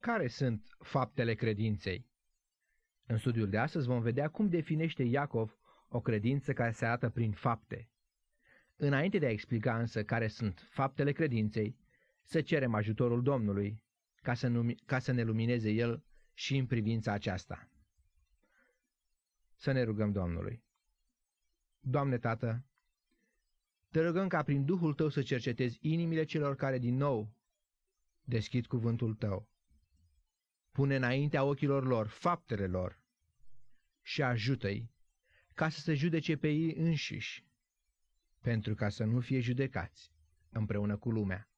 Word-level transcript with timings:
Care 0.00 0.26
sunt 0.26 0.76
faptele 0.78 1.34
credinței? 1.34 2.08
În 3.06 3.16
studiul 3.16 3.48
de 3.48 3.58
astăzi 3.58 3.86
vom 3.86 4.00
vedea 4.00 4.28
cum 4.28 4.48
definește 4.48 5.02
Iacov 5.02 5.58
o 5.88 6.00
credință 6.00 6.52
care 6.52 6.70
se 6.70 6.86
arată 6.86 7.10
prin 7.10 7.32
fapte. 7.32 7.88
Înainte 8.76 9.18
de 9.18 9.26
a 9.26 9.30
explica 9.30 9.78
însă 9.78 10.04
care 10.04 10.28
sunt 10.28 10.68
faptele 10.70 11.12
credinței, 11.12 11.76
să 12.22 12.40
cerem 12.40 12.74
ajutorul 12.74 13.22
Domnului 13.22 13.82
ca 14.22 14.34
să, 14.34 14.48
numi, 14.48 14.74
ca 14.74 14.98
să 14.98 15.12
ne 15.12 15.22
lumineze 15.22 15.70
El 15.70 16.04
și 16.34 16.56
în 16.56 16.66
privința 16.66 17.12
aceasta. 17.12 17.68
Să 19.54 19.72
ne 19.72 19.82
rugăm 19.82 20.12
Domnului. 20.12 20.64
Doamne 21.80 22.18
Tată, 22.18 22.64
te 23.90 24.06
rugăm 24.06 24.28
ca 24.28 24.42
prin 24.42 24.64
Duhul 24.64 24.94
Tău 24.94 25.08
să 25.08 25.22
cercetezi 25.22 25.78
inimile 25.80 26.24
celor 26.24 26.56
care 26.56 26.78
din 26.78 26.96
nou 26.96 27.32
deschid 28.24 28.66
cuvântul 28.66 29.14
Tău. 29.14 29.49
Pune 30.72 30.96
înaintea 30.96 31.44
ochilor 31.44 31.86
lor 31.86 32.06
faptele 32.06 32.66
lor 32.66 33.00
și 34.02 34.22
ajută-i 34.22 34.90
ca 35.54 35.68
să 35.68 35.80
se 35.80 35.94
judece 35.94 36.36
pe 36.36 36.48
ei 36.48 36.74
înșiși, 36.74 37.44
pentru 38.40 38.74
ca 38.74 38.88
să 38.88 39.04
nu 39.04 39.20
fie 39.20 39.40
judecați 39.40 40.12
împreună 40.50 40.96
cu 40.96 41.10
lumea. 41.10 41.48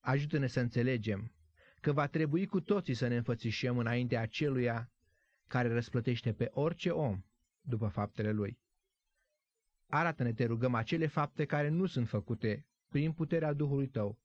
Ajută-ne 0.00 0.46
să 0.46 0.60
înțelegem 0.60 1.32
că 1.80 1.92
va 1.92 2.06
trebui 2.06 2.46
cu 2.46 2.60
toții 2.60 2.94
să 2.94 3.06
ne 3.06 3.16
înfățișăm 3.16 3.78
înaintea 3.78 4.20
aceluia 4.20 4.92
care 5.46 5.68
răsplătește 5.68 6.32
pe 6.32 6.48
orice 6.52 6.90
om 6.90 7.24
după 7.60 7.88
faptele 7.88 8.30
lui. 8.30 8.58
Arată-ne, 9.86 10.32
te 10.32 10.44
rugăm, 10.44 10.74
acele 10.74 11.06
fapte 11.06 11.44
care 11.44 11.68
nu 11.68 11.86
sunt 11.86 12.08
făcute 12.08 12.66
prin 12.88 13.12
puterea 13.12 13.52
Duhului 13.52 13.88
Tău, 13.88 14.18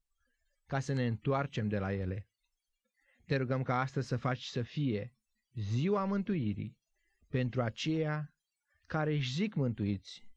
ca 0.66 0.80
să 0.80 0.94
ne 0.94 1.08
întoarcem 1.08 1.68
de 1.68 1.80
la 1.80 1.94
ele. 1.94 2.28
Te 3.28 3.36
rugăm 3.36 3.64
ca 3.64 3.80
astăzi 3.80 4.08
să 4.08 4.18
faci 4.18 4.44
să 4.44 4.62
fie 4.62 5.14
ziua 5.54 6.06
mântuirii 6.06 6.78
pentru 7.28 7.62
aceia 7.62 8.34
care 8.86 9.14
își 9.14 9.34
zic 9.34 9.54
mântuiți, 9.54 10.28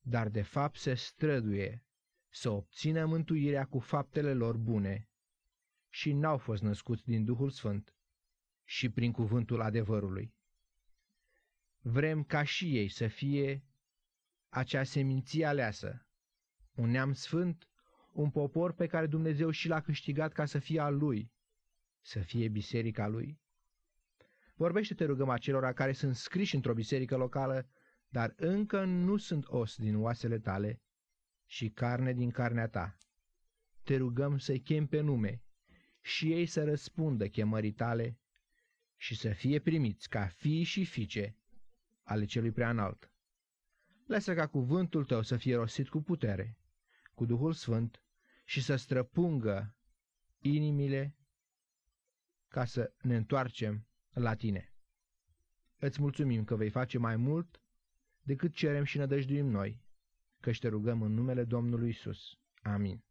dar 0.00 0.28
de 0.28 0.42
fapt 0.42 0.76
se 0.76 0.94
străduie 0.94 1.84
să 2.28 2.50
obțină 2.50 3.06
mântuirea 3.06 3.64
cu 3.64 3.78
faptele 3.78 4.34
lor 4.34 4.56
bune 4.56 5.10
și 5.88 6.12
n-au 6.12 6.38
fost 6.38 6.62
născuți 6.62 7.04
din 7.04 7.24
Duhul 7.24 7.50
Sfânt 7.50 7.94
și 8.64 8.88
prin 8.90 9.12
cuvântul 9.12 9.60
adevărului. 9.60 10.34
Vrem 11.78 12.24
ca 12.24 12.42
și 12.42 12.76
ei 12.76 12.88
să 12.88 13.08
fie 13.08 13.64
acea 14.48 14.82
seminție 14.82 15.44
aleasă, 15.44 16.06
un 16.74 16.90
neam 16.90 17.12
sfânt, 17.12 17.68
un 18.12 18.30
popor 18.30 18.72
pe 18.72 18.86
care 18.86 19.06
Dumnezeu 19.06 19.50
și 19.50 19.68
l-a 19.68 19.80
câștigat 19.80 20.32
ca 20.32 20.44
să 20.44 20.58
fie 20.58 20.80
al 20.80 20.96
lui, 20.96 21.32
să 22.02 22.18
fie 22.20 22.48
biserica 22.48 23.06
lui. 23.06 23.40
Vorbește, 24.54 24.94
te 24.94 25.04
rugăm, 25.04 25.28
acelora 25.28 25.72
care 25.72 25.92
sunt 25.92 26.16
scriși 26.16 26.54
într-o 26.54 26.74
biserică 26.74 27.16
locală, 27.16 27.68
dar 28.08 28.32
încă 28.36 28.84
nu 28.84 29.16
sunt 29.16 29.44
os 29.48 29.76
din 29.76 29.96
oasele 29.96 30.38
tale 30.38 30.82
și 31.46 31.68
carne 31.70 32.12
din 32.12 32.30
carnea 32.30 32.68
ta. 32.68 32.96
Te 33.82 33.96
rugăm 33.96 34.38
să-i 34.38 34.60
chem 34.60 34.86
pe 34.86 35.00
nume 35.00 35.42
și 36.00 36.32
ei 36.32 36.46
să 36.46 36.64
răspundă 36.64 37.28
chemării 37.28 37.72
tale 37.72 38.18
și 38.96 39.16
să 39.16 39.30
fie 39.30 39.58
primiți 39.60 40.08
ca 40.08 40.26
fii 40.26 40.62
și 40.62 40.84
fiice 40.84 41.36
ale 42.02 42.24
celui 42.24 42.50
preanalt. 42.50 43.10
Lasă 44.06 44.34
ca 44.34 44.46
cuvântul 44.46 45.04
tău 45.04 45.22
să 45.22 45.36
fie 45.36 45.54
rostit 45.54 45.88
cu 45.88 46.02
putere, 46.02 46.58
cu 47.14 47.24
Duhul 47.24 47.52
Sfânt 47.52 48.02
și 48.44 48.62
să 48.62 48.76
străpungă 48.76 49.76
inimile 50.38 51.16
ca 52.52 52.64
să 52.64 52.92
ne 53.02 53.16
întoarcem 53.16 53.86
la 54.10 54.34
tine. 54.34 54.72
Îți 55.78 56.00
mulțumim 56.00 56.44
că 56.44 56.56
vei 56.56 56.70
face 56.70 56.98
mai 56.98 57.16
mult 57.16 57.62
decât 58.22 58.54
cerem 58.54 58.84
și 58.84 58.98
nădăjduim 58.98 59.46
noi, 59.46 59.82
că 60.40 60.50
te 60.52 60.68
rugăm 60.68 61.02
în 61.02 61.12
numele 61.12 61.44
Domnului 61.44 61.88
Isus. 61.88 62.38
Amin. 62.62 63.04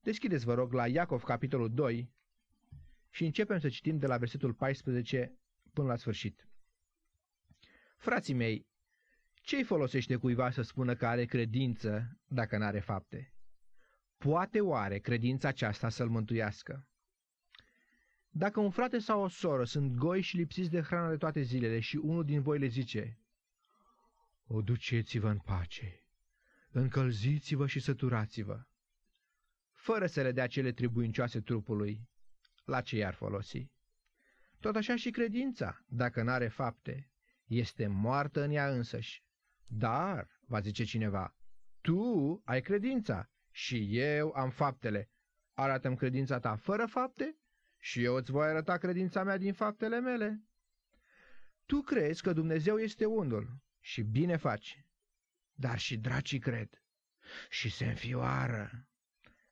Deschideți, 0.00 0.44
vă 0.44 0.54
rog, 0.54 0.72
la 0.72 0.86
Iacov, 0.86 1.22
capitolul 1.22 1.74
2 1.74 2.12
și 3.10 3.24
începem 3.24 3.58
să 3.58 3.68
citim 3.68 3.98
de 3.98 4.06
la 4.06 4.16
versetul 4.16 4.54
14 4.54 5.38
până 5.72 5.88
la 5.88 5.96
sfârșit. 5.96 6.48
Frații 7.96 8.34
mei, 8.34 8.66
ce-i 9.34 9.62
folosește 9.62 10.16
cuiva 10.16 10.50
să 10.50 10.62
spună 10.62 10.94
că 10.94 11.06
are 11.06 11.24
credință 11.24 12.18
dacă 12.26 12.58
n-are 12.58 12.80
fapte? 12.80 13.34
Poate 14.16 14.60
oare 14.60 14.98
credința 14.98 15.48
aceasta 15.48 15.88
să-l 15.88 16.08
mântuiască? 16.08 16.88
Dacă 18.36 18.60
un 18.60 18.70
frate 18.70 18.98
sau 18.98 19.22
o 19.22 19.28
soră 19.28 19.64
sunt 19.64 19.94
goi 19.94 20.20
și 20.20 20.36
lipsiți 20.36 20.70
de 20.70 20.80
hrană 20.80 21.10
de 21.10 21.16
toate 21.16 21.40
zilele 21.40 21.80
și 21.80 21.96
unul 21.96 22.24
din 22.24 22.42
voi 22.42 22.58
le 22.58 22.66
zice, 22.66 23.18
O 24.46 24.62
duceți-vă 24.62 25.28
în 25.28 25.38
pace, 25.38 26.02
încălziți-vă 26.70 27.66
și 27.66 27.80
săturați-vă, 27.80 28.62
fără 29.72 30.06
să 30.06 30.22
le 30.22 30.32
dea 30.32 30.46
cele 30.46 30.72
tribuincioase 30.72 31.40
trupului, 31.40 32.08
la 32.64 32.80
ce 32.80 32.96
i-ar 32.96 33.14
folosi? 33.14 33.70
Tot 34.60 34.76
așa 34.76 34.96
și 34.96 35.10
credința, 35.10 35.84
dacă 35.86 36.22
n-are 36.22 36.48
fapte, 36.48 37.10
este 37.44 37.86
moartă 37.86 38.42
în 38.42 38.50
ea 38.50 38.68
însăși. 38.68 39.24
Dar, 39.66 40.40
va 40.46 40.60
zice 40.60 40.84
cineva, 40.84 41.36
tu 41.80 42.40
ai 42.44 42.60
credința 42.60 43.30
și 43.50 43.98
eu 43.98 44.30
am 44.30 44.50
faptele. 44.50 45.10
Arată-mi 45.52 45.96
credința 45.96 46.38
ta 46.38 46.56
fără 46.56 46.86
fapte 46.86 47.38
și 47.84 48.02
eu 48.02 48.14
îți 48.14 48.30
voi 48.30 48.46
arăta 48.46 48.76
credința 48.76 49.24
mea 49.24 49.36
din 49.36 49.52
faptele 49.52 50.00
mele. 50.00 50.42
Tu 51.66 51.80
crezi 51.80 52.22
că 52.22 52.32
Dumnezeu 52.32 52.78
este 52.78 53.04
unul 53.04 53.58
și 53.80 54.02
bine 54.02 54.36
faci, 54.36 54.84
dar 55.54 55.78
și 55.78 55.96
dracii 55.96 56.38
cred 56.38 56.82
și 57.48 57.70
se 57.70 57.86
înfioară. 57.86 58.88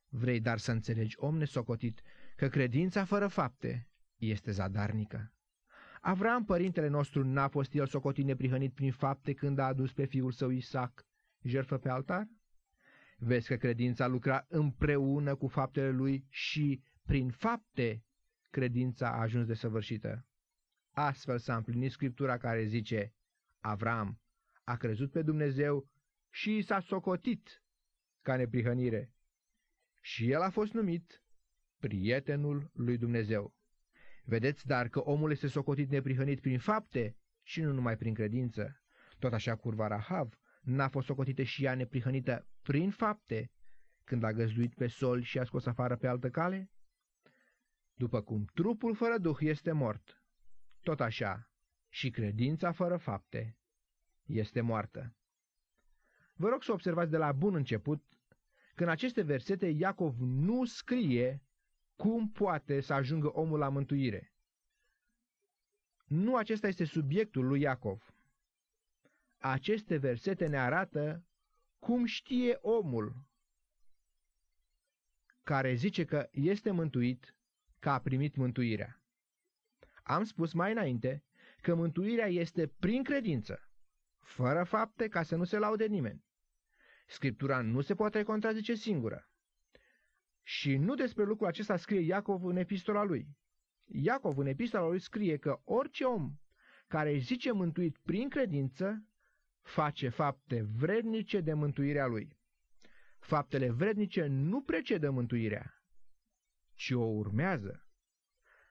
Vrei 0.08 0.40
dar 0.40 0.58
să 0.58 0.70
înțelegi, 0.72 1.16
om 1.18 1.36
nesocotit, 1.36 2.02
că 2.36 2.48
credința 2.48 3.04
fără 3.04 3.26
fapte 3.26 3.88
este 4.16 4.50
zadarnică. 4.50 5.32
Avram, 6.00 6.44
părintele 6.44 6.88
nostru, 6.88 7.24
n-a 7.24 7.48
fost 7.48 7.74
el 7.74 7.86
socotit 7.86 8.24
neprihănit 8.24 8.74
prin 8.74 8.92
fapte 8.92 9.32
când 9.32 9.58
a 9.58 9.66
adus 9.66 9.92
pe 9.92 10.04
fiul 10.04 10.32
său 10.32 10.50
Isaac 10.50 11.06
jertfă 11.42 11.78
pe 11.78 11.88
altar? 11.88 12.28
Vezi 13.16 13.48
că 13.48 13.56
credința 13.56 14.06
lucra 14.06 14.44
împreună 14.48 15.34
cu 15.34 15.48
faptele 15.48 15.90
lui 15.90 16.26
și, 16.28 16.82
prin 17.06 17.30
fapte, 17.30 18.04
credința 18.52 19.08
a 19.08 19.20
ajuns 19.20 19.46
de 19.46 19.54
săvârșită. 19.54 20.26
Astfel 20.90 21.38
s-a 21.38 21.56
împlinit 21.56 21.90
scriptura 21.90 22.38
care 22.38 22.64
zice, 22.64 23.14
Avram 23.60 24.20
a 24.64 24.76
crezut 24.76 25.10
pe 25.10 25.22
Dumnezeu 25.22 25.88
și 26.30 26.62
s-a 26.62 26.80
socotit 26.80 27.64
ca 28.22 28.36
neprihănire. 28.36 29.12
Și 30.00 30.30
el 30.30 30.40
a 30.40 30.50
fost 30.50 30.72
numit 30.72 31.24
prietenul 31.78 32.70
lui 32.74 32.98
Dumnezeu. 32.98 33.54
Vedeți 34.24 34.66
dar 34.66 34.88
că 34.88 35.00
omul 35.00 35.30
este 35.30 35.46
socotit 35.46 35.90
neprihănit 35.90 36.40
prin 36.40 36.58
fapte 36.58 37.16
și 37.42 37.60
nu 37.60 37.72
numai 37.72 37.96
prin 37.96 38.14
credință. 38.14 38.82
Tot 39.18 39.32
așa 39.32 39.56
curva 39.56 39.86
Rahav 39.86 40.38
n-a 40.60 40.88
fost 40.88 41.06
socotită 41.06 41.42
și 41.42 41.64
ea 41.64 41.74
neprihănită 41.74 42.46
prin 42.62 42.90
fapte 42.90 43.50
când 44.04 44.22
a 44.22 44.32
găzduit 44.32 44.74
pe 44.74 44.86
sol 44.86 45.22
și 45.22 45.38
a 45.38 45.44
scos 45.44 45.66
afară 45.66 45.96
pe 45.96 46.06
altă 46.06 46.30
cale? 46.30 46.70
După 47.94 48.22
cum 48.22 48.44
trupul 48.44 48.94
fără 48.94 49.18
duh 49.18 49.36
este 49.40 49.72
mort, 49.72 50.22
tot 50.82 51.00
așa 51.00 51.50
și 51.88 52.10
credința 52.10 52.72
fără 52.72 52.96
fapte 52.96 53.58
este 54.22 54.60
moartă. 54.60 55.14
Vă 56.34 56.48
rog 56.48 56.62
să 56.62 56.72
observați 56.72 57.10
de 57.10 57.16
la 57.16 57.32
bun 57.32 57.54
început 57.54 58.04
că 58.74 58.82
în 58.82 58.88
aceste 58.88 59.22
versete 59.22 59.66
Iacov 59.66 60.16
nu 60.18 60.64
scrie 60.64 61.42
cum 61.96 62.30
poate 62.30 62.80
să 62.80 62.92
ajungă 62.92 63.28
omul 63.28 63.58
la 63.58 63.68
mântuire. 63.68 64.32
Nu 66.06 66.36
acesta 66.36 66.66
este 66.66 66.84
subiectul 66.84 67.46
lui 67.46 67.60
Iacov. 67.60 68.14
Aceste 69.38 69.96
versete 69.96 70.46
ne 70.46 70.58
arată 70.58 71.24
cum 71.78 72.04
știe 72.04 72.58
omul 72.60 73.14
care 75.42 75.74
zice 75.74 76.04
că 76.04 76.28
este 76.30 76.70
mântuit, 76.70 77.36
că 77.82 77.90
a 77.90 78.00
primit 78.00 78.36
mântuirea. 78.36 79.02
Am 80.02 80.24
spus 80.24 80.52
mai 80.52 80.72
înainte 80.72 81.24
că 81.60 81.74
mântuirea 81.74 82.26
este 82.26 82.66
prin 82.66 83.02
credință, 83.02 83.70
fără 84.18 84.64
fapte 84.64 85.08
ca 85.08 85.22
să 85.22 85.36
nu 85.36 85.44
se 85.44 85.58
laude 85.58 85.86
nimeni. 85.86 86.24
Scriptura 87.06 87.60
nu 87.60 87.80
se 87.80 87.94
poate 87.94 88.22
contrazice 88.22 88.74
singură. 88.74 89.28
Și 90.42 90.76
nu 90.76 90.94
despre 90.94 91.24
lucrul 91.24 91.46
acesta 91.46 91.76
scrie 91.76 92.00
Iacov 92.00 92.44
în 92.44 92.56
epistola 92.56 93.02
lui. 93.02 93.28
Iacov 93.84 94.38
în 94.38 94.46
epistola 94.46 94.86
lui 94.88 95.00
scrie 95.00 95.36
că 95.36 95.60
orice 95.64 96.04
om 96.04 96.34
care 96.86 97.12
își 97.12 97.24
zice 97.24 97.52
mântuit 97.52 97.98
prin 97.98 98.28
credință 98.28 99.06
face 99.60 100.08
fapte 100.08 100.62
vrednice 100.62 101.40
de 101.40 101.52
mântuirea 101.52 102.06
lui. 102.06 102.36
Faptele 103.18 103.70
vrednice 103.70 104.26
nu 104.26 104.62
precedă 104.62 105.10
mântuirea, 105.10 105.81
ci 106.82 106.90
o 106.90 107.04
urmează. 107.04 107.86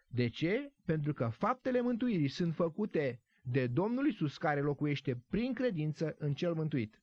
De 0.08 0.28
ce? 0.28 0.74
Pentru 0.86 1.14
că 1.14 1.28
faptele 1.28 1.82
mântuirii 1.82 2.28
sunt 2.28 2.56
făcute 2.56 3.22
de 3.42 3.68
Domnul 3.68 4.08
Isus 4.08 4.38
care 4.38 4.62
locuiește 4.62 5.24
prin 5.28 5.54
credință 5.54 6.16
în 6.18 6.34
cel 6.34 6.54
mântuit. 6.54 7.02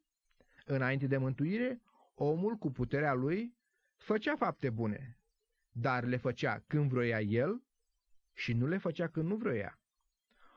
Înainte 0.64 1.06
de 1.06 1.16
mântuire, 1.16 1.82
omul 2.14 2.54
cu 2.54 2.70
puterea 2.70 3.12
lui 3.12 3.56
făcea 3.96 4.36
fapte 4.36 4.70
bune, 4.70 5.18
dar 5.70 6.04
le 6.04 6.16
făcea 6.16 6.64
când 6.66 6.90
vroia 6.90 7.20
el 7.20 7.62
și 8.34 8.52
nu 8.52 8.66
le 8.66 8.78
făcea 8.78 9.08
când 9.08 9.28
nu 9.28 9.36
vroia. 9.36 9.80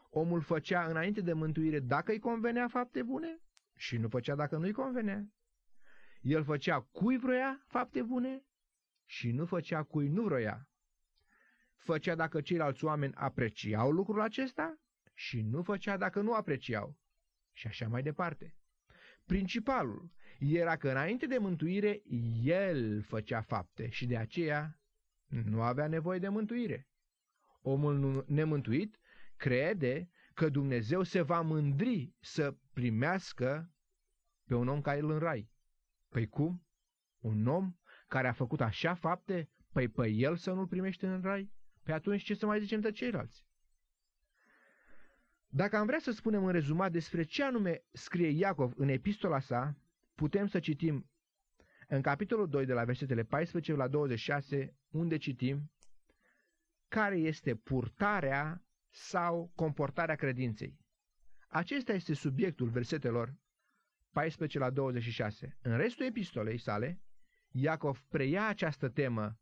Omul 0.09 0.41
făcea 0.41 0.85
înainte 0.85 1.21
de 1.21 1.33
mântuire 1.33 1.79
dacă 1.79 2.11
îi 2.11 2.19
convenea 2.19 2.67
fapte 2.67 3.03
bune 3.03 3.41
și 3.75 3.97
nu 3.97 4.07
făcea 4.07 4.35
dacă 4.35 4.57
nu 4.57 4.63
îi 4.63 4.71
convenea. 4.71 5.27
El 6.21 6.43
făcea 6.43 6.79
cui 6.79 7.17
vroia 7.17 7.63
fapte 7.67 8.01
bune 8.01 8.45
și 9.11 9.31
nu 9.31 9.45
făcea 9.45 9.83
cui 9.83 10.07
nu 10.07 10.23
vroia. 10.23 10.69
Făcea 11.75 12.15
dacă 12.15 12.41
ceilalți 12.41 12.85
oameni 12.85 13.13
apreciau 13.13 13.91
lucrul 13.91 14.21
acesta 14.21 14.79
și 15.13 15.41
nu 15.41 15.63
făcea 15.63 15.97
dacă 15.97 16.21
nu 16.21 16.33
apreciau. 16.33 16.97
Și 17.51 17.67
așa 17.67 17.87
mai 17.87 18.03
departe. 18.03 18.55
Principalul 19.25 20.11
era 20.39 20.77
că 20.77 20.89
înainte 20.89 21.25
de 21.25 21.37
mântuire 21.37 22.01
el 22.43 23.01
făcea 23.01 23.41
fapte 23.41 23.89
și 23.89 24.05
de 24.05 24.17
aceea 24.17 24.79
nu 25.27 25.61
avea 25.61 25.87
nevoie 25.87 26.19
de 26.19 26.29
mântuire. 26.29 26.87
Omul 27.61 28.25
nemântuit 28.27 28.99
crede 29.35 30.09
că 30.33 30.49
Dumnezeu 30.49 31.03
se 31.03 31.21
va 31.21 31.41
mândri 31.41 32.13
să 32.19 32.55
primească 32.73 33.71
pe 34.45 34.55
un 34.55 34.67
om 34.67 34.81
ca 34.81 34.97
el 34.97 35.09
în 35.09 35.19
rai. 35.19 35.51
Păi 36.09 36.27
cum? 36.27 36.65
Un 37.19 37.47
om 37.47 37.75
care 38.11 38.27
a 38.27 38.31
făcut 38.33 38.61
așa 38.61 38.93
fapte, 38.93 39.49
păi 39.71 39.87
pe 39.87 40.07
el 40.09 40.35
să 40.35 40.51
nu-l 40.51 40.67
primește 40.67 41.07
în 41.07 41.21
rai? 41.21 41.51
Păi 41.83 41.93
atunci 41.93 42.23
ce 42.23 42.33
să 42.33 42.45
mai 42.45 42.59
zicem 42.59 42.79
de 42.79 42.91
ceilalți? 42.91 43.45
Dacă 45.47 45.77
am 45.77 45.85
vrea 45.85 45.99
să 45.99 46.11
spunem 46.11 46.45
în 46.45 46.51
rezumat 46.51 46.91
despre 46.91 47.23
ce 47.23 47.43
anume 47.43 47.83
scrie 47.91 48.27
Iacov 48.29 48.73
în 48.75 48.87
epistola 48.87 49.39
sa, 49.39 49.77
putem 50.15 50.47
să 50.47 50.59
citim 50.59 51.09
în 51.87 52.01
capitolul 52.01 52.49
2 52.49 52.65
de 52.65 52.73
la 52.73 52.83
versetele 52.83 53.23
14 53.23 53.73
la 53.73 53.87
26, 53.87 54.75
unde 54.89 55.17
citim 55.17 55.71
care 56.87 57.17
este 57.17 57.55
purtarea 57.55 58.63
sau 58.89 59.51
comportarea 59.55 60.15
credinței. 60.15 60.79
Acesta 61.47 61.93
este 61.93 62.13
subiectul 62.13 62.67
versetelor 62.69 63.35
14 64.11 64.59
la 64.59 64.69
26. 64.69 65.57
În 65.61 65.77
restul 65.77 66.05
epistolei 66.05 66.57
sale, 66.57 67.01
Iacov 67.51 68.03
preia 68.09 68.47
această 68.47 68.89
temă 68.89 69.39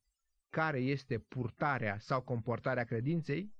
care 0.49 0.79
este 0.79 1.19
purtarea 1.19 1.99
sau 1.99 2.21
comportarea 2.21 2.83
credinței, 2.83 3.53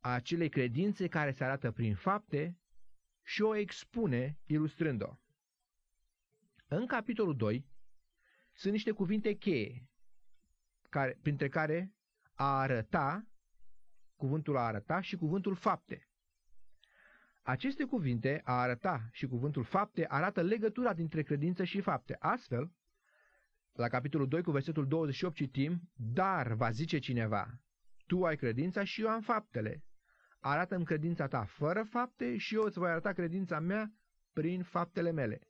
a 0.00 0.10
acelei 0.10 0.48
credințe 0.48 1.08
care 1.08 1.30
se 1.30 1.44
arată 1.44 1.70
prin 1.72 1.94
fapte 1.94 2.58
și 3.22 3.42
o 3.42 3.54
expune 3.54 4.38
ilustrând-o. 4.46 5.18
În 6.66 6.86
capitolul 6.86 7.36
2 7.36 7.66
sunt 8.52 8.72
niște 8.72 8.90
cuvinte 8.90 9.32
cheie, 9.34 9.88
care, 10.88 11.18
printre 11.22 11.48
care 11.48 11.94
a 12.34 12.58
arăta, 12.58 13.26
cuvântul 14.16 14.56
a 14.56 14.60
arăta 14.66 15.00
și 15.00 15.16
cuvântul 15.16 15.54
fapte. 15.54 16.08
Aceste 17.42 17.84
cuvinte, 17.84 18.40
a 18.44 18.60
arăta 18.60 19.08
și 19.12 19.26
cuvântul 19.26 19.64
fapte, 19.64 20.06
arată 20.08 20.42
legătura 20.42 20.94
dintre 20.94 21.22
credință 21.22 21.64
și 21.64 21.80
fapte. 21.80 22.16
Astfel, 22.18 22.72
la 23.78 23.88
capitolul 23.88 24.28
2 24.28 24.42
cu 24.42 24.50
versetul 24.50 24.86
28 24.86 25.34
citim, 25.34 25.80
Dar 25.94 26.52
va 26.52 26.70
zice 26.70 26.98
cineva, 26.98 27.60
tu 28.06 28.24
ai 28.24 28.36
credința 28.36 28.84
și 28.84 29.00
eu 29.00 29.08
am 29.08 29.20
faptele. 29.20 29.84
Arată-mi 30.40 30.84
credința 30.84 31.26
ta 31.26 31.44
fără 31.44 31.82
fapte 31.82 32.36
și 32.36 32.54
eu 32.54 32.62
îți 32.62 32.78
voi 32.78 32.90
arăta 32.90 33.12
credința 33.12 33.60
mea 33.60 33.92
prin 34.32 34.62
faptele 34.62 35.10
mele. 35.10 35.40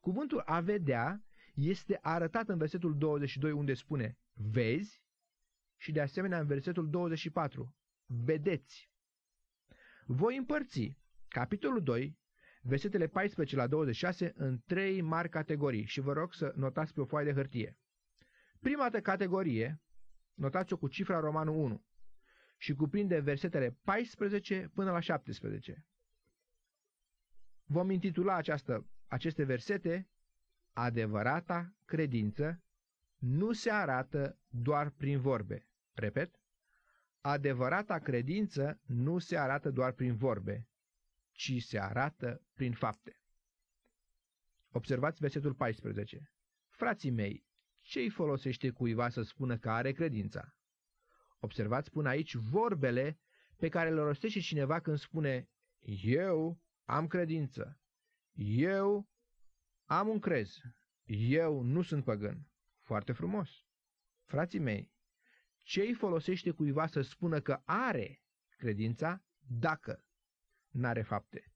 Cuvântul 0.00 0.42
a 0.44 0.60
vedea 0.60 1.22
este 1.54 1.98
arătat 2.02 2.48
în 2.48 2.58
versetul 2.58 2.98
22 2.98 3.52
unde 3.52 3.74
spune 3.74 4.18
vezi 4.32 5.02
și 5.76 5.92
de 5.92 6.00
asemenea 6.00 6.40
în 6.40 6.46
versetul 6.46 6.90
24 6.90 7.74
vedeți. 8.06 8.90
Voi 10.06 10.36
împărți 10.36 10.98
capitolul 11.28 11.82
2, 11.82 12.18
versetele 12.66 13.06
14 13.06 13.56
la 13.56 13.66
26 13.66 14.32
în 14.36 14.58
trei 14.66 15.00
mari 15.00 15.28
categorii 15.28 15.84
și 15.84 16.00
vă 16.00 16.12
rog 16.12 16.34
să 16.34 16.52
notați 16.56 16.92
pe 16.92 17.00
o 17.00 17.04
foaie 17.04 17.26
de 17.26 17.32
hârtie. 17.32 17.78
Prima 18.60 18.90
categorie, 19.02 19.80
notați-o 20.34 20.76
cu 20.76 20.88
cifra 20.88 21.20
romanul 21.20 21.54
1 21.56 21.84
și 22.56 22.74
cuprinde 22.74 23.20
versetele 23.20 23.78
14 23.82 24.70
până 24.74 24.90
la 24.90 25.00
17. 25.00 25.86
Vom 27.64 27.90
intitula 27.90 28.34
această, 28.34 28.86
aceste 29.06 29.44
versete 29.44 30.08
Adevărata 30.72 31.74
credință 31.84 32.62
nu 33.18 33.52
se 33.52 33.70
arată 33.70 34.38
doar 34.48 34.90
prin 34.90 35.20
vorbe. 35.20 35.68
Repet, 35.92 36.34
adevărata 37.20 37.98
credință 37.98 38.80
nu 38.86 39.18
se 39.18 39.36
arată 39.38 39.70
doar 39.70 39.92
prin 39.92 40.16
vorbe, 40.16 40.68
ci 41.34 41.62
se 41.62 41.78
arată 41.78 42.42
prin 42.54 42.72
fapte. 42.72 43.20
Observați 44.68 45.20
versetul 45.20 45.54
14. 45.54 46.32
Frații 46.68 47.10
mei, 47.10 47.46
ce-i 47.80 48.08
folosește 48.08 48.70
cuiva 48.70 49.08
să 49.08 49.22
spună 49.22 49.58
că 49.58 49.70
are 49.70 49.92
credința? 49.92 50.56
Observați 51.38 51.90
până 51.90 52.08
aici 52.08 52.34
vorbele 52.34 53.18
pe 53.56 53.68
care 53.68 53.94
le 53.94 54.00
rostește 54.00 54.40
cineva 54.40 54.80
când 54.80 54.98
spune 54.98 55.48
Eu 56.02 56.60
am 56.84 57.06
credință, 57.06 57.80
eu 58.66 59.08
am 59.84 60.08
un 60.08 60.18
crez, 60.18 60.60
eu 61.28 61.62
nu 61.62 61.82
sunt 61.82 62.04
păgân. 62.04 62.48
Foarte 62.80 63.12
frumos. 63.12 63.50
Frații 64.24 64.58
mei, 64.58 64.92
ce-i 65.58 65.94
folosește 65.94 66.50
cuiva 66.50 66.86
să 66.86 67.00
spună 67.00 67.40
că 67.40 67.62
are 67.64 68.22
credința 68.56 69.24
dacă 69.46 70.04
n-are 70.74 71.02
fapte? 71.02 71.52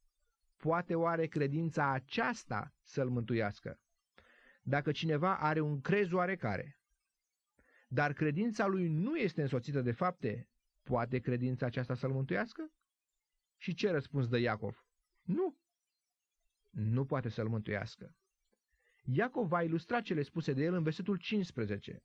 Poate 0.56 0.94
oare 0.94 1.26
credința 1.26 1.90
aceasta 1.90 2.74
să-l 2.82 3.08
mântuiască? 3.08 3.80
Dacă 4.62 4.92
cineva 4.92 5.38
are 5.38 5.60
un 5.60 5.80
crez 5.80 6.12
oarecare, 6.12 6.78
dar 7.88 8.12
credința 8.12 8.66
lui 8.66 8.88
nu 8.88 9.16
este 9.16 9.42
însoțită 9.42 9.80
de 9.80 9.92
fapte, 9.92 10.48
poate 10.82 11.18
credința 11.18 11.66
aceasta 11.66 11.94
să-l 11.94 12.12
mântuiască? 12.12 12.72
Și 13.56 13.74
ce 13.74 13.90
răspuns 13.90 14.28
dă 14.28 14.38
Iacov? 14.38 14.86
Nu. 15.22 15.56
Nu 16.70 17.04
poate 17.04 17.28
să-l 17.28 17.48
mântuiască. 17.48 18.16
Iacov 19.04 19.48
va 19.48 19.62
ilustra 19.62 20.00
cele 20.00 20.22
spuse 20.22 20.52
de 20.52 20.62
el 20.62 20.74
în 20.74 20.82
versetul 20.82 21.16
15. 21.16 22.02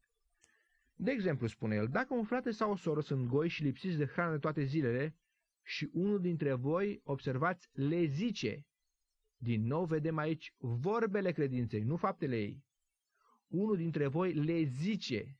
De 0.95 1.11
exemplu, 1.11 1.47
spune 1.47 1.75
el, 1.75 1.87
dacă 1.87 2.13
un 2.13 2.23
frate 2.23 2.51
sau 2.51 2.71
o 2.71 2.75
soră 2.75 3.01
sunt 3.01 3.27
goi 3.27 3.47
și 3.47 3.63
lipsiți 3.63 3.97
de 3.97 4.05
hrană 4.05 4.37
toate 4.39 4.63
zilele 4.63 5.15
și 5.63 5.89
unul 5.93 6.21
dintre 6.21 6.53
voi, 6.53 7.01
observați, 7.03 7.69
le 7.71 8.05
zice, 8.05 8.65
din 9.37 9.65
nou 9.65 9.85
vedem 9.85 10.17
aici 10.17 10.53
vorbele 10.57 11.31
credinței, 11.31 11.83
nu 11.83 11.95
faptele 11.95 12.37
ei. 12.37 12.63
Unul 13.47 13.77
dintre 13.77 14.07
voi 14.07 14.33
le 14.33 14.63
zice, 14.63 15.39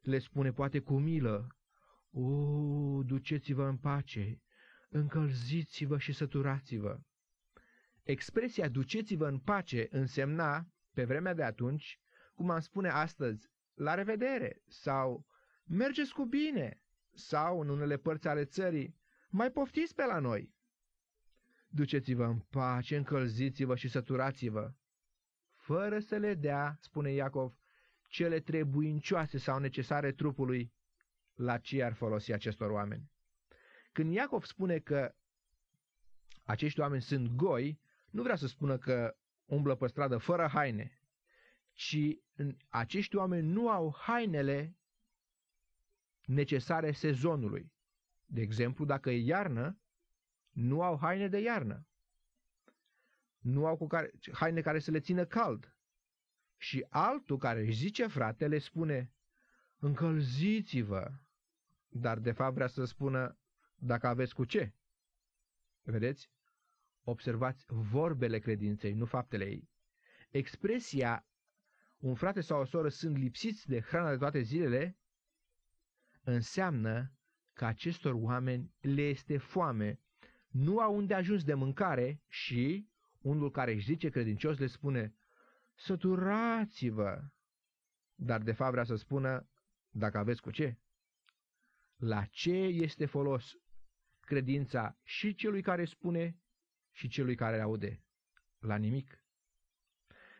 le 0.00 0.18
spune 0.18 0.52
poate 0.52 0.80
cu 0.80 0.98
milă, 0.98 1.46
O, 2.12 3.02
duceți-vă 3.02 3.64
în 3.66 3.76
pace, 3.76 4.42
încălziți-vă 4.88 5.98
și 5.98 6.12
săturați-vă. 6.12 7.00
Expresia 8.02 8.68
duceți-vă 8.68 9.26
în 9.26 9.38
pace 9.38 9.86
însemna, 9.90 10.66
pe 10.92 11.04
vremea 11.04 11.34
de 11.34 11.42
atunci, 11.42 12.00
cum 12.34 12.50
am 12.50 12.60
spune 12.60 12.88
astăzi, 12.88 13.50
la 13.74 13.94
revedere 13.94 14.62
sau 14.66 15.26
mergeți 15.64 16.12
cu 16.12 16.24
bine 16.24 16.82
sau 17.14 17.60
în 17.60 17.68
unele 17.68 17.96
părți 17.96 18.28
ale 18.28 18.44
țării, 18.44 18.99
mai 19.30 19.50
poftiți 19.50 19.94
pe 19.94 20.04
la 20.04 20.18
noi. 20.18 20.54
Duceți-vă 21.68 22.24
în 22.24 22.38
pace, 22.38 22.96
încălziți-vă 22.96 23.76
și 23.76 23.88
săturați-vă, 23.88 24.72
fără 25.54 25.98
să 25.98 26.16
le 26.16 26.34
dea, 26.34 26.76
spune 26.80 27.12
Iacov, 27.12 27.58
cele 28.08 28.40
trebuincioase 28.40 29.38
sau 29.38 29.58
necesare 29.58 30.12
trupului, 30.12 30.72
la 31.34 31.58
ce 31.58 31.82
ar 31.82 31.92
folosi 31.92 32.32
acestor 32.32 32.70
oameni. 32.70 33.10
Când 33.92 34.12
Iacov 34.12 34.44
spune 34.44 34.78
că 34.78 35.14
acești 36.44 36.80
oameni 36.80 37.02
sunt 37.02 37.28
goi, 37.28 37.80
nu 38.10 38.22
vrea 38.22 38.36
să 38.36 38.46
spună 38.46 38.78
că 38.78 39.16
umblă 39.44 39.74
pe 39.74 39.86
stradă 39.86 40.18
fără 40.18 40.46
haine, 40.46 41.00
ci 41.72 41.98
acești 42.68 43.16
oameni 43.16 43.46
nu 43.46 43.68
au 43.68 43.94
hainele 43.98 44.76
necesare 46.24 46.92
sezonului. 46.92 47.72
De 48.32 48.40
exemplu, 48.40 48.84
dacă 48.84 49.10
e 49.10 49.18
iarnă, 49.18 49.78
nu 50.50 50.82
au 50.82 50.98
haine 50.98 51.28
de 51.28 51.38
iarnă. 51.38 51.86
Nu 53.38 53.66
au 53.66 53.76
cu 53.76 53.86
care, 53.86 54.10
haine 54.32 54.60
care 54.60 54.78
să 54.78 54.90
le 54.90 55.00
țină 55.00 55.24
cald. 55.24 55.74
Și 56.56 56.86
altul 56.88 57.38
care 57.38 57.60
își 57.60 57.76
zice 57.78 58.06
frate 58.06 58.46
le 58.46 58.58
spune, 58.58 59.12
încălziți-vă, 59.78 61.10
dar 61.88 62.18
de 62.18 62.32
fapt 62.32 62.54
vrea 62.54 62.66
să 62.66 62.84
spună 62.84 63.38
dacă 63.74 64.06
aveți 64.06 64.34
cu 64.34 64.44
ce. 64.44 64.74
Vedeți? 65.82 66.30
Observați 67.02 67.64
vorbele 67.68 68.38
credinței, 68.38 68.92
nu 68.92 69.04
faptele 69.04 69.44
ei. 69.44 69.68
Expresia 70.30 71.26
un 71.98 72.14
frate 72.14 72.40
sau 72.40 72.60
o 72.60 72.64
soră 72.64 72.88
sunt 72.88 73.16
lipsiți 73.16 73.68
de 73.68 73.80
hrana 73.80 74.10
de 74.10 74.16
toate 74.16 74.40
zilele, 74.40 74.98
înseamnă 76.22 77.12
că 77.60 77.66
acestor 77.66 78.12
oameni 78.14 78.74
le 78.80 79.02
este 79.02 79.38
foame, 79.38 80.00
nu 80.48 80.78
au 80.78 80.96
unde 80.96 81.14
ajuns 81.14 81.44
de 81.44 81.54
mâncare 81.54 82.22
și 82.28 82.88
unul 83.20 83.50
care 83.50 83.72
își 83.72 83.84
zice 83.84 84.08
credincios 84.08 84.58
le 84.58 84.66
spune, 84.66 85.14
săturați-vă, 85.74 87.22
dar 88.14 88.42
de 88.42 88.52
fapt 88.52 88.70
vrea 88.70 88.84
să 88.84 88.94
spună, 88.94 89.48
dacă 89.90 90.18
aveți 90.18 90.40
cu 90.40 90.50
ce. 90.50 90.78
La 91.96 92.24
ce 92.24 92.54
este 92.54 93.06
folos 93.06 93.56
credința 94.20 94.96
și 95.02 95.34
celui 95.34 95.62
care 95.62 95.84
spune 95.84 96.36
și 96.90 97.08
celui 97.08 97.34
care 97.34 97.60
aude? 97.60 98.02
La 98.58 98.76
nimic. 98.76 99.24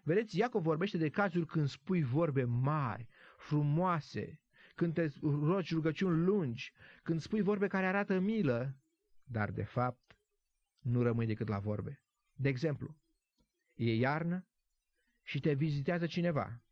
Vedeți, 0.03 0.39
Iacov 0.39 0.63
vorbește 0.63 0.99
de 0.99 1.09
cazuri 1.11 1.47
când 1.47 1.69
spui 1.69 2.03
vorbe 2.03 2.45
mari, 2.45 3.09
frumoase, 3.37 4.41
când 4.75 4.95
te 4.95 5.09
rogi 5.23 5.75
rugăciuni 5.75 6.25
lungi, 6.25 6.73
când 7.03 7.21
spui 7.21 7.43
vorbe 7.43 7.67
care 7.67 7.87
arată 7.87 8.19
milă, 8.19 8.77
dar 9.25 9.51
de 9.51 9.65
fapt 9.65 10.19
nu 10.79 11.03
rămâi 11.03 11.27
decât 11.27 11.49
la 11.49 11.59
vorbe. 11.59 12.03
De 12.33 12.49
exemplu, 12.49 12.97
e 13.75 13.95
iarnă 13.95 14.47
și 15.23 15.41
te 15.41 15.53
vizitează 15.53 16.07
cineva. 16.07 16.63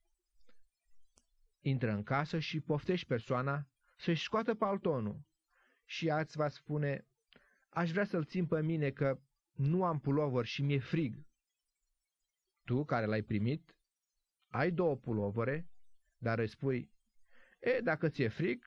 Intră 1.61 1.91
în 1.91 2.03
casă 2.03 2.39
și 2.39 2.61
poftești 2.61 3.07
persoana 3.07 3.69
să-și 3.97 4.23
scoată 4.23 4.55
paltonul 4.55 5.27
și 5.85 6.07
ea 6.07 6.21
îți 6.21 6.37
va 6.37 6.49
spune, 6.49 7.07
aș 7.69 7.91
vrea 7.91 8.05
să-l 8.05 8.25
țin 8.25 8.47
pe 8.47 8.63
mine 8.63 8.91
că 8.91 9.21
nu 9.53 9.85
am 9.85 10.01
pulover 10.01 10.45
și 10.45 10.63
mi-e 10.63 10.79
frig. 10.79 11.27
Tu, 12.65 12.85
care 12.85 13.07
l-ai 13.07 13.23
primit, 13.23 13.77
ai 14.49 14.71
două 14.71 14.97
pulovere, 14.97 15.69
dar 16.19 16.39
îi 16.39 16.49
spui, 16.49 16.91
e, 17.69 17.81
dacă 17.81 18.09
ți-e 18.09 18.29
frig, 18.29 18.67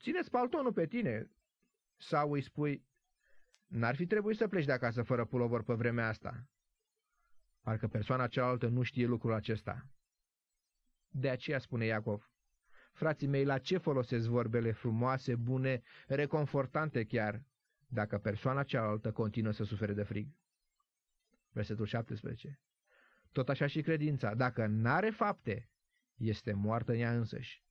ține-ți 0.00 0.30
paltonul 0.30 0.72
pe 0.72 0.86
tine. 0.86 1.30
Sau 1.96 2.32
îi 2.32 2.40
spui, 2.40 2.84
n-ar 3.66 3.94
fi 3.94 4.06
trebuit 4.06 4.36
să 4.36 4.48
pleci 4.48 4.64
de 4.64 4.72
acasă 4.72 5.02
fără 5.02 5.24
pulover 5.24 5.60
pe 5.62 5.74
vremea 5.74 6.08
asta. 6.08 6.46
Parcă 7.60 7.88
persoana 7.88 8.26
cealaltă 8.26 8.66
nu 8.68 8.82
știe 8.82 9.06
lucrul 9.06 9.32
acesta. 9.32 9.88
De 11.08 11.28
aceea 11.28 11.58
spune 11.58 11.84
Iacov, 11.84 12.30
frații 12.92 13.26
mei, 13.26 13.44
la 13.44 13.58
ce 13.58 13.76
folosesc 13.76 14.28
vorbele 14.28 14.72
frumoase, 14.72 15.36
bune, 15.36 15.82
reconfortante 16.06 17.04
chiar, 17.04 17.42
dacă 17.86 18.18
persoana 18.18 18.62
cealaltă 18.62 19.12
continuă 19.12 19.52
să 19.52 19.64
sufere 19.64 19.92
de 19.92 20.02
frig? 20.02 20.28
Versetul 21.50 21.86
17. 21.86 22.60
Tot 23.32 23.48
așa 23.48 23.66
și 23.66 23.82
credința, 23.82 24.34
dacă 24.34 24.66
n-are 24.66 25.10
fapte, 25.10 25.70
este 26.14 26.52
moartă 26.52 26.92
în 26.92 26.98
ea 26.98 27.16
însăși. 27.16 27.62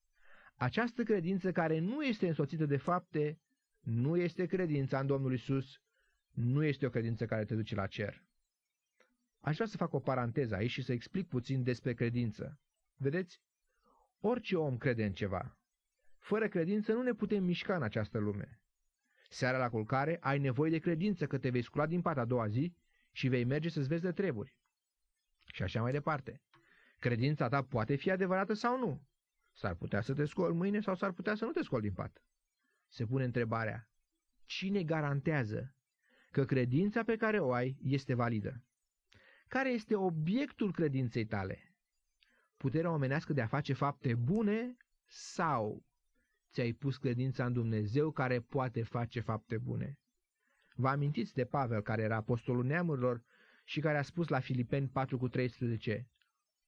Această 0.62 1.04
credință 1.04 1.52
care 1.52 1.80
nu 1.80 2.04
este 2.04 2.28
însoțită 2.28 2.66
de 2.66 2.78
fapte, 2.78 3.40
nu 3.80 4.18
este 4.18 4.46
credința 4.46 5.00
în 5.00 5.08
Domnul 5.08 5.34
Isus, 5.34 5.82
nu 6.32 6.64
este 6.64 6.86
o 6.86 6.90
credință 6.90 7.26
care 7.26 7.46
te 7.46 7.56
duce 7.56 7.76
la 7.76 7.88
cer. 7.88 8.24
Aș 9.40 9.56
vrea 9.56 9.68
să 9.68 9.78
fac 9.78 9.94
o 9.94 10.00
paranteză 10.00 10.56
aici 10.56 10.70
și 10.70 10.82
să 10.82 10.92
explic 10.92 11.28
puțin 11.28 11.64
despre 11.64 11.94
credință. 11.94 12.60
Vedeți? 12.96 13.42
Orice 14.20 14.56
om 14.56 14.78
crede 14.78 15.06
în 15.06 15.14
ceva. 15.14 15.58
Fără 16.18 16.48
credință 16.48 16.94
nu 16.94 17.02
ne 17.02 17.14
putem 17.14 17.44
mișca 17.44 17.76
în 17.76 17.84
această 17.84 18.18
lume. 18.18 18.62
Seara 19.30 19.58
la 19.58 19.70
culcare 19.70 20.18
ai 20.20 20.40
nevoie 20.40 20.72
de 20.72 20.80
credință 20.80 21.28
că 21.28 21.38
te 21.38 21.50
vei 21.50 21.62
scula 21.62 21.86
din 21.86 22.02
pat 22.02 22.18
a 22.18 22.26
doua 22.26 22.48
zi 22.48 22.76
și 23.12 23.28
vei 23.28 23.44
merge 23.44 23.70
să-ți 23.70 23.88
vezi 23.88 24.02
de 24.02 24.12
treburi. 24.12 24.56
Și 25.54 25.64
așa 25.64 25.82
mai 25.82 25.92
departe. 25.92 26.42
Credința 27.00 27.48
ta 27.48 27.64
poate 27.64 27.96
fi 27.96 28.12
adevărată 28.12 28.54
sau 28.54 28.80
nu. 28.80 29.10
S-ar 29.54 29.76
putea 29.76 30.02
să 30.02 30.14
te 30.14 30.26
scoli 30.26 30.56
mâine 30.56 30.80
sau 30.80 30.96
s-ar 30.96 31.12
putea 31.12 31.36
să 31.36 31.46
nu 31.46 31.52
te 31.52 31.64
scoli 31.64 31.82
din 31.82 31.94
pat. 31.94 32.24
Se 32.88 33.06
pune 33.06 33.24
întrebarea, 33.24 33.90
cine 34.46 34.84
garantează 34.84 35.76
că 36.32 36.46
credința 36.46 37.04
pe 37.04 37.16
care 37.16 37.40
o 37.40 37.52
ai 37.52 37.78
este 37.84 38.14
validă? 38.14 38.64
Care 39.48 39.70
este 39.70 39.96
obiectul 39.96 40.72
credinței 40.72 41.26
tale? 41.26 41.76
Puterea 42.58 42.92
omenească 42.92 43.34
de 43.34 43.42
a 43.42 43.48
face 43.48 43.74
fapte 43.74 44.16
bune 44.16 44.78
sau 45.06 45.86
ți-ai 46.52 46.72
pus 46.72 46.98
credința 46.98 47.46
în 47.46 47.54
Dumnezeu 47.54 48.12
care 48.12 48.40
poate 48.40 48.84
face 48.84 49.20
fapte 49.20 49.58
bune? 49.58 50.00
Vă 50.76 50.88
amintiți 50.88 51.34
de 51.34 51.46
Pavel, 51.46 51.82
care 51.82 52.02
era 52.02 52.16
apostolul 52.16 52.64
neamurilor 52.64 53.24
și 53.64 53.80
care 53.80 53.98
a 53.98 54.02
spus 54.02 54.28
la 54.28 54.40
Filipeni 54.40 54.88
4 54.88 55.18
cu 55.18 55.28
13, 55.28 56.08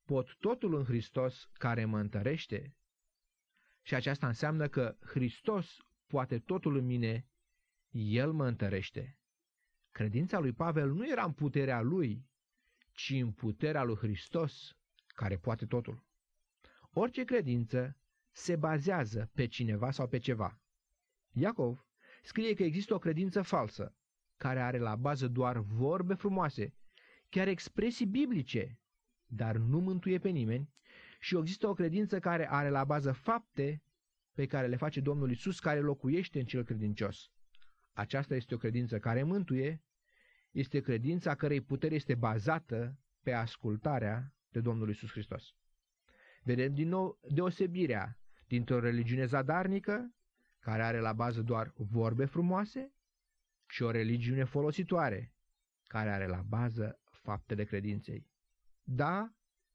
pot 0.06 0.36
totul 0.40 0.76
în 0.76 0.84
Hristos 0.84 1.50
care 1.54 1.86
mă 1.86 2.00
întărește? 2.00 2.76
Și 3.82 3.96
aceasta 3.96 4.28
înseamnă 4.28 4.68
că 4.68 4.98
Hristos 5.02 5.78
poate 6.08 6.40
totul 6.40 6.76
în 6.76 6.86
mine, 6.86 7.28
El 7.90 8.32
mă 8.32 8.48
întărește. 8.48 9.18
Credința 9.92 10.40
lui 10.40 10.52
Pavel 10.52 10.92
nu 10.92 11.10
era 11.12 11.24
în 11.24 11.34
puterea 11.34 11.82
lui, 11.82 12.28
ci 12.92 13.10
în 13.10 13.32
puterea 13.32 13.84
lui 13.84 13.96
Hristos, 13.96 14.78
care 15.08 15.38
poate 15.38 15.66
totul. 15.66 16.04
Orice 16.92 17.24
credință 17.24 17.98
se 18.32 18.56
bazează 18.56 19.32
pe 19.34 19.48
cineva 19.48 19.92
sau 19.92 20.08
pe 20.08 20.18
ceva. 20.18 20.62
Iacov 21.32 21.86
scrie 22.24 22.54
că 22.54 22.64
există 22.64 22.94
o 22.94 23.00
credință 23.00 23.42
falsă, 23.42 23.96
care 24.38 24.62
are 24.62 24.78
la 24.78 24.96
bază 24.96 25.28
doar 25.28 25.58
vorbe 25.58 26.14
frumoase 26.14 26.74
chiar 27.34 27.48
expresii 27.48 28.06
biblice, 28.06 28.80
dar 29.26 29.56
nu 29.56 29.80
mântuie 29.80 30.18
pe 30.18 30.30
nimeni 30.30 30.74
și 31.20 31.38
există 31.38 31.68
o 31.68 31.74
credință 31.74 32.20
care 32.20 32.50
are 32.52 32.70
la 32.70 32.84
bază 32.84 33.12
fapte 33.12 33.84
pe 34.34 34.46
care 34.46 34.68
le 34.68 34.76
face 34.76 35.00
Domnul 35.00 35.32
Isus 35.32 35.60
care 35.60 35.80
locuiește 35.80 36.40
în 36.40 36.46
cel 36.46 36.64
credincios. 36.64 37.32
Aceasta 37.94 38.36
este 38.36 38.54
o 38.54 38.58
credință 38.58 39.00
care 39.00 39.24
mântuie, 39.24 39.82
este 40.52 40.80
credința 40.80 41.36
cărei 41.36 41.62
putere 41.62 41.96
este 41.96 42.16
bazată 42.16 43.00
pe 43.22 43.32
ascultarea 43.32 44.34
de 44.50 44.60
Domnul 44.60 44.90
Isus 44.90 45.12
Hristos. 45.12 45.56
Vedem 46.44 46.74
din 46.74 46.88
nou 46.88 47.20
deosebirea 47.30 48.18
dintre 48.48 48.76
o 48.76 48.80
religiune 48.80 49.26
zadarnică, 49.26 50.14
care 50.60 50.84
are 50.84 51.00
la 51.00 51.14
bază 51.14 51.42
doar 51.42 51.74
vorbe 51.76 52.26
frumoase, 52.26 52.94
și 53.68 53.84
o 53.84 53.92
religiune 53.92 54.44
folositoare, 54.44 55.34
care 55.88 56.10
are 56.10 56.28
la 56.28 56.42
bază 56.42 57.00
faptele 57.12 57.64
credinței. 57.64 58.28
Da, 58.84 59.34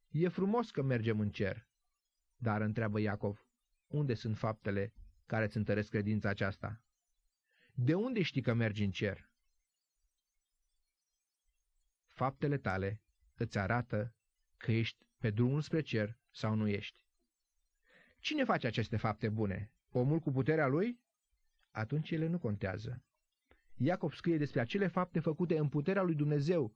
e 0.08 0.28
frumos 0.28 0.70
că 0.70 0.82
mergem 0.82 1.20
în 1.20 1.30
cer, 1.30 1.68
dar 2.36 2.60
întreabă 2.60 3.00
Iacov, 3.00 3.46
unde 3.86 4.14
sunt 4.14 4.38
faptele 4.38 4.92
care 5.26 5.44
îți 5.44 5.56
întăresc 5.56 5.90
credința 5.90 6.28
aceasta? 6.28 6.82
De 7.74 7.94
unde 7.94 8.22
știi 8.22 8.42
că 8.42 8.54
mergi 8.54 8.84
în 8.84 8.90
cer? 8.90 9.30
Faptele 12.06 12.58
tale 12.58 13.02
îți 13.34 13.58
arată 13.58 14.14
că 14.56 14.72
ești 14.72 15.06
pe 15.18 15.30
drumul 15.30 15.60
spre 15.60 15.80
cer 15.80 16.18
sau 16.30 16.54
nu 16.54 16.68
ești. 16.68 17.06
Cine 18.18 18.44
face 18.44 18.66
aceste 18.66 18.96
fapte 18.96 19.28
bune? 19.28 19.72
Omul 19.90 20.18
cu 20.18 20.30
puterea 20.30 20.66
lui? 20.66 21.00
Atunci 21.70 22.10
ele 22.10 22.26
nu 22.26 22.38
contează. 22.38 23.02
Iacov 23.76 24.12
scrie 24.12 24.38
despre 24.38 24.60
acele 24.60 24.86
fapte 24.86 25.20
făcute 25.20 25.58
în 25.58 25.68
puterea 25.68 26.02
lui 26.02 26.14
Dumnezeu, 26.14 26.74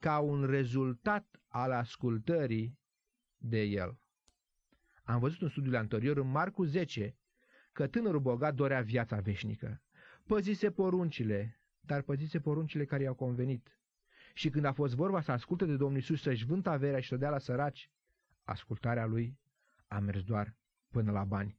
ca 0.00 0.18
un 0.18 0.44
rezultat 0.44 1.40
al 1.48 1.72
ascultării 1.72 2.78
de 3.36 3.62
el. 3.62 3.98
Am 5.02 5.18
văzut 5.18 5.42
în 5.42 5.48
studiul 5.48 5.76
anterior, 5.76 6.16
în 6.16 6.30
Marcu 6.30 6.64
10, 6.64 7.16
că 7.72 7.86
tânărul 7.86 8.20
bogat 8.20 8.54
dorea 8.54 8.80
viața 8.80 9.16
veșnică. 9.16 9.82
Păzise 10.26 10.70
poruncile, 10.70 11.60
dar 11.80 12.02
păzise 12.02 12.40
poruncile 12.40 12.84
care 12.84 13.02
i-au 13.02 13.14
convenit. 13.14 13.78
Și 14.34 14.50
când 14.50 14.64
a 14.64 14.72
fost 14.72 14.94
vorba 14.94 15.20
să 15.20 15.32
asculte 15.32 15.64
de 15.64 15.76
Domnul 15.76 15.98
Isus 15.98 16.22
să-și 16.22 16.44
vânt 16.44 16.66
averea 16.66 17.00
și 17.00 17.08
să 17.08 17.16
dea 17.16 17.30
la 17.30 17.38
săraci, 17.38 17.90
ascultarea 18.44 19.06
lui 19.06 19.38
a 19.86 19.98
mers 19.98 20.22
doar 20.22 20.56
până 20.90 21.10
la 21.12 21.24
bani. 21.24 21.58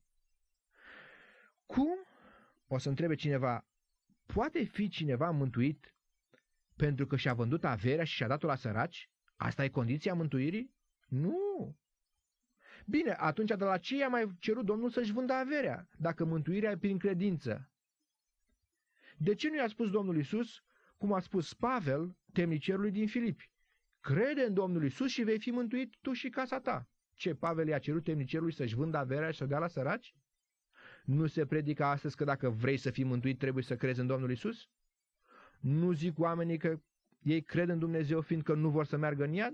Cum? 1.65 1.97
O 2.67 2.77
să 2.77 2.89
întrebe 2.89 3.15
cineva, 3.15 3.65
poate 4.25 4.63
fi 4.63 4.87
cineva 4.87 5.31
mântuit 5.31 5.95
pentru 6.85 7.07
că 7.07 7.15
și-a 7.15 7.33
vândut 7.33 7.63
averea 7.63 8.03
și 8.03 8.13
și-a 8.13 8.27
dat-o 8.27 8.47
la 8.47 8.55
săraci? 8.55 9.09
Asta 9.35 9.63
e 9.63 9.69
condiția 9.69 10.13
mântuirii? 10.13 10.73
Nu! 11.07 11.77
Bine, 12.85 13.11
atunci 13.17 13.49
de 13.49 13.63
la 13.63 13.77
ce 13.77 13.95
i-a 13.95 14.07
mai 14.07 14.35
cerut 14.39 14.65
Domnul 14.65 14.89
să-și 14.89 15.11
vândă 15.11 15.33
averea, 15.33 15.89
dacă 15.97 16.25
mântuirea 16.25 16.71
e 16.71 16.77
prin 16.77 16.97
credință? 16.97 17.71
De 19.17 19.35
ce 19.35 19.49
nu 19.49 19.55
i-a 19.55 19.67
spus 19.67 19.89
Domnul 19.89 20.17
Isus, 20.17 20.63
cum 20.97 21.13
a 21.13 21.19
spus 21.19 21.53
Pavel, 21.53 22.17
temnicerului 22.33 22.91
din 22.91 23.07
Filipi? 23.07 23.51
Crede 23.99 24.41
în 24.41 24.53
Domnul 24.53 24.83
Isus 24.83 25.11
și 25.11 25.23
vei 25.23 25.39
fi 25.39 25.51
mântuit 25.51 25.95
tu 26.01 26.13
și 26.13 26.29
casa 26.29 26.59
ta. 26.59 26.89
Ce, 27.13 27.35
Pavel 27.35 27.67
i-a 27.67 27.79
cerut 27.79 28.03
temnicerului 28.03 28.53
să-și 28.53 28.75
vândă 28.75 28.97
averea 28.97 29.31
și 29.31 29.37
să 29.37 29.45
dea 29.45 29.59
la 29.59 29.67
săraci? 29.67 30.15
Nu 31.03 31.27
se 31.27 31.45
predică 31.45 31.83
astăzi 31.83 32.15
că 32.15 32.23
dacă 32.23 32.49
vrei 32.49 32.77
să 32.77 32.91
fii 32.91 33.03
mântuit 33.03 33.37
trebuie 33.37 33.63
să 33.63 33.75
crezi 33.75 33.99
în 33.99 34.07
Domnul 34.07 34.31
Isus? 34.31 34.69
Nu 35.61 35.91
zic 35.91 36.19
oamenii 36.19 36.57
că 36.57 36.81
ei 37.21 37.41
cred 37.41 37.69
în 37.69 37.79
Dumnezeu 37.79 38.21
fiindcă 38.21 38.53
nu 38.53 38.69
vor 38.69 38.85
să 38.85 38.97
meargă 38.97 39.23
în 39.23 39.33
iad? 39.33 39.53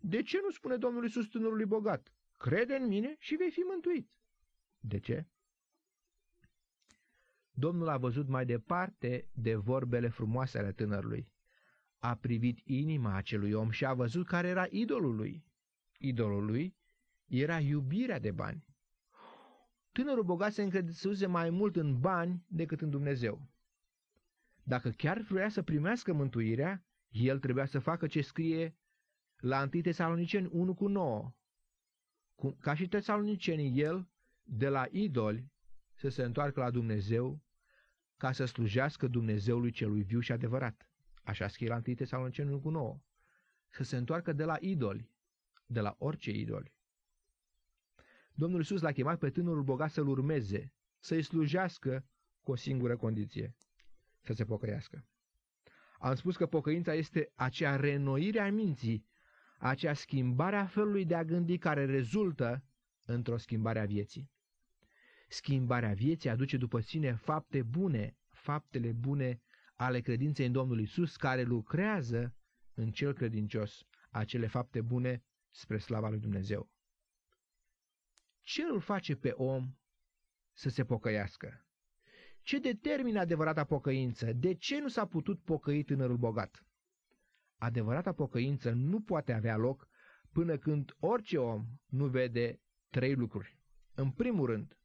De 0.00 0.22
ce 0.22 0.40
nu 0.42 0.50
spune 0.50 0.76
Domnul 0.76 1.04
Isus 1.04 1.28
tânărului 1.28 1.64
bogat? 1.64 2.12
Crede 2.36 2.74
în 2.74 2.86
mine 2.86 3.16
și 3.18 3.34
vei 3.34 3.50
fi 3.50 3.60
mântuit. 3.60 4.18
De 4.78 4.98
ce? 4.98 5.26
Domnul 7.50 7.88
a 7.88 7.96
văzut 7.96 8.28
mai 8.28 8.46
departe 8.46 9.28
de 9.34 9.54
vorbele 9.54 10.08
frumoase 10.08 10.58
ale 10.58 10.72
tânărului. 10.72 11.32
A 11.98 12.14
privit 12.14 12.60
inima 12.64 13.14
acelui 13.14 13.52
om 13.52 13.70
și 13.70 13.84
a 13.84 13.94
văzut 13.94 14.26
care 14.26 14.48
era 14.48 14.66
idolul 14.70 15.14
lui. 15.14 15.44
Idolul 15.98 16.44
lui 16.44 16.76
era 17.26 17.58
iubirea 17.58 18.18
de 18.18 18.30
bani. 18.30 18.64
Tânărul 19.92 20.24
bogat 20.24 20.52
se 20.52 20.62
încredințase 20.62 21.26
mai 21.26 21.50
mult 21.50 21.76
în 21.76 22.00
bani 22.00 22.44
decât 22.46 22.80
în 22.80 22.90
Dumnezeu. 22.90 23.53
Dacă 24.66 24.90
chiar 24.90 25.20
vrea 25.20 25.48
să 25.48 25.62
primească 25.62 26.12
mântuirea, 26.12 26.84
el 27.08 27.38
trebuia 27.38 27.66
să 27.66 27.78
facă 27.78 28.06
ce 28.06 28.20
scrie 28.20 28.76
la 29.36 29.68
1 29.72 29.82
Tesaloniceni 29.82 30.48
1 30.52 30.74
cu 30.74 30.86
9. 30.86 31.34
Ca 32.58 32.74
și 32.74 32.88
tesalonicenii, 32.88 33.80
el, 33.80 34.08
de 34.42 34.68
la 34.68 34.86
idoli, 34.90 35.52
să 35.94 36.08
se 36.08 36.22
întoarcă 36.22 36.60
la 36.60 36.70
Dumnezeu 36.70 37.42
ca 38.16 38.32
să 38.32 38.44
slujească 38.44 39.06
Dumnezeului 39.06 39.70
celui 39.70 40.02
viu 40.02 40.20
și 40.20 40.32
adevărat. 40.32 40.88
Așa 41.22 41.48
scrie 41.48 41.68
la 41.68 41.82
1 41.86 41.94
Tesaloniceni 41.94 42.48
1 42.48 42.60
cu 42.60 42.70
9. 42.70 43.00
Să 43.68 43.82
se 43.82 43.96
întoarcă 43.96 44.32
de 44.32 44.44
la 44.44 44.56
idoli, 44.60 45.10
de 45.66 45.80
la 45.80 45.94
orice 45.98 46.30
idoli. 46.30 46.74
Domnul 48.32 48.58
Iisus 48.58 48.80
l-a 48.80 48.92
chemat 48.92 49.18
pe 49.18 49.30
tânărul 49.30 49.62
bogat 49.62 49.90
să-l 49.90 50.08
urmeze, 50.08 50.72
să-i 50.98 51.22
slujească 51.22 52.06
cu 52.42 52.50
o 52.50 52.56
singură 52.56 52.96
condiție, 52.96 53.54
să 54.24 54.32
se 54.32 54.44
pocăiască. 54.44 55.04
Am 55.98 56.14
spus 56.14 56.36
că 56.36 56.46
pocăința 56.46 56.94
este 56.94 57.32
acea 57.34 57.76
reînnoire 57.76 58.40
a 58.40 58.50
minții, 58.50 59.06
acea 59.58 59.94
schimbare 59.94 60.56
a 60.56 60.66
felului 60.66 61.04
de 61.04 61.14
a 61.14 61.24
gândi 61.24 61.58
care 61.58 61.84
rezultă 61.84 62.64
într-o 63.04 63.36
schimbare 63.36 63.80
a 63.80 63.84
vieții. 63.84 64.30
Schimbarea 65.28 65.92
vieții 65.92 66.30
aduce 66.30 66.56
după 66.56 66.80
sine 66.80 67.14
fapte 67.14 67.62
bune, 67.62 68.16
faptele 68.28 68.92
bune 68.92 69.42
ale 69.74 70.00
credinței 70.00 70.46
în 70.46 70.52
Domnul 70.52 70.80
Isus, 70.80 71.16
care 71.16 71.42
lucrează 71.42 72.34
în 72.74 72.90
cel 72.90 73.12
credincios 73.12 73.86
acele 74.10 74.46
fapte 74.46 74.80
bune 74.80 75.24
spre 75.50 75.78
slava 75.78 76.08
lui 76.08 76.18
Dumnezeu. 76.18 76.70
Ce 78.42 78.62
îl 78.62 78.80
face 78.80 79.16
pe 79.16 79.30
om 79.30 79.74
să 80.52 80.68
se 80.68 80.84
pocăiască? 80.84 81.63
Ce 82.44 82.58
determină 82.58 83.20
adevărata 83.20 83.64
pocăință? 83.64 84.32
De 84.32 84.54
ce 84.54 84.80
nu 84.80 84.88
s-a 84.88 85.06
putut 85.06 85.40
pocăi 85.42 85.82
tânărul 85.82 86.16
bogat? 86.16 86.64
Adevărata 87.56 88.12
pocăință 88.12 88.70
nu 88.70 89.00
poate 89.00 89.32
avea 89.32 89.56
loc 89.56 89.88
până 90.32 90.58
când 90.58 90.96
orice 90.98 91.38
om 91.38 91.64
nu 91.86 92.06
vede 92.06 92.60
trei 92.90 93.14
lucruri. 93.14 93.58
În 93.94 94.10
primul 94.10 94.46
rând, 94.46 94.78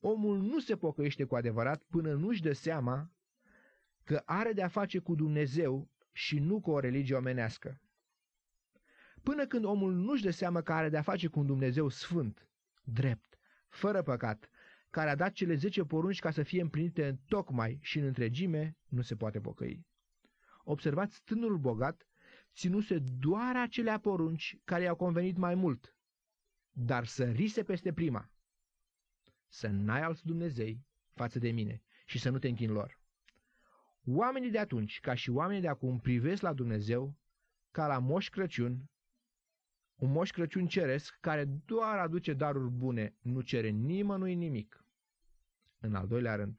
omul 0.00 0.38
nu 0.38 0.58
se 0.58 0.76
pocăiește 0.76 1.24
cu 1.24 1.36
adevărat 1.36 1.82
până 1.82 2.14
nu-și 2.14 2.42
dă 2.42 2.52
seama 2.52 3.12
că 4.04 4.22
are 4.24 4.52
de-a 4.52 4.68
face 4.68 4.98
cu 4.98 5.14
Dumnezeu 5.14 5.90
și 6.12 6.38
nu 6.38 6.60
cu 6.60 6.70
o 6.70 6.80
religie 6.80 7.16
omenească. 7.16 7.80
Până 9.22 9.46
când 9.46 9.64
omul 9.64 9.92
nu-și 9.92 10.22
dă 10.22 10.30
seama 10.30 10.62
că 10.62 10.72
are 10.72 10.88
de-a 10.88 11.02
face 11.02 11.28
cu 11.28 11.38
un 11.38 11.46
Dumnezeu 11.46 11.88
sfânt, 11.88 12.48
drept, 12.82 13.38
fără 13.68 14.02
păcat, 14.02 14.48
care 14.90 15.10
a 15.10 15.14
dat 15.14 15.32
cele 15.32 15.54
zece 15.54 15.84
porunci 15.84 16.18
ca 16.18 16.30
să 16.30 16.42
fie 16.42 16.60
împlinite 16.60 17.06
în 17.06 17.16
tocmai 17.28 17.78
și 17.82 17.98
în 17.98 18.04
întregime, 18.04 18.76
nu 18.88 19.02
se 19.02 19.16
poate 19.16 19.40
pocăi. 19.40 19.86
Observați, 20.64 21.22
tânărul 21.24 21.58
bogat 21.58 22.08
ținuse 22.54 22.98
doar 22.98 23.56
acelea 23.56 23.98
porunci 23.98 24.56
care 24.64 24.82
i-au 24.82 24.96
convenit 24.96 25.36
mai 25.36 25.54
mult, 25.54 25.96
dar 26.70 27.04
sărise 27.06 27.62
peste 27.62 27.92
prima. 27.92 28.30
Să 29.48 29.68
n-ai 29.68 30.02
alți 30.02 30.26
Dumnezei 30.26 30.86
față 31.14 31.38
de 31.38 31.50
mine 31.50 31.82
și 32.06 32.18
să 32.18 32.30
nu 32.30 32.38
te 32.38 32.48
închin 32.48 32.72
lor. 32.72 33.00
Oamenii 34.06 34.50
de 34.50 34.58
atunci, 34.58 35.00
ca 35.00 35.14
și 35.14 35.30
oamenii 35.30 35.62
de 35.62 35.68
acum, 35.68 35.98
privesc 35.98 36.42
la 36.42 36.52
Dumnezeu 36.52 37.16
ca 37.70 37.86
la 37.86 37.98
Moș 37.98 38.28
Crăciun, 38.28 38.90
un 39.98 40.10
Moș 40.10 40.30
Crăciun 40.30 40.66
ceresc 40.66 41.18
care 41.20 41.44
doar 41.44 41.98
aduce 41.98 42.32
daruri 42.32 42.70
bune, 42.70 43.14
nu 43.22 43.40
cere 43.40 43.68
nimănui 43.68 44.34
nimic. 44.34 44.84
În 45.78 45.94
al 45.94 46.06
doilea 46.06 46.34
rând, 46.34 46.58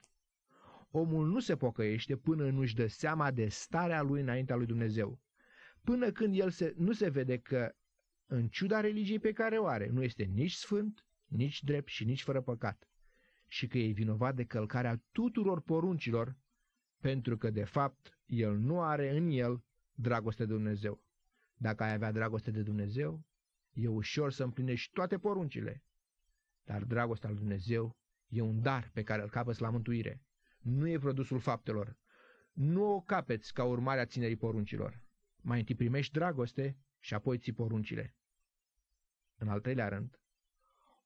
omul 0.91 1.27
nu 1.27 1.39
se 1.39 1.55
pocăiește 1.55 2.17
până 2.17 2.49
nu-și 2.49 2.75
dă 2.75 2.87
seama 2.87 3.31
de 3.31 3.47
starea 3.47 4.01
lui 4.01 4.21
înaintea 4.21 4.55
lui 4.55 4.65
Dumnezeu, 4.65 5.19
până 5.83 6.11
când 6.11 6.39
el 6.39 6.49
se, 6.49 6.73
nu 6.77 6.91
se 6.91 7.09
vede 7.09 7.37
că, 7.37 7.75
în 8.25 8.47
ciuda 8.47 8.79
religiei 8.79 9.19
pe 9.19 9.31
care 9.31 9.57
o 9.57 9.65
are, 9.65 9.89
nu 9.89 10.03
este 10.03 10.23
nici 10.23 10.53
sfânt, 10.53 11.05
nici 11.25 11.63
drept 11.63 11.87
și 11.87 12.05
nici 12.05 12.23
fără 12.23 12.41
păcat, 12.41 12.87
și 13.47 13.67
că 13.67 13.77
e 13.77 13.91
vinovat 13.91 14.35
de 14.35 14.43
călcarea 14.43 15.01
tuturor 15.11 15.61
poruncilor, 15.61 16.35
pentru 17.01 17.37
că, 17.37 17.49
de 17.49 17.63
fapt, 17.63 18.19
el 18.25 18.57
nu 18.57 18.81
are 18.81 19.17
în 19.17 19.29
el 19.29 19.63
dragoste 19.93 20.45
de 20.45 20.53
Dumnezeu. 20.53 21.03
Dacă 21.57 21.83
ai 21.83 21.93
avea 21.93 22.11
dragoste 22.11 22.51
de 22.51 22.61
Dumnezeu, 22.61 23.23
e 23.73 23.87
ușor 23.87 24.31
să 24.31 24.43
împlinești 24.43 24.93
toate 24.93 25.17
poruncile, 25.17 25.83
dar 26.63 26.83
dragostea 26.83 27.29
lui 27.29 27.37
Dumnezeu 27.37 27.97
e 28.27 28.41
un 28.41 28.61
dar 28.61 28.89
pe 28.93 29.03
care 29.03 29.21
îl 29.21 29.29
capăți 29.29 29.61
la 29.61 29.69
mântuire. 29.69 30.21
Nu 30.59 30.87
e 30.87 30.99
produsul 30.99 31.39
faptelor. 31.39 31.97
Nu 32.51 32.93
o 32.93 33.01
capeți 33.01 33.53
ca 33.53 33.63
urmare 33.63 33.99
a 33.99 34.05
ținerii 34.05 34.35
poruncilor. 34.35 35.01
Mai 35.41 35.59
întâi 35.59 35.75
primești 35.75 36.13
dragoste 36.13 36.77
și 36.99 37.13
apoi 37.13 37.37
ții 37.37 37.53
poruncile. 37.53 38.15
În 39.37 39.47
al 39.47 39.59
treilea 39.59 39.87
rând, 39.87 40.19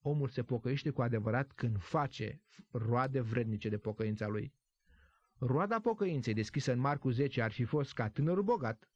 omul 0.02 0.28
se 0.28 0.44
pocăiește 0.44 0.90
cu 0.90 1.02
adevărat 1.02 1.52
când 1.52 1.82
face 1.82 2.42
roade 2.72 3.22
vrednice 3.22 3.70
de 3.70 3.78
pocăința 3.78 4.28
lui. 4.28 4.54
Roada 5.38 5.80
pocăinței 5.80 6.34
deschisă 6.34 6.72
în 6.72 6.80
Marcu 6.80 7.10
10 7.10 7.42
ar 7.42 7.52
fi 7.52 7.64
fost 7.64 7.94
ca 7.94 8.10
tânărul 8.10 8.44
bogat, 8.44 8.93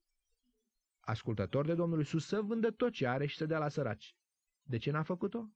ascultător 1.07 1.65
de 1.65 1.73
Domnul 1.73 1.99
Isus, 1.99 2.25
să 2.25 2.41
vândă 2.41 2.71
tot 2.71 2.91
ce 2.91 3.07
are 3.07 3.25
și 3.25 3.37
să 3.37 3.45
dea 3.45 3.59
la 3.59 3.69
săraci. 3.69 4.15
De 4.63 4.77
ce 4.77 4.91
n-a 4.91 5.03
făcut-o? 5.03 5.49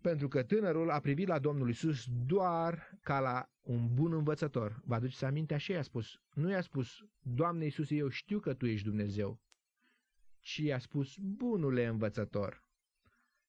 Pentru 0.00 0.28
că 0.28 0.42
tânărul 0.42 0.90
a 0.90 1.00
privit 1.00 1.26
la 1.26 1.38
Domnul 1.38 1.68
Isus 1.68 2.04
doar 2.26 2.98
ca 3.00 3.20
la 3.20 3.50
un 3.60 3.94
bun 3.94 4.12
învățător. 4.12 4.80
Vă 4.84 4.94
aduceți 4.94 5.24
aminte? 5.24 5.54
Așa 5.54 5.72
i-a 5.72 5.82
spus. 5.82 6.20
Nu 6.34 6.50
i-a 6.50 6.60
spus, 6.60 6.88
Doamne 7.20 7.66
Isus, 7.66 7.90
eu 7.90 8.08
știu 8.08 8.38
că 8.40 8.54
Tu 8.54 8.66
ești 8.66 8.86
Dumnezeu, 8.86 9.40
ci 10.40 10.56
i-a 10.56 10.78
spus, 10.78 11.16
bunule 11.16 11.86
învățător. 11.86 12.64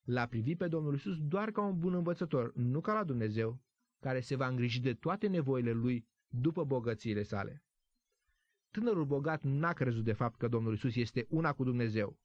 L-a 0.03 0.25
privit 0.27 0.57
pe 0.57 0.67
Domnul 0.67 0.93
Isus 0.93 1.17
doar 1.19 1.51
ca 1.51 1.62
un 1.62 1.79
bun 1.79 1.93
învățător, 1.93 2.53
nu 2.55 2.81
ca 2.81 2.93
la 2.93 3.03
Dumnezeu, 3.03 3.62
care 3.99 4.19
se 4.19 4.36
va 4.36 4.47
îngriji 4.47 4.81
de 4.81 4.93
toate 4.93 5.27
nevoile 5.27 5.71
lui 5.71 6.07
după 6.27 6.63
bogățiile 6.63 7.23
sale. 7.23 7.63
Tânărul 8.73 9.05
bogat 9.05 9.43
n-a 9.43 9.73
crezut 9.73 10.03
de 10.03 10.13
fapt 10.13 10.38
că 10.38 10.47
Domnul 10.47 10.73
Isus 10.73 10.95
este 10.95 11.25
una 11.29 11.53
cu 11.53 11.63
Dumnezeu, 11.63 12.19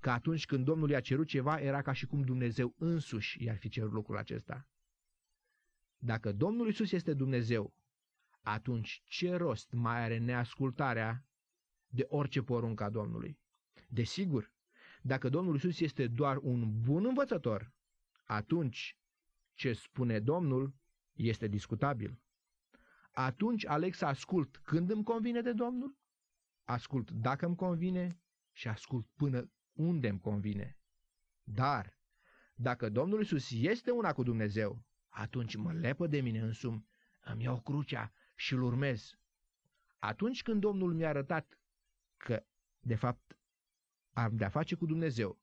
că 0.00 0.10
atunci 0.10 0.46
când 0.46 0.64
Domnul 0.64 0.90
i-a 0.90 1.00
cerut 1.00 1.26
ceva 1.26 1.60
era 1.60 1.82
ca 1.82 1.92
și 1.92 2.06
cum 2.06 2.22
Dumnezeu 2.22 2.74
însuși 2.78 3.44
i-ar 3.44 3.56
fi 3.56 3.68
cerut 3.68 3.92
lucrul 3.92 4.16
acesta. 4.16 4.66
Dacă 5.98 6.32
Domnul 6.32 6.68
Isus 6.68 6.92
este 6.92 7.14
Dumnezeu, 7.14 7.74
atunci 8.40 9.02
ce 9.04 9.34
rost 9.34 9.72
mai 9.72 10.02
are 10.02 10.18
neascultarea 10.18 11.26
de 11.88 12.04
orice 12.08 12.42
poruncă 12.42 12.84
a 12.84 12.90
Domnului? 12.90 13.38
Desigur, 13.88 14.52
dacă 15.02 15.28
Domnul 15.28 15.56
Isus 15.56 15.80
este 15.80 16.06
doar 16.06 16.36
un 16.36 16.80
bun 16.80 17.04
învățător, 17.04 17.72
atunci 18.24 18.96
ce 19.54 19.72
spune 19.72 20.20
Domnul 20.20 20.74
este 21.12 21.46
discutabil. 21.46 22.20
Atunci 23.18 23.66
aleg 23.66 23.94
să 23.94 24.06
ascult 24.06 24.56
când 24.56 24.90
îmi 24.90 25.04
convine 25.04 25.40
de 25.40 25.52
Domnul, 25.52 25.96
ascult 26.64 27.10
dacă 27.10 27.46
îmi 27.46 27.56
convine 27.56 28.20
și 28.52 28.68
ascult 28.68 29.06
până 29.16 29.50
unde 29.72 30.08
îmi 30.08 30.20
convine. 30.20 30.78
Dar, 31.42 31.98
dacă 32.54 32.88
Domnul 32.88 33.20
Isus 33.20 33.50
este 33.50 33.90
una 33.90 34.12
cu 34.12 34.22
Dumnezeu, 34.22 34.84
atunci 35.08 35.56
mă 35.56 35.72
lepă 35.72 36.06
de 36.06 36.20
mine 36.20 36.40
însumi, 36.40 36.88
îmi 37.24 37.42
iau 37.42 37.60
crucea 37.60 38.12
și 38.34 38.52
îl 38.54 38.62
urmez. 38.62 39.10
Atunci 39.98 40.42
când 40.42 40.60
Domnul 40.60 40.94
mi-a 40.94 41.08
arătat 41.08 41.58
că, 42.16 42.44
de 42.80 42.94
fapt, 42.94 43.38
am 44.12 44.36
de-a 44.36 44.48
face 44.48 44.74
cu 44.74 44.86
Dumnezeu 44.86 45.40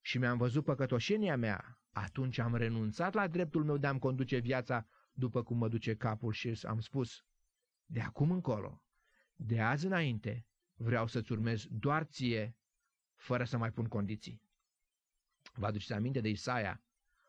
și 0.00 0.18
mi-am 0.18 0.36
văzut 0.36 0.64
păcătoșenia 0.64 1.36
mea, 1.36 1.80
atunci 1.92 2.38
am 2.38 2.54
renunțat 2.54 3.14
la 3.14 3.26
dreptul 3.26 3.64
meu 3.64 3.76
de 3.76 3.86
a-mi 3.86 3.98
conduce 3.98 4.38
viața 4.38 4.86
după 5.16 5.42
cum 5.42 5.58
mă 5.58 5.68
duce 5.68 5.96
capul 5.96 6.32
și 6.32 6.58
am 6.62 6.80
spus, 6.80 7.24
de 7.86 8.00
acum 8.00 8.30
încolo, 8.30 8.82
de 9.36 9.60
azi 9.60 9.86
înainte, 9.86 10.46
vreau 10.74 11.06
să-ți 11.06 11.32
urmez 11.32 11.66
doar 11.70 12.02
ție, 12.02 12.56
fără 13.14 13.44
să 13.44 13.56
mai 13.56 13.72
pun 13.72 13.84
condiții. 13.84 14.40
Vă 15.54 15.66
aduceți 15.66 15.92
aminte 15.92 16.20
de 16.20 16.28
Isaia 16.28 16.80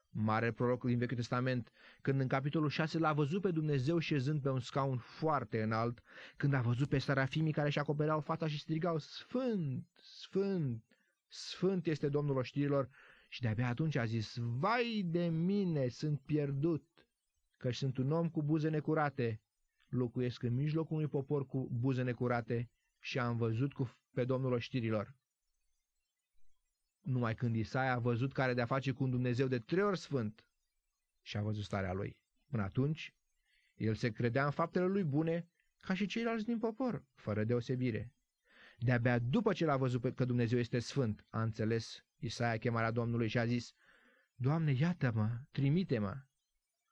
mare 0.10 0.52
proroc 0.52 0.86
din 0.86 0.98
Vechiul 0.98 1.16
Testament, 1.16 1.72
când 2.02 2.20
în 2.20 2.28
capitolul 2.28 2.70
6 2.70 2.98
l-a 2.98 3.14
văzut 3.14 3.42
pe 3.42 3.52
Dumnezeu 3.52 4.00
șezând 4.00 4.42
pe 4.42 4.50
un 4.50 4.60
scaun 4.60 4.98
foarte 4.98 5.62
înalt, 5.62 6.04
când 6.38 6.54
a 6.54 6.62
văzut 6.62 6.90
pe 6.90 6.98
sarafimii 6.98 7.52
care 7.52 7.68
își 7.68 7.80
acopereau 7.80 8.20
fața 8.20 8.48
și 8.48 8.60
strigau, 8.60 8.98
Sfânt, 8.98 9.88
Sfânt, 10.02 10.84
Sfânt 11.28 11.88
este 11.88 12.10
Domnul 12.10 12.38
oștirilor, 12.38 12.90
și 13.28 13.42
de-abia 13.42 13.68
atunci 13.68 13.96
a 13.96 14.06
zis, 14.06 14.36
Vai 14.38 15.04
de 15.06 15.26
mine, 15.28 15.88
sunt 15.88 16.20
pierdut, 16.20 16.97
căci 17.58 17.76
sunt 17.76 17.98
un 17.98 18.12
om 18.12 18.30
cu 18.30 18.44
buze 18.44 18.70
necurate, 18.70 19.42
locuiesc 19.88 20.44
în 20.44 20.54
mijlocul 20.54 20.96
unui 20.96 21.08
popor 21.08 21.46
cu 21.46 21.70
buze 21.72 22.02
necurate 22.04 22.70
și 23.00 23.20
am 23.20 23.38
văzut 23.38 23.74
cu 23.74 23.98
pe 24.14 24.26
Domnul 24.26 24.52
oștirilor. 24.52 25.16
Numai 27.02 27.36
când 27.36 27.56
Isaia 27.56 27.94
a 27.94 28.00
văzut 28.00 28.34
care 28.34 28.54
de-a 28.54 28.66
face 28.66 28.92
cu 28.92 29.04
un 29.04 29.10
Dumnezeu 29.10 29.48
de 29.48 29.60
trei 29.60 29.84
ori 29.84 29.98
sfânt 29.98 30.46
și 31.22 31.38
a 31.38 31.42
văzut 31.42 31.64
starea 31.64 31.94
lui. 31.94 32.18
Până 32.48 32.64
atunci, 32.64 33.16
el 33.76 33.96
se 33.96 34.12
credea 34.12 34.46
în 34.46 34.52
faptele 34.52 34.86
lui 34.86 35.04
bune 35.04 35.48
ca 35.80 35.94
și 35.94 36.06
ceilalți 36.06 36.46
din 36.46 36.60
popor, 36.60 37.06
fără 37.14 37.44
deosebire. 37.44 38.12
De-abia 38.78 39.20
după 39.20 39.54
ce 39.54 39.66
l-a 39.66 39.78
văzut 39.78 40.16
că 40.16 40.26
Dumnezeu 40.26 40.60
este 40.60 40.80
sfânt, 40.80 41.26
a 41.30 41.42
înțeles 41.42 42.06
Isaia 42.18 42.58
chemarea 42.58 42.92
Domnului 42.92 43.28
și 43.28 43.38
a 43.38 43.46
zis, 43.46 43.74
Doamne, 44.36 44.72
iată-mă, 44.72 45.40
trimite-mă. 45.52 46.18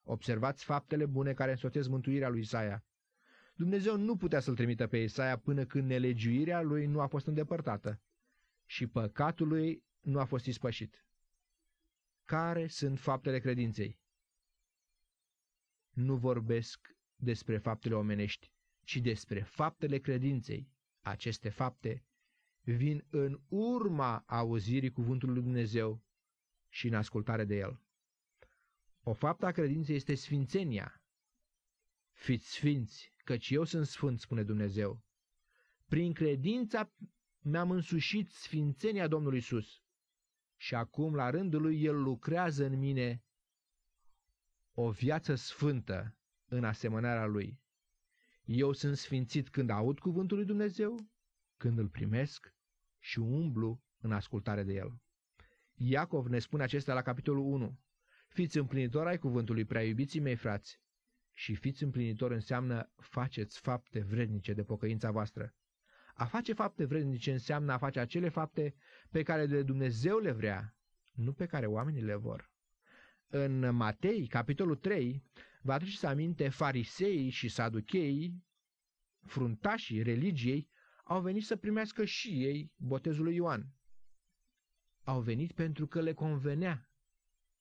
Observați 0.08 0.64
faptele 0.64 1.06
bune 1.06 1.34
care 1.34 1.52
însoțesc 1.52 1.90
mântuirea 1.90 2.30
lui 2.30 2.40
Isaia. 2.40 2.86
Dumnezeu 3.56 3.98
nu 3.98 4.18
putea 4.18 4.40
să-l 4.40 4.56
trimită 4.56 4.88
pe 4.88 4.98
Isaia 4.98 5.38
până 5.38 5.66
când 5.66 5.88
nelegiuirea 5.88 6.62
lui 6.62 6.86
nu 6.86 7.00
a 7.00 7.08
fost 7.08 7.28
îndepărtată 7.28 8.02
și 8.66 8.88
păcatul 8.88 9.48
lui 9.48 9.84
nu 10.02 10.20
a 10.20 10.26
fost 10.26 10.46
ispășit. 10.46 11.06
Care 12.24 12.68
sunt 12.68 13.00
faptele 13.00 13.40
credinței? 13.40 14.00
Nu 15.90 16.16
vorbesc 16.16 16.96
despre 17.16 17.58
faptele 17.58 17.96
omenești, 17.96 18.52
ci 18.84 18.98
despre 18.98 19.42
faptele 19.42 19.98
credinței. 19.98 20.70
Aceste 21.02 21.50
fapte 21.50 22.06
vin 22.62 23.06
în 23.10 23.40
urma 23.48 24.24
auzirii 24.28 24.92
cuvântului 24.92 25.34
lui 25.34 25.44
Dumnezeu 25.44 26.04
și 26.70 26.88
în 26.88 26.94
ascultare 26.94 27.46
de 27.46 27.56
el. 27.56 27.85
O 29.08 29.14
faptă 29.14 29.46
a 29.46 29.52
credinței 29.52 29.96
este 29.96 30.16
sfințenia. 30.16 31.02
Fiți 32.12 32.52
sfinți, 32.52 33.14
căci 33.24 33.50
eu 33.50 33.64
sunt 33.64 33.86
sfânt, 33.86 34.20
spune 34.20 34.44
Dumnezeu. 34.44 35.04
Prin 35.88 36.14
credința 36.14 36.94
mi-am 37.40 37.72
însușit 37.72 38.30
sfințenia 38.30 39.08
Domnului 39.08 39.38
Isus 39.38 39.84
și 40.56 40.76
acum, 40.76 41.16
la 41.16 41.30
rândul 41.30 41.62
lui, 41.62 41.84
El 41.84 42.02
lucrează 42.02 42.66
în 42.66 42.78
mine 42.78 43.24
o 44.74 44.92
viață 44.92 45.36
sfântă 45.36 46.18
în 46.46 46.64
asemănarea 46.64 47.26
Lui. 47.26 47.60
Eu 48.44 48.72
sunt 48.72 48.98
sfințit 48.98 49.50
când 49.50 49.70
aud 49.70 50.00
cuvântul 50.00 50.38
lui 50.38 50.46
Dumnezeu, 50.46 51.10
când 51.58 51.78
îl 51.78 51.90
primesc 51.90 52.54
și 53.00 53.20
umblu 53.20 53.84
în 53.98 54.12
ascultare 54.12 54.64
de 54.64 54.74
El. 54.74 55.02
Iacov 55.74 56.28
ne 56.28 56.40
spune 56.40 56.64
acestea 56.64 56.94
la 56.94 57.02
capitolul 57.02 57.44
1. 57.44 57.80
Fiți 58.36 58.58
împlinitori 58.58 59.10
ai 59.10 59.18
cuvântului, 59.18 59.66
prea 59.66 59.84
iubiții 59.84 60.20
mei 60.20 60.36
frați, 60.36 60.80
și 61.34 61.56
fiți 61.56 61.84
împlinitor 61.84 62.32
înseamnă 62.32 62.92
faceți 62.96 63.60
fapte 63.60 64.00
vrednice 64.00 64.54
de 64.54 64.64
pocăința 64.64 65.12
voastră. 65.12 65.54
A 66.14 66.26
face 66.26 66.54
fapte 66.54 66.86
vrednice 66.86 67.32
înseamnă 67.32 67.72
a 67.74 67.78
face 67.78 68.00
acele 68.00 68.30
fapte 68.30 68.76
pe 69.12 69.24
care 69.24 69.46
de 69.46 69.64
Dumnezeu 69.64 70.18
le 70.18 70.32
vrea, 70.32 70.76
nu 71.14 71.34
pe 71.34 71.46
care 71.46 71.66
oamenii 71.66 72.02
le 72.02 72.16
vor. 72.16 72.52
În 73.28 73.76
Matei, 73.76 74.28
capitolul 74.28 74.76
3, 74.76 75.24
vă 75.62 75.74
aduceți 75.74 76.06
aminte, 76.06 76.50
fariseii 76.50 77.30
și 77.30 77.48
saducheii, 77.48 78.44
fruntașii 79.22 80.02
religiei, 80.02 80.70
au 81.04 81.22
venit 81.22 81.44
să 81.46 81.56
primească 81.56 82.06
și 82.06 82.44
ei 82.44 82.72
botezul 82.78 83.24
lui 83.24 83.36
Ioan. 83.36 83.74
Au 85.04 85.22
venit 85.22 85.52
pentru 85.52 85.88
că 85.88 86.02
le 86.02 86.14
convenea 86.14 86.85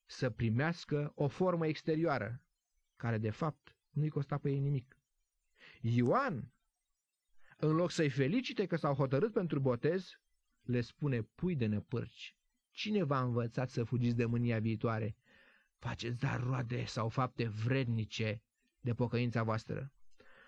să 0.06 0.30
primească 0.30 1.12
o 1.14 1.28
formă 1.28 1.66
exterioară, 1.66 2.42
care 2.96 3.18
de 3.18 3.30
fapt 3.30 3.76
nu-i 3.90 4.08
costa 4.08 4.38
pe 4.38 4.50
ei 4.50 4.58
nimic. 4.60 4.98
Ioan 5.80 6.52
în 7.56 7.74
loc 7.74 7.90
să-i 7.90 8.10
felicite 8.10 8.66
că 8.66 8.76
s-au 8.76 8.94
hotărât 8.94 9.32
pentru 9.32 9.60
botez, 9.60 10.20
le 10.62 10.80
spune 10.80 11.22
pui 11.22 11.56
de 11.56 11.66
năpârci. 11.66 12.36
Cine 12.70 13.02
v-a 13.02 13.22
învățat 13.22 13.70
să 13.70 13.84
fugiți 13.84 14.16
de 14.16 14.24
mânia 14.24 14.58
viitoare? 14.60 15.16
Faceți 15.78 16.18
dar 16.18 16.40
roade 16.42 16.84
sau 16.84 17.08
fapte 17.08 17.48
vrednice 17.48 18.42
de 18.80 18.94
pocăința 18.94 19.42
voastră. 19.42 19.92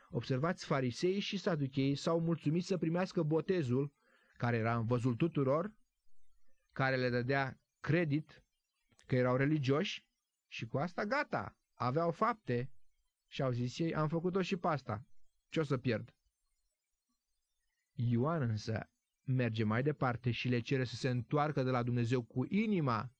Observați, 0.08 0.64
farisei 0.66 1.18
și 1.18 1.36
saduchei 1.36 1.94
s-au 1.94 2.20
mulțumit 2.20 2.64
să 2.64 2.78
primească 2.78 3.22
botezul, 3.22 3.92
care 4.36 4.56
era 4.56 4.76
în 4.76 4.84
văzul 4.84 5.14
tuturor, 5.14 5.72
care 6.72 6.96
le 6.96 7.10
dădea 7.10 7.60
credit 7.80 8.42
că 9.06 9.16
erau 9.16 9.36
religioși 9.36 10.04
și 10.48 10.66
cu 10.66 10.78
asta 10.78 11.04
gata, 11.04 11.56
aveau 11.74 12.10
fapte 12.10 12.70
și 13.26 13.42
au 13.42 13.50
zis 13.50 13.78
ei, 13.78 13.94
am 13.94 14.08
făcut-o 14.08 14.42
și 14.42 14.56
pe 14.56 14.66
asta, 14.66 15.06
ce 15.48 15.60
o 15.60 15.62
să 15.62 15.78
pierd? 15.78 16.14
Ioan 17.92 18.42
însă 18.42 18.90
merge 19.22 19.64
mai 19.64 19.82
departe 19.82 20.30
și 20.30 20.48
le 20.48 20.60
cere 20.60 20.84
să 20.84 20.94
se 20.94 21.08
întoarcă 21.08 21.62
de 21.62 21.70
la 21.70 21.82
Dumnezeu 21.82 22.22
cu 22.22 22.44
inima 22.48 23.12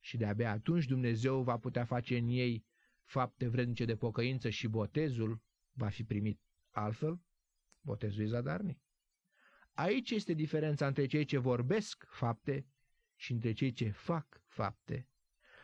și 0.00 0.16
de-abia 0.16 0.50
atunci 0.50 0.86
Dumnezeu 0.86 1.42
va 1.42 1.58
putea 1.58 1.84
face 1.84 2.16
în 2.16 2.28
ei 2.28 2.64
fapte 3.02 3.48
vrednice 3.48 3.84
de 3.84 3.96
pocăință 3.96 4.48
și 4.48 4.68
botezul 4.68 5.40
va 5.72 5.88
fi 5.88 6.04
primit. 6.04 6.40
Altfel, 6.70 7.20
botezul 7.80 8.22
e 8.22 8.26
zadarnic. 8.26 8.80
Aici 9.72 10.10
este 10.10 10.32
diferența 10.32 10.86
între 10.86 11.06
cei 11.06 11.24
ce 11.24 11.38
vorbesc 11.38 12.04
fapte 12.08 12.66
și 13.14 13.32
între 13.32 13.52
cei 13.52 13.72
ce 13.72 13.90
fac 13.90 14.42
fapte. 14.46 15.08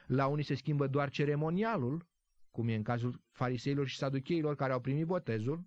La 0.08 0.26
unii 0.26 0.44
se 0.44 0.54
schimbă 0.54 0.86
doar 0.86 1.10
ceremonialul, 1.10 2.06
cum 2.50 2.68
e 2.68 2.74
în 2.74 2.82
cazul 2.82 3.22
fariseilor 3.30 3.86
și 3.86 3.96
saducheilor 3.96 4.54
care 4.56 4.72
au 4.72 4.80
primit 4.80 5.06
botezul, 5.06 5.64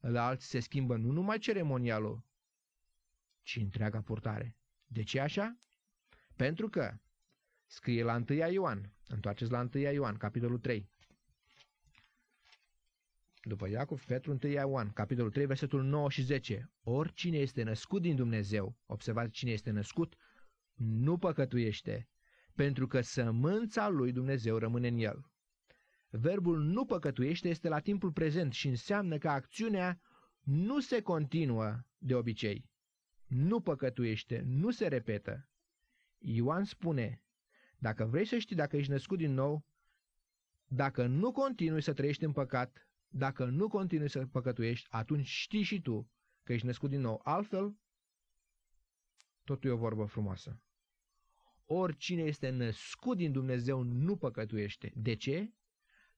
la 0.00 0.26
alții 0.26 0.48
se 0.48 0.60
schimbă 0.60 0.96
nu 0.96 1.10
numai 1.12 1.38
ceremonialul, 1.38 2.24
ci 3.42 3.56
întreaga 3.56 4.00
purtare. 4.00 4.56
De 4.86 5.02
ce 5.02 5.20
așa? 5.20 5.56
Pentru 6.36 6.68
că 6.68 6.98
scrie 7.66 8.02
la 8.02 8.22
1 8.28 8.50
Ioan, 8.50 8.92
întoarceți 9.06 9.50
la 9.50 9.68
1 9.74 9.82
Ioan, 9.82 10.16
capitolul 10.16 10.58
3. 10.58 10.88
După 13.42 13.68
Iacov, 13.68 14.04
Petru 14.04 14.38
1 14.42 14.52
Ioan, 14.52 14.92
capitolul 14.92 15.30
3, 15.30 15.46
versetul 15.46 15.82
9 15.82 16.10
și 16.10 16.22
10. 16.22 16.70
Oricine 16.82 17.38
este 17.38 17.62
născut 17.62 18.02
din 18.02 18.16
Dumnezeu, 18.16 18.76
observați 18.86 19.32
cine 19.32 19.50
este 19.50 19.70
născut, 19.70 20.16
nu 20.74 21.18
păcătuiește, 21.18 22.08
pentru 22.54 22.86
că 22.86 23.00
sămânța 23.00 23.88
lui 23.88 24.12
Dumnezeu 24.12 24.58
rămâne 24.58 24.88
în 24.88 24.98
el. 24.98 25.30
Verbul 26.08 26.58
nu 26.62 26.84
păcătuiește 26.84 27.48
este 27.48 27.68
la 27.68 27.78
timpul 27.78 28.12
prezent 28.12 28.52
și 28.52 28.68
înseamnă 28.68 29.18
că 29.18 29.28
acțiunea 29.28 30.00
nu 30.40 30.80
se 30.80 31.02
continuă 31.02 31.78
de 31.98 32.14
obicei. 32.14 32.70
Nu 33.26 33.60
păcătuiește, 33.60 34.42
nu 34.44 34.70
se 34.70 34.86
repetă. 34.86 35.48
Ioan 36.18 36.64
spune, 36.64 37.22
dacă 37.78 38.04
vrei 38.04 38.24
să 38.24 38.38
știi 38.38 38.56
dacă 38.56 38.76
ești 38.76 38.90
născut 38.90 39.18
din 39.18 39.32
nou, 39.32 39.64
dacă 40.66 41.06
nu 41.06 41.32
continui 41.32 41.82
să 41.82 41.92
trăiești 41.92 42.24
în 42.24 42.32
păcat, 42.32 42.88
dacă 43.08 43.44
nu 43.44 43.68
continui 43.68 44.10
să 44.10 44.26
păcătuiești, 44.26 44.86
atunci 44.90 45.26
știi 45.26 45.62
și 45.62 45.80
tu 45.80 46.10
că 46.42 46.52
ești 46.52 46.66
născut 46.66 46.90
din 46.90 47.00
nou. 47.00 47.20
Altfel, 47.24 47.76
totul 49.44 49.70
e 49.70 49.72
o 49.72 49.76
vorbă 49.76 50.04
frumoasă. 50.04 50.62
Oricine 51.74 52.22
este 52.22 52.50
născut 52.50 53.16
din 53.16 53.32
Dumnezeu 53.32 53.82
nu 53.82 54.16
păcătuiește. 54.16 54.92
De 54.94 55.14
ce? 55.14 55.52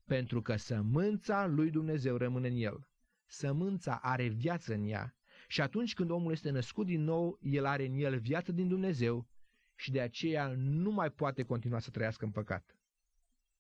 pentru 0.05 0.43
că 0.43 0.57
sămânța 0.57 1.47
lui 1.47 1.71
Dumnezeu 1.71 2.17
rămâne 2.17 2.49
în 2.49 2.57
el. 2.57 2.89
Sămânța 3.27 3.99
are 4.03 4.29
viață 4.29 4.75
în 4.75 4.87
ea 4.87 5.17
și 5.49 5.61
atunci 5.61 5.95
când 5.95 6.11
omul 6.11 6.33
este 6.33 6.51
născut 6.51 6.87
din 6.87 7.03
nou, 7.03 7.39
el 7.43 7.65
are 7.65 7.87
în 7.87 7.95
el 7.95 8.19
viață 8.19 8.53
din 8.53 8.69
Dumnezeu 8.69 9.29
și 9.75 9.91
de 9.91 10.01
aceea 10.01 10.55
nu 10.57 10.91
mai 10.91 11.11
poate 11.11 11.43
continua 11.43 11.79
să 11.79 11.91
trăiască 11.91 12.25
în 12.25 12.31
păcat. 12.31 12.79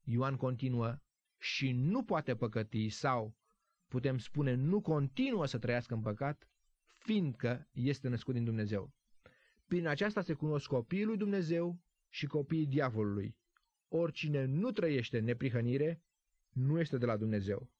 Ioan 0.02 0.36
continuă 0.36 0.98
și 1.38 1.72
nu 1.72 2.04
poate 2.04 2.36
păcăti 2.36 2.88
sau, 2.88 3.36
putem 3.88 4.18
spune, 4.18 4.54
nu 4.54 4.80
continuă 4.80 5.46
să 5.46 5.58
trăiască 5.58 5.94
în 5.94 6.00
păcat, 6.00 6.48
fiindcă 6.84 7.68
este 7.72 8.08
născut 8.08 8.34
din 8.34 8.44
Dumnezeu. 8.44 8.92
Prin 9.66 9.86
aceasta 9.86 10.20
se 10.20 10.32
cunosc 10.32 10.66
copiii 10.66 11.04
lui 11.04 11.16
Dumnezeu 11.16 11.83
și 12.14 12.26
copiii 12.26 12.66
diavolului. 12.66 13.36
Oricine 13.88 14.44
nu 14.44 14.70
trăiește 14.70 15.18
în 15.18 15.24
neprihănire 15.24 16.02
nu 16.48 16.80
este 16.80 16.98
de 16.98 17.06
la 17.06 17.16
Dumnezeu, 17.16 17.70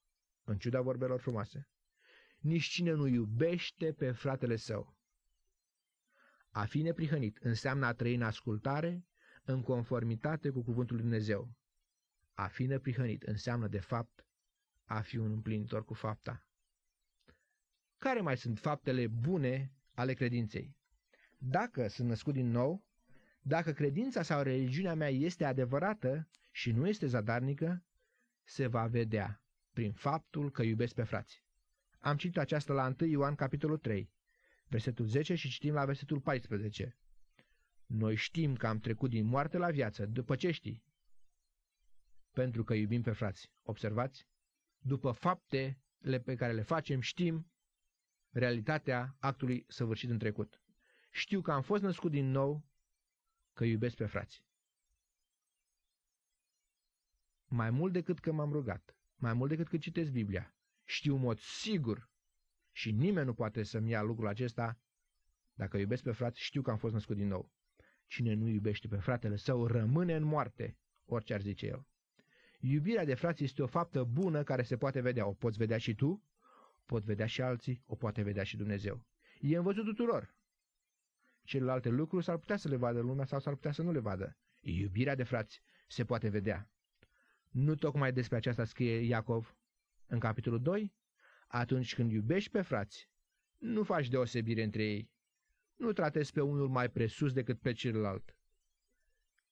în 0.43 0.57
ciuda 0.57 0.81
vorbelor 0.81 1.19
frumoase. 1.19 1.69
Nici 2.39 2.63
cine 2.65 2.91
nu 2.91 3.07
iubește 3.07 3.93
pe 3.93 4.11
fratele 4.11 4.55
său. 4.55 4.97
A 6.49 6.65
fi 6.65 6.81
neprihănit 6.81 7.37
înseamnă 7.37 7.85
a 7.85 7.93
trăi 7.93 8.15
în 8.15 8.21
ascultare, 8.21 9.05
în 9.43 9.61
conformitate 9.61 10.49
cu 10.49 10.63
cuvântul 10.63 10.95
Lui 10.95 11.05
Dumnezeu. 11.05 11.55
A 12.33 12.47
fi 12.47 12.65
neprihănit 12.65 13.23
înseamnă, 13.23 13.67
de 13.67 13.79
fapt, 13.79 14.25
a 14.85 15.01
fi 15.01 15.17
un 15.17 15.31
împlinitor 15.31 15.85
cu 15.85 15.93
fapta. 15.93 16.47
Care 17.97 18.21
mai 18.21 18.37
sunt 18.37 18.59
faptele 18.59 19.07
bune 19.07 19.71
ale 19.93 20.13
credinței? 20.13 20.77
Dacă 21.37 21.87
sunt 21.87 22.07
născut 22.07 22.33
din 22.33 22.47
nou, 22.47 22.84
dacă 23.47 23.71
credința 23.71 24.21
sau 24.21 24.41
religiunea 24.41 24.93
mea 24.95 25.09
este 25.09 25.45
adevărată 25.45 26.27
și 26.51 26.71
nu 26.71 26.87
este 26.87 27.07
zadarnică, 27.07 27.85
se 28.43 28.67
va 28.67 28.87
vedea 28.87 29.43
prin 29.73 29.91
faptul 29.91 30.51
că 30.51 30.63
iubesc 30.63 30.93
pe 30.93 31.03
frați. 31.03 31.43
Am 31.99 32.17
citit 32.17 32.37
aceasta 32.37 32.73
la 32.73 32.95
1 32.99 33.09
Ioan 33.09 33.35
capitolul 33.35 33.77
3, 33.77 34.11
versetul 34.67 35.05
10 35.05 35.35
și 35.35 35.49
citim 35.49 35.73
la 35.73 35.85
versetul 35.85 36.19
14. 36.19 36.97
Noi 37.85 38.15
știm 38.15 38.55
că 38.55 38.67
am 38.67 38.79
trecut 38.79 39.09
din 39.09 39.25
moarte 39.25 39.57
la 39.57 39.71
viață, 39.71 40.05
după 40.05 40.35
ce 40.35 40.51
știi? 40.51 40.83
Pentru 42.31 42.63
că 42.63 42.73
iubim 42.73 43.01
pe 43.01 43.11
frați. 43.11 43.51
Observați? 43.61 44.27
După 44.77 45.11
faptele 45.11 46.19
pe 46.23 46.35
care 46.35 46.53
le 46.53 46.61
facem, 46.61 46.99
știm 46.99 47.51
realitatea 48.29 49.15
actului 49.19 49.65
săvârșit 49.67 50.09
în 50.09 50.17
trecut. 50.17 50.61
Știu 51.11 51.41
că 51.41 51.51
am 51.51 51.61
fost 51.61 51.81
născut 51.83 52.11
din 52.11 52.31
nou, 52.31 52.63
că 53.55 53.63
iubesc 53.63 53.95
pe 53.95 54.05
frați. 54.05 54.43
Mai 57.45 57.69
mult 57.69 57.93
decât 57.93 58.19
că 58.19 58.31
m-am 58.31 58.51
rugat, 58.51 58.97
mai 59.15 59.33
mult 59.33 59.49
decât 59.49 59.67
că 59.67 59.77
citesc 59.77 60.11
Biblia, 60.11 60.55
știu 60.83 61.15
în 61.15 61.21
mod 61.21 61.39
sigur 61.39 62.09
și 62.71 62.91
nimeni 62.91 63.25
nu 63.25 63.33
poate 63.33 63.63
să-mi 63.63 63.89
ia 63.89 64.01
lucrul 64.01 64.27
acesta, 64.27 64.79
dacă 65.53 65.77
iubesc 65.77 66.03
pe 66.03 66.11
frați, 66.11 66.41
știu 66.43 66.61
că 66.61 66.71
am 66.71 66.77
fost 66.77 66.93
născut 66.93 67.15
din 67.15 67.27
nou. 67.27 67.51
Cine 68.07 68.33
nu 68.33 68.47
iubește 68.47 68.87
pe 68.87 68.97
fratele 68.97 69.35
său 69.35 69.67
rămâne 69.67 70.15
în 70.15 70.23
moarte, 70.23 70.77
orice 71.05 71.33
ar 71.33 71.41
zice 71.41 71.65
el. 71.65 71.87
Iubirea 72.59 73.05
de 73.05 73.13
frați 73.13 73.43
este 73.43 73.61
o 73.61 73.67
faptă 73.67 74.03
bună 74.03 74.43
care 74.43 74.63
se 74.63 74.77
poate 74.77 75.01
vedea. 75.01 75.27
O 75.27 75.33
poți 75.33 75.57
vedea 75.57 75.77
și 75.77 75.95
tu, 75.95 76.23
pot 76.85 77.03
vedea 77.03 77.25
și 77.25 77.41
alții, 77.41 77.83
o 77.85 77.95
poate 77.95 78.21
vedea 78.21 78.43
și 78.43 78.57
Dumnezeu. 78.57 79.05
E 79.39 79.57
în 79.57 79.63
văzut 79.63 79.85
tuturor. 79.85 80.34
Celelalte 81.45 81.89
lucruri 81.89 82.23
s-ar 82.23 82.37
putea 82.37 82.57
să 82.57 82.67
le 82.67 82.75
vadă 82.75 82.99
lumea 82.99 83.25
sau 83.25 83.39
s-ar 83.39 83.53
putea 83.53 83.71
să 83.71 83.81
nu 83.81 83.91
le 83.91 83.99
vadă. 83.99 84.37
Iubirea 84.61 85.15
de 85.15 85.23
frați 85.23 85.61
se 85.87 86.05
poate 86.05 86.29
vedea. 86.29 86.69
Nu 87.49 87.75
tocmai 87.75 88.13
despre 88.13 88.37
aceasta 88.37 88.65
scrie 88.65 88.99
Iacov 88.99 89.57
în 90.07 90.19
capitolul 90.19 90.61
2? 90.61 90.93
Atunci 91.47 91.95
când 91.95 92.11
iubești 92.11 92.49
pe 92.49 92.61
frați, 92.61 93.09
nu 93.57 93.83
faci 93.83 94.07
deosebire 94.07 94.63
între 94.63 94.83
ei. 94.83 95.11
Nu 95.75 95.93
tratezi 95.93 96.31
pe 96.31 96.41
unul 96.41 96.69
mai 96.69 96.89
presus 96.89 97.33
decât 97.33 97.59
pe 97.59 97.71
celălalt. 97.71 98.35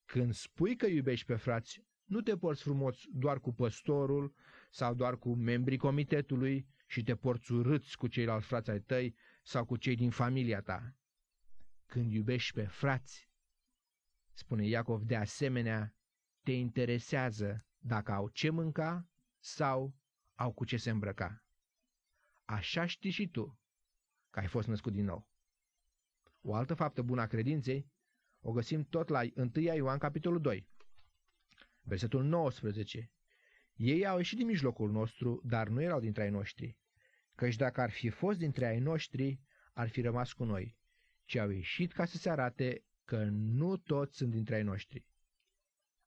Când 0.04 0.34
spui 0.34 0.76
că 0.76 0.86
iubești 0.86 1.26
pe 1.26 1.34
frați, 1.34 1.82
nu 2.04 2.20
te 2.20 2.36
porți 2.36 2.62
frumos 2.62 3.02
doar 3.12 3.40
cu 3.40 3.52
păstorul 3.52 4.34
sau 4.70 4.94
doar 4.94 5.18
cu 5.18 5.34
membrii 5.34 5.78
comitetului 5.78 6.66
și 6.86 7.02
te 7.02 7.14
porți 7.16 7.52
urâți 7.52 7.96
cu 7.96 8.06
ceilalți 8.06 8.46
frați 8.46 8.70
ai 8.70 8.80
tăi 8.80 9.14
sau 9.42 9.64
cu 9.64 9.76
cei 9.76 9.94
din 9.94 10.10
familia 10.10 10.60
ta. 10.60 10.94
Când 11.94 12.12
iubești 12.12 12.52
pe 12.52 12.66
frați, 12.66 13.28
spune 14.32 14.66
Iacov 14.66 15.02
de 15.02 15.16
asemenea, 15.16 15.94
te 16.42 16.52
interesează 16.52 17.66
dacă 17.78 18.12
au 18.12 18.28
ce 18.28 18.50
mânca 18.50 19.08
sau 19.38 19.94
au 20.34 20.52
cu 20.52 20.64
ce 20.64 20.76
se 20.76 20.90
îmbrăca. 20.90 21.44
Așa 22.44 22.86
știi 22.86 23.10
și 23.10 23.28
tu 23.28 23.58
că 24.30 24.38
ai 24.38 24.46
fost 24.46 24.68
născut 24.68 24.92
din 24.92 25.04
nou. 25.04 25.28
O 26.40 26.54
altă 26.54 26.74
faptă 26.74 27.02
bună 27.02 27.20
a 27.20 27.26
credinței 27.26 27.90
o 28.40 28.52
găsim 28.52 28.84
tot 28.84 29.08
la 29.08 29.20
1 29.34 29.50
Ioan 29.54 29.98
capitolul 29.98 30.40
2, 30.40 30.68
versetul 31.80 32.24
19. 32.24 33.10
Ei 33.74 34.06
au 34.06 34.16
ieșit 34.16 34.36
din 34.36 34.46
mijlocul 34.46 34.90
nostru, 34.90 35.40
dar 35.44 35.68
nu 35.68 35.82
erau 35.82 36.00
dintre 36.00 36.22
ai 36.22 36.30
noștri, 36.30 36.76
căci 37.34 37.56
dacă 37.56 37.80
ar 37.80 37.90
fi 37.90 38.08
fost 38.08 38.38
dintre 38.38 38.66
ai 38.66 38.78
noștri, 38.78 39.40
ar 39.72 39.88
fi 39.88 40.00
rămas 40.00 40.32
cu 40.32 40.44
noi, 40.44 40.82
ci 41.24 41.36
au 41.36 41.50
ieșit 41.50 41.92
ca 41.92 42.04
să 42.04 42.16
se 42.16 42.30
arate 42.30 42.84
că 43.04 43.24
nu 43.30 43.76
toți 43.76 44.16
sunt 44.16 44.30
dintre 44.30 44.54
ai 44.54 44.62
noștri. 44.62 45.06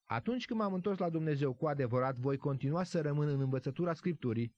Atunci 0.03 0.45
când 0.45 0.60
m-am 0.60 0.73
întors 0.73 0.97
la 0.97 1.10
Dumnezeu 1.10 1.53
cu 1.53 1.67
adevărat, 1.67 2.17
voi 2.17 2.38
continua 2.38 2.84
să 2.84 3.01
rămân 3.01 3.27
în 3.27 3.39
învățătura 3.39 3.93
Scripturii 3.93 4.56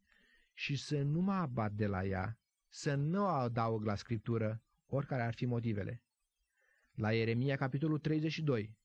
și 0.54 0.76
să 0.76 1.02
nu 1.02 1.22
mă 1.22 1.34
abat 1.34 1.72
de 1.72 1.88
la 1.88 2.06
ea, 2.06 2.40
să 2.68 2.96
nu 2.96 3.24
o 3.24 3.28
adaug 3.28 3.84
la 3.84 3.96
Scriptură, 3.96 4.62
oricare 4.86 5.22
ar 5.22 5.34
fi 5.34 5.46
motivele. 5.46 6.04
La 6.92 7.14
Ieremia, 7.14 7.56
capitolul 7.56 8.00
32, 8.00 8.78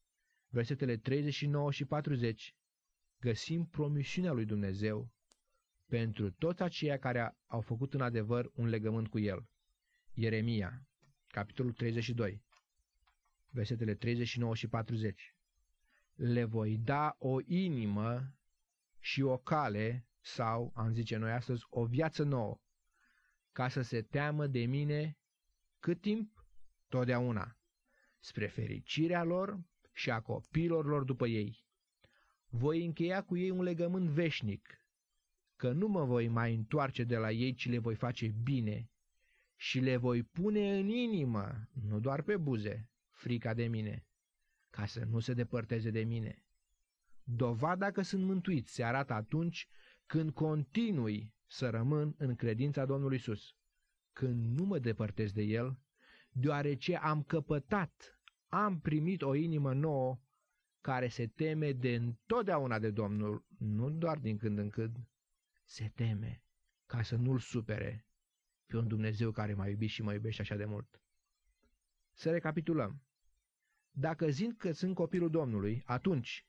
versetele 0.49 0.97
39 0.97 1.73
și 1.73 1.85
40, 1.85 2.55
găsim 3.21 3.67
promisiunea 3.67 4.33
lui 4.33 4.45
Dumnezeu 4.45 5.11
pentru 5.87 6.31
toți 6.31 6.63
aceia 6.63 6.99
care 6.99 7.37
au 7.47 7.61
făcut 7.61 7.95
în 7.95 8.01
adevăr 8.01 8.51
un 8.55 8.67
legământ 8.67 9.09
cu 9.09 9.19
El. 9.19 9.49
Ieremia, 10.15 10.87
capitolul 11.35 11.73
32, 11.73 12.43
versetele 13.51 13.95
39 13.95 14.55
și 14.55 14.69
40. 14.69 15.35
Le 16.15 16.45
voi 16.45 16.79
da 16.79 17.17
o 17.19 17.41
inimă 17.45 18.35
și 18.99 19.23
o 19.23 19.39
cale, 19.39 20.07
sau, 20.21 20.73
am 20.75 20.93
zice 20.93 21.17
noi 21.17 21.31
astăzi, 21.31 21.65
o 21.69 21.85
viață 21.85 22.23
nouă, 22.23 22.61
ca 23.53 23.69
să 23.69 23.83
se 23.83 24.03
teamă 24.03 24.47
de 24.47 24.65
mine 24.65 25.19
cât 25.79 26.01
timp? 26.01 26.47
Totdeauna, 26.89 27.59
spre 28.19 28.47
fericirea 28.47 29.23
lor 29.23 29.61
și 29.93 30.11
a 30.11 30.21
copiilor 30.21 30.85
lor 30.85 31.05
după 31.05 31.27
ei. 31.27 31.67
Voi 32.47 32.85
încheia 32.85 33.23
cu 33.23 33.37
ei 33.37 33.51
un 33.51 33.63
legământ 33.63 34.09
veșnic, 34.09 34.85
că 35.57 35.73
nu 35.73 35.89
mă 35.89 36.05
voi 36.05 36.29
mai 36.29 36.55
întoarce 36.55 37.05
de 37.05 37.17
la 37.17 37.31
ei, 37.31 37.55
ci 37.55 37.69
le 37.69 37.79
voi 37.79 37.95
face 37.95 38.35
bine 38.43 38.89
și 39.65 39.81
le 39.81 39.97
voi 39.97 40.23
pune 40.23 40.79
în 40.79 40.89
inimă, 40.89 41.69
nu 41.73 42.01
doar 42.01 42.23
pe 42.23 42.37
buze, 42.37 42.91
frica 43.11 43.55
de 43.55 43.67
mine, 43.67 44.07
ca 44.71 44.87
să 44.87 45.05
nu 45.05 45.21
se 45.21 45.35
depărteze 45.35 45.91
de 45.91 46.05
mine. 46.05 46.45
Dovada 47.23 47.91
că 47.91 48.03
sunt 48.03 48.25
mântuit 48.25 48.69
se 48.69 48.85
arată 48.85 49.13
atunci 49.13 49.69
când 50.07 50.31
continui 50.31 51.35
să 51.47 51.71
rămân 51.71 52.15
în 52.19 52.35
credința 52.35 52.85
Domnului 52.85 53.17
Isus, 53.17 53.57
când 54.13 54.59
nu 54.59 54.65
mă 54.65 54.79
depărtez 54.79 55.33
de 55.33 55.43
El, 55.43 55.79
deoarece 56.31 56.97
am 56.97 57.23
căpătat, 57.23 58.21
am 58.49 58.81
primit 58.81 59.23
o 59.23 59.35
inimă 59.35 59.75
nouă 59.75 60.21
care 60.81 61.09
se 61.09 61.27
teme 61.27 61.73
de 61.73 61.95
întotdeauna 61.95 62.79
de 62.79 62.91
Domnul, 62.91 63.47
nu 63.59 63.91
doar 63.91 64.19
din 64.19 64.37
când 64.37 64.59
în 64.59 64.71
când, 64.71 65.09
se 65.65 65.93
teme 65.95 66.43
ca 66.87 67.03
să 67.03 67.17
nu-L 67.17 67.39
supere 67.39 68.07
pe 68.67 68.77
un 68.77 68.89
Dumnezeu 68.89 69.31
care 69.31 69.55
m-a 69.55 69.69
iubit 69.69 69.89
și 69.89 70.03
mă 70.03 70.13
iubește 70.13 70.43
așa 70.43 70.57
de 70.57 70.65
mult. 70.65 71.01
Să 72.13 72.31
recapitulăm. 72.31 73.03
Dacă 73.91 74.31
zic 74.31 74.57
că 74.57 74.73
sunt 74.73 74.95
copilul 74.95 75.31
Domnului, 75.31 75.83
atunci 75.87 76.47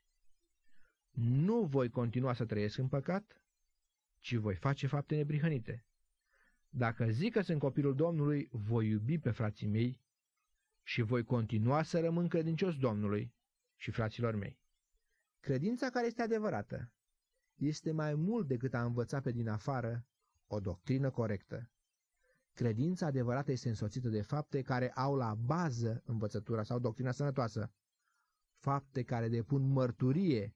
nu 1.16 1.66
voi 1.66 1.90
continua 1.90 2.34
să 2.34 2.46
trăiesc 2.46 2.78
în 2.78 2.88
păcat, 2.88 3.42
ci 4.20 4.36
voi 4.36 4.56
face 4.56 4.88
fapte 4.88 5.16
nebrihănite. 5.16 5.86
Dacă 6.70 7.10
zic 7.10 7.34
că 7.34 7.42
sunt 7.42 7.60
copilul 7.60 7.96
Domnului, 7.96 8.48
voi 8.52 8.88
iubi 8.88 9.20
pe 9.20 9.32
frații 9.32 9.68
mei 9.68 10.02
și 10.84 11.02
voi 11.02 11.24
continua 11.24 11.84
să 11.84 12.00
rămân 12.00 12.28
credincios 12.28 12.78
Domnului 12.78 13.34
și 13.76 13.92
fraților 13.92 14.36
mei. 14.36 14.60
Credința 15.40 15.90
care 15.90 16.06
este 16.06 16.22
adevărată 16.22 16.94
este 17.56 17.92
mai 17.92 18.16
mult 18.16 18.48
decât 18.48 18.74
a 18.74 18.84
învăța 18.84 19.22
pe 19.22 19.32
din 19.32 19.48
afară 19.48 20.08
o 20.48 20.60
doctrină 20.60 21.12
corectă. 21.12 21.72
Credința 22.56 23.06
adevărată 23.06 23.52
este 23.52 23.70
însoțită 23.70 24.10
de 24.10 24.22
fapte 24.22 24.62
care 24.62 24.92
au 24.92 25.16
la 25.16 25.34
bază 25.34 26.02
învățătura 26.06 26.64
sau 26.64 26.80
doctrina 26.80 27.12
sănătoasă. 27.12 27.72
Fapte 28.58 29.04
care 29.04 29.28
depun 29.30 29.68
mărturie 29.68 30.56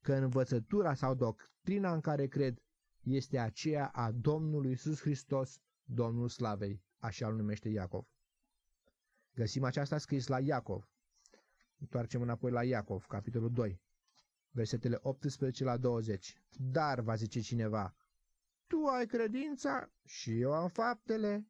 că 0.00 0.14
învățătura 0.14 0.94
sau 0.94 1.14
doctrina 1.14 1.92
în 1.92 2.00
care 2.00 2.26
cred 2.26 2.62
este 3.02 3.38
aceea 3.38 3.86
a 3.86 4.10
Domnului 4.10 4.70
Iisus 4.70 5.00
Hristos, 5.00 5.60
Domnul 5.84 6.28
Slavei, 6.28 6.82
așa 6.98 7.26
îl 7.26 7.36
numește 7.36 7.68
Iacov. 7.68 8.06
Găsim 9.34 9.64
aceasta 9.64 9.98
scris 9.98 10.26
la 10.26 10.40
Iacov. 10.40 10.88
Întoarcem 11.78 12.22
înapoi 12.22 12.50
la 12.50 12.64
Iacov, 12.64 13.06
capitolul 13.06 13.52
2, 13.52 13.80
versetele 14.50 14.98
18 15.02 15.64
la 15.64 15.76
20. 15.76 16.42
Dar, 16.50 17.00
va 17.00 17.14
zice 17.14 17.40
cineva, 17.40 17.94
tu 18.66 18.86
ai 18.86 19.06
credința 19.06 19.90
și 20.04 20.40
eu 20.40 20.52
am 20.52 20.68
faptele. 20.68 21.46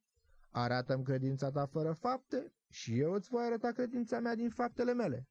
Arată-mi 0.50 1.04
credința 1.04 1.50
ta 1.50 1.66
fără 1.66 1.92
fapte 1.92 2.52
și 2.68 2.98
eu 2.98 3.12
îți 3.12 3.28
voi 3.28 3.44
arăta 3.44 3.72
credința 3.72 4.20
mea 4.20 4.34
din 4.34 4.50
faptele 4.50 4.92
mele. 4.94 5.28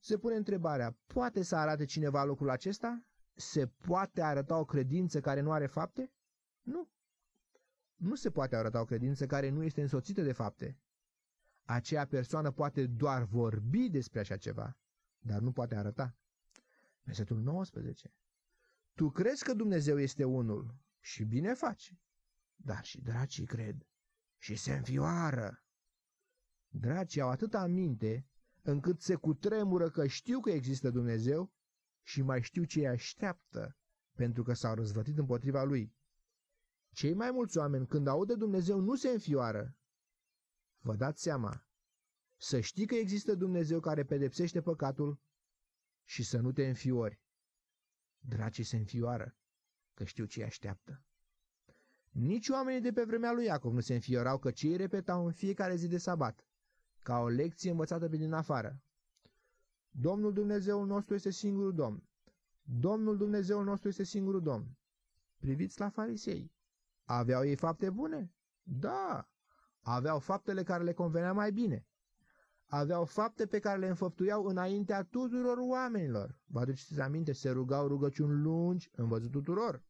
Se 0.00 0.18
pune 0.18 0.34
întrebarea, 0.34 0.96
poate 1.06 1.42
să 1.42 1.56
arate 1.56 1.84
cineva 1.84 2.24
lucrul 2.24 2.50
acesta? 2.50 3.04
Se 3.34 3.66
poate 3.66 4.22
arăta 4.22 4.58
o 4.58 4.64
credință 4.64 5.20
care 5.20 5.40
nu 5.40 5.52
are 5.52 5.66
fapte? 5.66 6.12
Nu. 6.62 6.88
Nu 7.96 8.14
se 8.14 8.30
poate 8.30 8.56
arăta 8.56 8.80
o 8.80 8.84
credință 8.84 9.26
care 9.26 9.48
nu 9.48 9.62
este 9.62 9.80
însoțită 9.80 10.22
de 10.22 10.32
fapte. 10.32 10.78
Aceea 11.64 12.06
persoană 12.06 12.50
poate 12.50 12.86
doar 12.86 13.22
vorbi 13.22 13.88
despre 13.88 14.20
așa 14.20 14.36
ceva, 14.36 14.78
dar 15.18 15.40
nu 15.40 15.52
poate 15.52 15.74
arăta. 15.74 16.16
Versetul 17.02 17.40
19. 17.40 18.14
Tu 18.98 19.10
crezi 19.10 19.44
că 19.44 19.54
Dumnezeu 19.54 19.98
este 19.98 20.24
unul 20.24 20.74
și 21.00 21.24
bine 21.24 21.54
faci, 21.54 21.94
dar 22.56 22.84
și 22.84 23.00
dracii 23.00 23.46
cred 23.46 23.86
și 24.38 24.56
se 24.56 24.72
înfioară. 24.72 25.62
Dracii 26.68 27.20
au 27.20 27.30
atâta 27.30 27.66
minte 27.66 28.26
încât 28.62 29.00
se 29.00 29.14
cutremură 29.14 29.90
că 29.90 30.06
știu 30.06 30.40
că 30.40 30.50
există 30.50 30.90
Dumnezeu 30.90 31.52
și 32.02 32.22
mai 32.22 32.42
știu 32.42 32.64
ce 32.64 32.78
îi 32.78 32.86
așteaptă 32.86 33.76
pentru 34.16 34.42
că 34.42 34.52
s-au 34.52 34.74
răzvătit 34.74 35.18
împotriva 35.18 35.62
lui. 35.62 35.94
Cei 36.90 37.14
mai 37.14 37.30
mulți 37.30 37.58
oameni, 37.58 37.86
când 37.86 38.06
aud 38.06 38.26
de 38.26 38.34
Dumnezeu, 38.34 38.80
nu 38.80 38.94
se 38.94 39.08
înfioară. 39.08 39.76
Vă 40.78 40.96
dați 40.96 41.22
seama, 41.22 41.66
să 42.36 42.60
știi 42.60 42.86
că 42.86 42.94
există 42.94 43.34
Dumnezeu 43.34 43.80
care 43.80 44.04
pedepsește 44.04 44.62
păcatul 44.62 45.20
și 46.04 46.22
să 46.22 46.38
nu 46.38 46.52
te 46.52 46.66
înfiori. 46.66 47.26
Dracii 48.20 48.64
se 48.64 48.76
înfioară, 48.76 49.34
că 49.94 50.04
știu 50.04 50.24
ce 50.24 50.44
așteaptă. 50.44 51.02
Nici 52.10 52.48
oamenii 52.48 52.80
de 52.80 52.92
pe 52.92 53.04
vremea 53.04 53.32
lui 53.32 53.44
Iacov 53.44 53.72
nu 53.72 53.80
se 53.80 53.94
înfiorau, 53.94 54.38
că 54.38 54.50
cei 54.50 54.76
repetau 54.76 55.26
în 55.26 55.32
fiecare 55.32 55.74
zi 55.76 55.88
de 55.88 55.98
sabat, 55.98 56.46
ca 57.02 57.18
o 57.18 57.28
lecție 57.28 57.70
învățată 57.70 58.08
pe 58.08 58.16
din 58.16 58.32
afară. 58.32 58.82
Domnul 59.90 60.32
Dumnezeul 60.32 60.86
nostru 60.86 61.14
este 61.14 61.30
singurul 61.30 61.74
Domn. 61.74 62.08
Domnul 62.62 63.16
Dumnezeul 63.16 63.64
nostru 63.64 63.88
este 63.88 64.02
singurul 64.02 64.42
Domn. 64.42 64.78
Priviți 65.38 65.80
la 65.80 65.88
farisei. 65.88 66.52
Aveau 67.04 67.44
ei 67.44 67.56
fapte 67.56 67.90
bune? 67.90 68.32
Da. 68.62 69.28
Aveau 69.80 70.18
faptele 70.18 70.62
care 70.62 70.84
le 70.84 70.92
convenea 70.92 71.32
mai 71.32 71.52
bine. 71.52 71.87
Aveau 72.70 73.04
fapte 73.04 73.46
pe 73.46 73.58
care 73.58 73.78
le 73.78 73.88
înfăptuiau 73.88 74.44
înaintea 74.44 75.02
tuturor 75.02 75.56
oamenilor. 75.58 76.38
Vă 76.46 76.60
aduceți 76.60 77.00
aminte, 77.00 77.32
se 77.32 77.50
rugau 77.50 77.86
rugăciuni 77.86 78.42
lungi 78.42 78.90
în 78.96 79.08
văzut 79.08 79.30
tuturor. 79.30 79.82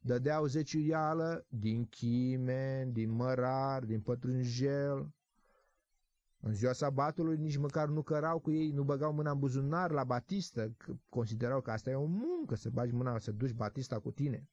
Dădeau 0.00 0.46
zeciuială 0.46 1.46
din 1.48 1.86
chimen, 1.86 2.92
din 2.92 3.10
mărar, 3.10 3.84
din 3.84 4.00
pătrunjel, 4.00 5.12
în 6.40 6.54
ziua 6.54 6.72
sabatului 6.72 7.36
nici 7.36 7.56
măcar 7.56 7.88
nu 7.88 8.02
cărau 8.02 8.38
cu 8.38 8.50
ei, 8.50 8.70
nu 8.70 8.82
băgau 8.82 9.12
mâna 9.12 9.30
în 9.30 9.38
buzunar 9.38 9.90
la 9.90 10.04
batistă, 10.04 10.74
că 10.76 10.92
considerau 11.08 11.60
că 11.60 11.70
asta 11.70 11.90
e 11.90 11.94
o 11.94 12.04
muncă 12.04 12.54
să 12.54 12.70
bagi 12.70 12.94
mâna, 12.94 13.18
să 13.18 13.32
duci 13.32 13.52
batista 13.52 13.98
cu 13.98 14.10
tine. 14.10 14.48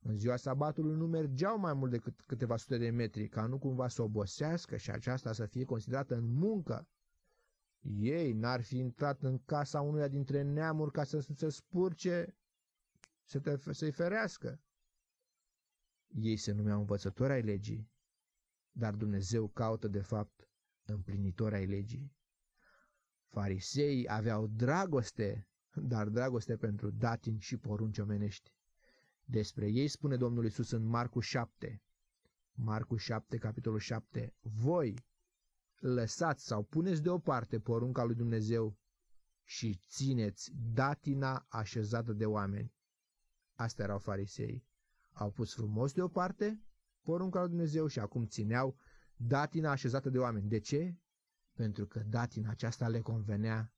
În 0.00 0.16
ziua 0.16 0.36
sabatului 0.36 0.96
nu 0.96 1.06
mergeau 1.06 1.58
mai 1.58 1.74
mult 1.74 1.90
decât 1.90 2.20
câteva 2.20 2.56
sute 2.56 2.78
de 2.78 2.90
metri, 2.90 3.28
ca 3.28 3.46
nu 3.46 3.58
cumva 3.58 3.88
să 3.88 4.02
obosească 4.02 4.76
și 4.76 4.90
aceasta 4.90 5.32
să 5.32 5.46
fie 5.46 5.64
considerată 5.64 6.14
în 6.14 6.32
muncă. 6.32 6.88
Ei 7.98 8.32
n-ar 8.32 8.62
fi 8.62 8.78
intrat 8.78 9.22
în 9.22 9.38
casa 9.44 9.80
unuia 9.80 10.08
dintre 10.08 10.42
neamuri 10.42 10.92
ca 10.92 11.04
să 11.04 11.18
se 11.34 11.48
spurce, 11.48 12.36
să 13.24 13.40
te, 13.40 13.72
să-i 13.72 13.92
ferească. 13.92 14.60
Ei 16.08 16.36
se 16.36 16.52
numeau 16.52 16.80
învățători 16.80 17.32
ai 17.32 17.42
legii, 17.42 17.90
dar 18.70 18.94
Dumnezeu 18.94 19.48
caută 19.48 19.88
de 19.88 20.00
fapt 20.00 20.48
împlinitori 20.84 21.54
ai 21.54 21.66
legii. 21.66 22.16
Farisei 23.26 24.08
aveau 24.08 24.46
dragoste, 24.46 25.48
dar 25.74 26.08
dragoste 26.08 26.56
pentru 26.56 26.90
datini 26.90 27.40
și 27.40 27.56
porunci 27.56 27.98
omenești. 27.98 28.57
Despre 29.30 29.68
ei 29.68 29.88
spune 29.88 30.16
Domnul 30.16 30.44
Isus 30.44 30.70
în 30.70 30.82
Marcu 30.84 31.20
7. 31.20 31.82
Marcu 32.52 32.96
7, 32.96 33.36
capitolul 33.38 33.78
7. 33.78 34.34
Voi 34.40 34.94
lăsați 35.78 36.46
sau 36.46 36.62
puneți 36.62 37.02
deoparte 37.02 37.60
porunca 37.60 38.04
lui 38.04 38.14
Dumnezeu 38.14 38.76
și 39.44 39.80
țineți 39.88 40.50
datina 40.72 41.46
așezată 41.48 42.12
de 42.12 42.26
oameni. 42.26 42.74
Astea 43.54 43.84
erau 43.84 43.98
farisei. 43.98 44.66
Au 45.12 45.30
pus 45.30 45.54
frumos 45.54 45.92
deoparte 45.92 46.62
porunca 47.02 47.40
lui 47.40 47.48
Dumnezeu 47.48 47.86
și 47.86 47.98
acum 47.98 48.26
țineau 48.26 48.76
datina 49.16 49.70
așezată 49.70 50.10
de 50.10 50.18
oameni. 50.18 50.48
De 50.48 50.58
ce? 50.58 50.96
Pentru 51.52 51.86
că 51.86 52.00
datina 52.00 52.50
aceasta 52.50 52.88
le 52.88 53.00
convenea 53.00 53.72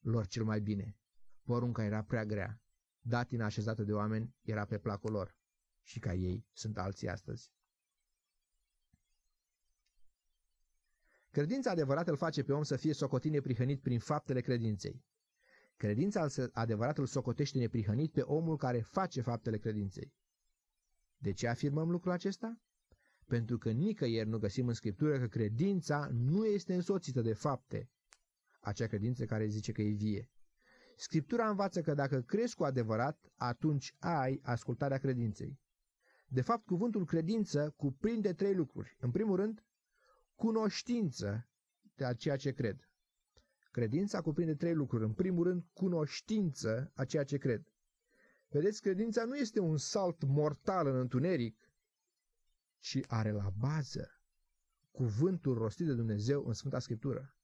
lor 0.00 0.26
cel 0.26 0.44
mai 0.44 0.60
bine. 0.60 0.96
Porunca 1.42 1.84
era 1.84 2.02
prea 2.02 2.24
grea. 2.24 2.62
Datina 3.04 3.44
așezată 3.44 3.82
de 3.82 3.92
oameni 3.92 4.34
era 4.42 4.64
pe 4.64 4.78
placul 4.78 5.10
lor. 5.10 5.36
Și 5.82 5.98
ca 5.98 6.14
ei 6.14 6.46
sunt 6.52 6.78
alții 6.78 7.08
astăzi. 7.08 7.52
Credința 11.30 11.70
adevărată 11.70 12.10
îl 12.10 12.16
face 12.16 12.42
pe 12.42 12.52
om 12.52 12.62
să 12.62 12.76
fie 12.76 12.92
socotit 12.92 13.32
neprihănit 13.32 13.80
prin 13.80 13.98
faptele 13.98 14.40
credinței. 14.40 15.04
Credința 15.76 16.26
adevărată 16.52 17.00
îl 17.00 17.06
socotește 17.06 17.58
neprihănit 17.58 18.12
pe 18.12 18.20
omul 18.20 18.56
care 18.56 18.80
face 18.80 19.20
faptele 19.20 19.58
credinței. 19.58 20.14
De 21.16 21.32
ce 21.32 21.48
afirmăm 21.48 21.90
lucrul 21.90 22.12
acesta? 22.12 22.60
pentru 23.32 23.58
că 23.58 23.70
nicăieri 23.70 24.28
nu 24.28 24.38
găsim 24.38 24.68
în 24.68 24.74
Scriptură 24.74 25.18
că 25.18 25.26
credința 25.26 26.08
nu 26.12 26.46
este 26.46 26.74
însoțită 26.74 27.20
de 27.20 27.32
fapte, 27.32 27.90
acea 28.60 28.86
credință 28.86 29.24
care 29.24 29.46
zice 29.46 29.72
că 29.72 29.82
e 29.82 29.90
vie. 29.90 30.30
Scriptura 31.02 31.48
învață 31.48 31.80
că 31.80 31.94
dacă 31.94 32.20
crezi 32.20 32.54
cu 32.54 32.64
adevărat, 32.64 33.32
atunci 33.36 33.94
ai 33.98 34.40
ascultarea 34.42 34.98
credinței. 34.98 35.60
De 36.28 36.40
fapt, 36.40 36.66
cuvântul 36.66 37.04
credință 37.04 37.70
cuprinde 37.76 38.32
trei 38.32 38.54
lucruri. 38.54 38.96
În 39.00 39.10
primul 39.10 39.36
rând, 39.36 39.64
cunoștință 40.34 41.48
de 41.94 42.14
ceea 42.18 42.36
ce 42.36 42.52
cred. 42.52 42.88
Credința 43.70 44.20
cuprinde 44.20 44.54
trei 44.54 44.74
lucruri. 44.74 45.04
În 45.04 45.12
primul 45.12 45.44
rând, 45.44 45.64
cunoștință 45.72 46.92
a 46.94 47.04
ceea 47.04 47.24
ce 47.24 47.36
cred. 47.36 47.72
Vedeți, 48.48 48.80
credința 48.80 49.24
nu 49.24 49.36
este 49.36 49.60
un 49.60 49.76
salt 49.76 50.24
mortal 50.24 50.86
în 50.86 50.96
întuneric, 50.96 51.72
ci 52.78 52.98
are 53.06 53.30
la 53.30 53.52
bază 53.58 54.10
cuvântul 54.90 55.54
rostit 55.54 55.86
de 55.86 55.94
Dumnezeu 55.94 56.46
în 56.46 56.52
Sfânta 56.52 56.78
Scriptură. 56.78 57.36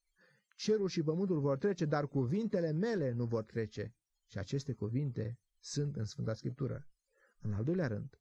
Cerul 0.59 0.89
și 0.89 1.03
pământul 1.03 1.41
vor 1.41 1.59
trece, 1.59 1.85
dar 1.85 2.09
cuvintele 2.09 2.73
mele 2.73 3.13
nu 3.13 3.27
vor 3.27 3.45
trece. 3.45 3.95
Și 4.27 4.39
aceste 4.39 4.73
cuvinte 4.73 5.39
sunt 5.59 5.97
în 5.97 6.05
Sfânta 6.05 6.35
Scriptură. 6.35 6.89
În 7.41 7.53
al 7.53 7.65
doilea 7.65 7.87
rând, 7.87 8.21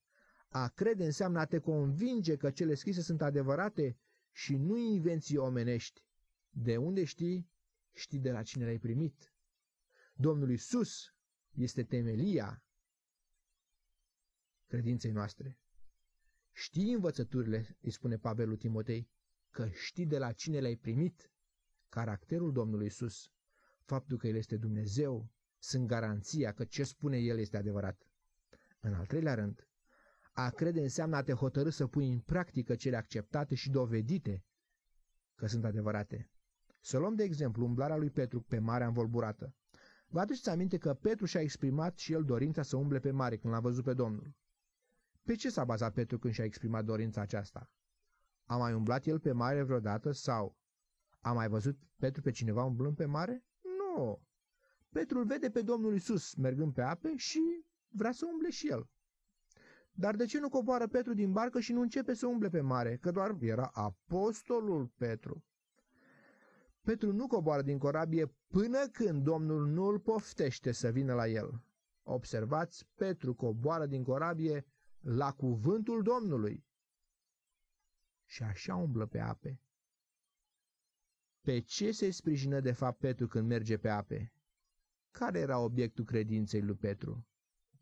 a 0.50 0.67
crede 0.67 1.06
înseamnă 1.06 1.39
a 1.39 1.45
te 1.45 1.60
convinge 1.60 2.36
că 2.36 2.52
cele 2.52 2.73
scrise 2.73 3.02
sunt 3.02 3.21
adevărate 3.21 3.97
și 4.32 4.56
nu 4.56 4.78
invenții 4.78 5.38
omenești. 5.38 6.06
De 6.50 6.78
unde 6.78 7.04
știi? 7.04 7.50
Știi 7.93 8.19
de 8.19 8.32
la 8.32 8.43
cine 8.43 8.63
le-ai 8.63 8.80
primit. 8.80 9.34
Domnul 10.13 10.52
Isus 10.52 11.15
este 11.54 11.84
temelia 11.84 12.63
credinței 14.67 15.12
noastre. 15.12 15.60
Știi 16.52 16.93
învățăturile, 16.93 17.78
îi 17.82 17.91
spune 17.91 18.17
Pavel 18.17 18.47
lui 18.47 18.58
Timotei, 18.58 19.10
că 19.50 19.69
știi 19.69 20.06
de 20.06 20.17
la 20.17 20.32
cine 20.32 20.60
le-ai 20.60 20.76
primit. 20.76 21.32
Caracterul 21.89 22.52
Domnului 22.52 22.86
Isus, 22.86 23.32
faptul 23.84 24.17
că 24.17 24.28
El 24.28 24.36
este 24.36 24.58
Dumnezeu, 24.58 25.30
sunt 25.60 25.88
garanția 25.88 26.52
că 26.52 26.65
ce 26.65 26.84
spune 26.84 27.17
El 27.17 27.39
este 27.39 27.58
adevărat. 27.58 28.08
În 28.80 28.93
al 28.93 29.06
treilea 29.06 29.34
rând, 29.34 29.67
a 30.32 30.50
crede 30.50 30.82
înseamnă 30.82 31.15
a 31.15 31.23
te 31.23 31.34
hotărâ 31.34 31.69
să 31.69 31.88
pui 31.88 32.10
în 32.10 32.19
practică 32.19 32.76
cele 32.76 32.95
acceptate 32.95 33.56
și 33.56 33.69
dovedite 33.69 34.43
că 35.36 35.47
sunt 35.47 35.65
adevărate. 35.65 36.30
Să 36.82 36.97
luăm 36.97 37.15
de 37.15 37.23
exemplu 37.23 37.65
umblarea 37.65 37.95
lui 37.95 38.10
Petru 38.10 38.41
pe 38.41 38.60
marea 38.60 38.88
învolburată. 38.88 39.56
Vă 40.08 40.19
aduceți 40.19 40.50
aminte 40.50 40.78
că 40.78 40.93
Petru 40.93 41.26
și-a 41.26 41.41
exprimat 41.41 41.97
și 41.97 42.13
el 42.13 42.23
dorința 42.23 42.62
să 42.62 42.78
umble 42.78 43.00
pe 43.00 43.12
mare 43.12 43.38
când 43.38 43.54
l-a 43.54 43.60
văzut 43.60 43.84
pe 43.84 43.93
Domnul. 43.93 44.36
Pe 45.23 45.36
ce 45.36 45.50
s-a 45.50 45.65
bazat 45.65 45.93
Petru 45.93 46.19
când 46.19 46.34
și-a 46.34 46.43
exprimat 46.43 46.86
dorința 46.86 47.21
aceasta? 47.21 47.71
A 48.45 48.58
mai 48.58 48.73
umblat 48.73 49.06
el 49.06 49.19
pe 49.19 49.32
mare 49.32 49.63
vreodată 49.63 50.11
sau 50.11 50.57
a 51.28 51.34
mai 51.34 51.47
văzut 51.47 51.78
Petru 51.99 52.21
pe 52.21 52.32
cineva 52.32 52.63
umblând 52.63 52.95
pe 52.95 53.05
mare? 53.05 53.45
Nu. 53.61 54.21
Petru 54.89 55.17
îl 55.17 55.25
vede 55.25 55.49
pe 55.49 55.61
Domnul 55.61 55.95
Isus 55.95 56.36
mergând 56.36 56.73
pe 56.73 56.82
ape 56.82 57.15
și 57.15 57.65
vrea 57.88 58.11
să 58.11 58.25
umble 58.32 58.49
și 58.49 58.67
el. 58.67 58.89
Dar 59.91 60.15
de 60.15 60.25
ce 60.25 60.39
nu 60.39 60.49
coboară 60.49 60.88
Petru 60.88 61.13
din 61.13 61.32
barcă 61.32 61.59
și 61.59 61.73
nu 61.73 61.82
începe 61.82 62.13
să 62.13 62.28
umble 62.28 62.49
pe 62.49 62.61
mare? 62.61 62.97
Că 62.97 63.11
doar 63.11 63.38
era 63.39 63.69
apostolul 63.73 64.91
Petru. 64.97 65.43
Petru 66.82 67.13
nu 67.13 67.28
coboară 67.28 67.61
din 67.61 67.78
corabie 67.78 68.36
până 68.47 68.88
când 68.88 69.23
Domnul 69.23 69.67
nu 69.67 69.86
îl 69.86 69.99
poftește 69.99 70.71
să 70.71 70.89
vină 70.89 71.13
la 71.13 71.28
el. 71.28 71.63
Observați, 72.03 72.88
Petru 72.95 73.36
coboară 73.36 73.86
din 73.86 74.03
corabie 74.03 74.65
la 74.99 75.32
cuvântul 75.32 76.03
Domnului. 76.03 76.65
Și 78.25 78.43
așa 78.43 78.75
umblă 78.75 79.05
pe 79.05 79.19
ape. 79.19 79.61
Pe 81.41 81.59
ce 81.59 81.91
se 81.91 82.09
sprijină 82.11 82.59
de 82.59 82.71
fapt 82.71 82.99
Petru 82.99 83.27
când 83.27 83.47
merge 83.47 83.77
pe 83.77 83.89
ape? 83.89 84.33
Care 85.11 85.39
era 85.39 85.59
obiectul 85.59 86.05
credinței 86.05 86.61
lui 86.61 86.75
Petru? 86.75 87.25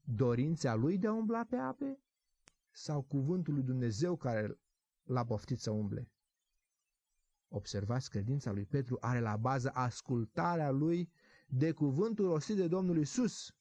Dorința 0.04 0.76
lui 0.76 0.98
de 0.98 1.08
a 1.08 1.14
umbla 1.14 1.46
pe 1.50 1.56
ape? 1.56 2.00
Sau 2.72 3.02
cuvântul 3.02 3.54
lui 3.54 3.64
Dumnezeu 3.64 4.16
care 4.16 4.58
l-a 5.04 5.26
poftit 5.26 5.60
să 5.60 5.72
umble? 5.72 6.10
Observați, 7.48 8.10
credința 8.10 8.52
lui 8.52 8.66
Petru 8.66 8.98
are 9.00 9.20
la 9.20 9.38
bază 9.38 9.72
ascultarea 9.74 10.72
lui 10.72 11.10
de 11.48 11.72
cuvântul 11.72 12.26
rostit 12.28 12.56
de 12.56 12.68
Domnul 12.68 12.98
Isus. 12.98 13.56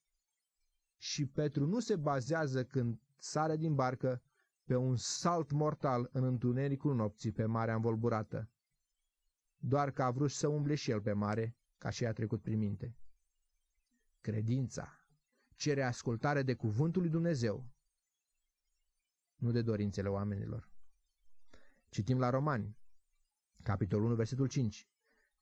Și 0.97 1.27
Petru 1.27 1.67
nu 1.67 1.81
se 1.81 1.97
bazează 1.97 2.65
când 2.65 3.01
sare 3.17 3.57
din 3.57 3.75
barcă 3.75 4.23
pe 4.65 4.77
un 4.77 4.97
salt 4.97 5.51
mortal 5.51 6.09
în 6.13 6.25
întunericul 6.25 6.95
nopții 6.95 7.33
pe 7.33 7.45
marea 7.45 7.75
învolburată. 7.75 8.49
Doar 9.67 9.91
că 9.91 10.03
a 10.03 10.11
vrut 10.11 10.31
să 10.31 10.49
umble 10.49 10.75
și 10.75 10.91
el 10.91 11.01
pe 11.01 11.13
mare, 11.13 11.57
ca 11.79 11.91
și 11.91 12.07
a 12.07 12.13
trecut 12.13 12.43
prin 12.43 12.59
minte. 12.59 12.97
Credința 14.21 15.07
cere 15.57 15.83
ascultare 15.83 16.43
de 16.43 16.55
cuvântul 16.55 17.03
lui 17.03 17.11
Dumnezeu, 17.11 17.71
nu 19.37 19.51
de 19.51 19.63
dorințele 19.63 20.09
oamenilor. 20.09 20.71
Citim 21.89 22.19
la 22.19 22.31
Romani, 22.31 22.79
capitolul 23.63 24.07
1, 24.07 24.15
versetul 24.15 24.49
5. 24.49 24.89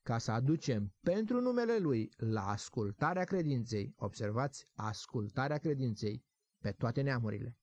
Ca 0.01 0.17
să 0.17 0.31
aducem 0.31 0.93
pentru 0.99 1.41
numele 1.41 1.77
Lui 1.77 2.09
la 2.17 2.47
ascultarea 2.47 3.23
credinței, 3.23 3.93
observați, 3.97 4.67
ascultarea 4.75 5.57
credinței 5.57 6.25
pe 6.59 6.71
toate 6.71 7.01
neamurile. 7.01 7.57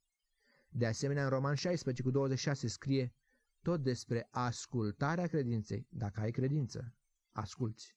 De 0.68 0.86
asemenea, 0.86 1.22
în 1.22 1.30
Roman 1.30 1.54
16 1.54 2.02
cu 2.02 2.10
26 2.10 2.68
scrie 2.68 3.14
tot 3.62 3.82
despre 3.82 4.28
ascultarea 4.30 5.26
credinței. 5.26 5.86
Dacă 5.90 6.20
ai 6.20 6.30
credință, 6.30 6.94
asculți. 7.32 7.96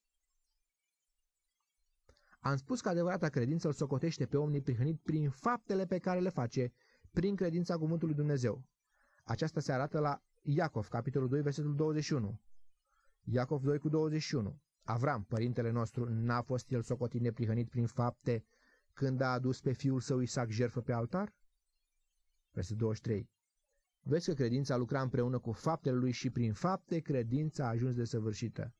Am 2.39 2.55
spus 2.55 2.81
că 2.81 2.89
adevărata 2.89 3.29
credință 3.29 3.67
îl 3.67 3.73
socotește 3.73 4.25
pe 4.25 4.37
om 4.37 4.51
neprihănit 4.51 5.01
prin 5.01 5.29
faptele 5.29 5.85
pe 5.85 5.97
care 5.97 6.19
le 6.19 6.29
face, 6.29 6.73
prin 7.11 7.35
credința 7.35 7.77
cuvântului 7.77 8.15
Dumnezeu. 8.15 8.65
Aceasta 9.23 9.59
se 9.59 9.71
arată 9.71 9.99
la 9.99 10.23
Iacov, 10.41 10.87
capitolul 10.87 11.29
2, 11.29 11.41
versetul 11.41 11.75
21. 11.75 12.39
Iacov 13.23 13.61
2 13.63 13.77
cu 13.79 13.89
21. 13.89 14.61
Avram, 14.83 15.23
părintele 15.23 15.69
nostru, 15.69 16.09
n-a 16.09 16.41
fost 16.41 16.71
el 16.71 16.81
socotit 16.81 17.21
neprihănit 17.21 17.69
prin 17.69 17.85
fapte 17.85 18.45
când 18.93 19.21
a 19.21 19.31
adus 19.31 19.61
pe 19.61 19.71
fiul 19.71 19.99
său 19.99 20.19
Isaac 20.19 20.49
jertfă 20.49 20.81
pe 20.81 20.93
altar? 20.93 21.35
Versetul 22.51 22.77
23. 22.77 23.29
Vezi 24.05 24.25
că 24.27 24.33
credința 24.33 24.75
lucra 24.75 25.01
împreună 25.01 25.39
cu 25.39 25.51
faptele 25.51 25.95
lui 25.95 26.11
și 26.11 26.29
prin 26.29 26.53
fapte 26.53 26.99
credința 26.99 27.65
a 27.65 27.69
ajuns 27.69 27.95
de 27.95 28.03
săvârșită. 28.03 28.73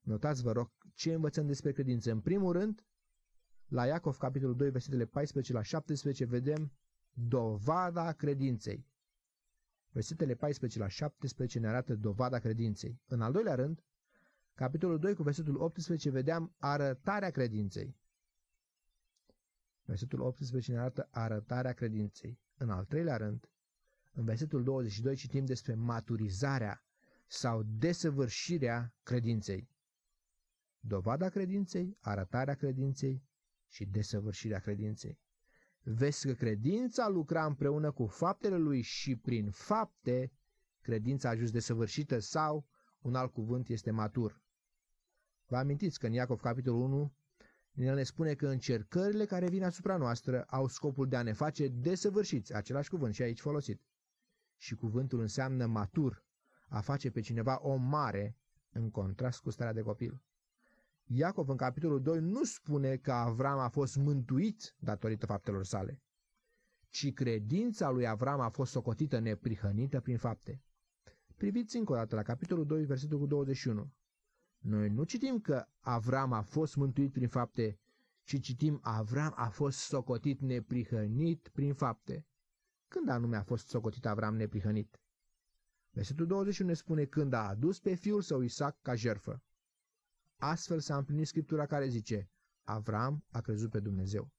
Notați, 0.00 0.42
vă 0.42 0.52
rog, 0.52 0.70
ce 0.94 1.12
învățăm 1.12 1.46
despre 1.46 1.72
credință. 1.72 2.10
În 2.10 2.20
primul 2.20 2.52
rând, 2.52 2.84
la 3.68 3.86
Iacov, 3.86 4.16
capitolul 4.16 4.56
2, 4.56 4.70
versetele 4.70 5.04
14 5.04 5.52
la 5.52 5.62
17, 5.62 6.24
vedem 6.24 6.72
dovada 7.12 8.12
credinței. 8.12 8.86
Versetele 9.90 10.34
14 10.34 10.78
la 10.78 10.88
17 10.88 11.58
ne 11.58 11.68
arată 11.68 11.94
dovada 11.94 12.38
credinței. 12.38 13.00
În 13.06 13.20
al 13.20 13.32
doilea 13.32 13.54
rând, 13.54 13.82
capitolul 14.54 14.98
2 14.98 15.14
cu 15.14 15.22
versetul 15.22 15.56
18 15.60 16.10
vedeam 16.10 16.54
arătarea 16.58 17.30
credinței. 17.30 17.96
Versetul 19.84 20.20
18 20.20 20.72
ne 20.72 20.78
arată 20.78 21.08
arătarea 21.10 21.72
credinței. 21.72 22.38
În 22.56 22.70
al 22.70 22.84
treilea 22.84 23.16
rând, 23.16 23.48
în 24.12 24.24
versetul 24.24 24.64
22 24.64 25.14
citim 25.16 25.44
despre 25.44 25.74
maturizarea 25.74 26.84
sau 27.26 27.62
desăvârșirea 27.62 28.94
credinței. 29.02 29.68
Dovada 30.80 31.28
credinței, 31.28 31.96
arătarea 32.00 32.54
credinței 32.54 33.22
și 33.68 33.84
desăvârșirea 33.84 34.58
credinței. 34.58 35.18
Vezi 35.82 36.26
că 36.26 36.32
credința 36.32 37.08
lucra 37.08 37.46
împreună 37.46 37.92
cu 37.92 38.06
faptele 38.06 38.56
lui 38.56 38.82
și 38.82 39.16
prin 39.16 39.50
fapte 39.50 40.32
credința 40.80 41.28
a 41.28 41.30
ajuns 41.30 41.50
desăvârșită 41.50 42.18
sau, 42.18 42.66
un 43.00 43.14
alt 43.14 43.32
cuvânt, 43.32 43.68
este 43.68 43.90
matur. 43.90 44.42
Vă 45.46 45.56
amintiți 45.56 45.98
că 45.98 46.06
în 46.06 46.12
Iacov 46.12 46.40
capitolul 46.40 46.80
1 46.80 47.14
el 47.74 47.94
ne 47.94 48.02
spune 48.02 48.34
că 48.34 48.48
încercările 48.48 49.24
care 49.24 49.48
vin 49.48 49.64
asupra 49.64 49.96
noastră 49.96 50.42
au 50.42 50.66
scopul 50.68 51.08
de 51.08 51.16
a 51.16 51.22
ne 51.22 51.32
face 51.32 51.68
desăvârșiți, 51.68 52.54
același 52.54 52.88
cuvânt 52.88 53.14
și 53.14 53.22
aici 53.22 53.40
folosit. 53.40 53.80
Și 54.60 54.74
cuvântul 54.74 55.20
înseamnă 55.20 55.66
matur, 55.66 56.24
a 56.68 56.80
face 56.80 57.10
pe 57.10 57.20
cineva 57.20 57.58
om 57.62 57.82
mare, 57.82 58.36
în 58.72 58.90
contrast 58.90 59.40
cu 59.40 59.50
starea 59.50 59.72
de 59.72 59.80
copil. 59.80 60.22
Iacov 61.04 61.48
în 61.48 61.56
capitolul 61.56 62.02
2 62.02 62.20
nu 62.20 62.44
spune 62.44 62.96
că 62.96 63.12
Avram 63.12 63.58
a 63.58 63.68
fost 63.68 63.96
mântuit 63.96 64.74
datorită 64.78 65.26
faptelor 65.26 65.64
sale, 65.64 66.02
ci 66.88 67.12
credința 67.12 67.90
lui 67.90 68.06
Avram 68.06 68.40
a 68.40 68.48
fost 68.48 68.70
socotită 68.72 69.18
neprihănită 69.18 70.00
prin 70.00 70.18
fapte. 70.18 70.62
Priviți 71.36 71.76
încă 71.76 71.92
o 71.92 71.94
dată 71.94 72.14
la 72.14 72.22
capitolul 72.22 72.66
2, 72.66 72.84
versetul 72.84 73.26
21. 73.26 73.92
Noi 74.58 74.88
nu 74.88 75.04
citim 75.04 75.40
că 75.40 75.66
Avram 75.80 76.32
a 76.32 76.42
fost 76.42 76.76
mântuit 76.76 77.12
prin 77.12 77.28
fapte, 77.28 77.78
ci 78.22 78.40
citim 78.40 78.78
Avram 78.82 79.32
a 79.36 79.48
fost 79.48 79.78
socotit 79.78 80.40
neprihănit 80.40 81.48
prin 81.52 81.74
fapte. 81.74 82.24
Când 82.90 83.08
anume 83.08 83.36
a 83.36 83.42
fost 83.42 83.68
socotit 83.68 84.06
Avram 84.06 84.36
neprihănit? 84.36 85.00
Versetul 85.90 86.26
21 86.26 86.68
ne 86.70 86.74
spune 86.74 87.04
când 87.04 87.32
a 87.32 87.48
adus 87.48 87.80
pe 87.80 87.94
fiul 87.94 88.22
său 88.22 88.40
Isaac 88.40 88.76
ca 88.82 88.94
jerfă. 88.94 89.42
Astfel 90.36 90.80
s-a 90.80 90.96
împlinit 90.96 91.26
scriptura 91.26 91.66
care 91.66 91.88
zice, 91.88 92.30
Avram 92.64 93.24
a 93.30 93.40
crezut 93.40 93.70
pe 93.70 93.80
Dumnezeu. 93.80 94.30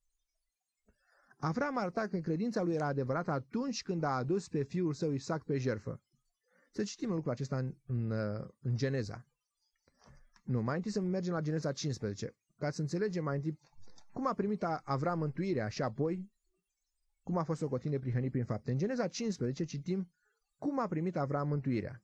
Avram 1.38 1.78
arăta 1.78 2.08
că 2.08 2.18
credința 2.18 2.62
lui 2.62 2.74
era 2.74 2.86
adevărată 2.86 3.32
atunci 3.32 3.82
când 3.82 4.04
a 4.04 4.16
adus 4.16 4.48
pe 4.48 4.64
fiul 4.64 4.94
său 4.94 5.12
Isaac 5.12 5.44
pe 5.44 5.58
jerfă. 5.58 6.02
Să 6.72 6.84
citim 6.84 7.10
lucrul 7.10 7.32
acesta 7.32 7.58
în, 7.58 7.76
în, 7.86 8.12
în 8.62 8.76
Geneza. 8.76 9.26
Nu, 10.44 10.62
mai 10.62 10.76
întâi 10.76 10.92
să 10.92 11.02
mergem 11.02 11.34
la 11.34 11.42
Geneza 11.42 11.72
15, 11.72 12.36
ca 12.58 12.70
să 12.70 12.82
înțelegem 12.82 13.24
mai 13.24 13.36
întâi 13.36 13.60
cum 14.12 14.28
a 14.28 14.34
primit 14.34 14.64
Avram 14.64 15.20
mântuirea 15.20 15.68
și 15.68 15.82
apoi 15.82 16.32
cum 17.24 17.38
a 17.38 17.44
fost 17.44 17.62
o 17.62 17.68
cotine 17.68 18.00
prihănit 18.00 18.32
prin 18.32 18.46
fapte. 18.46 18.72
În 18.72 18.78
Geneza 18.78 19.08
15 19.08 19.64
citim 19.64 20.12
cum 20.58 20.80
a 20.80 20.88
primit 20.88 21.16
Avram 21.16 21.48
mântuirea. 21.48 22.04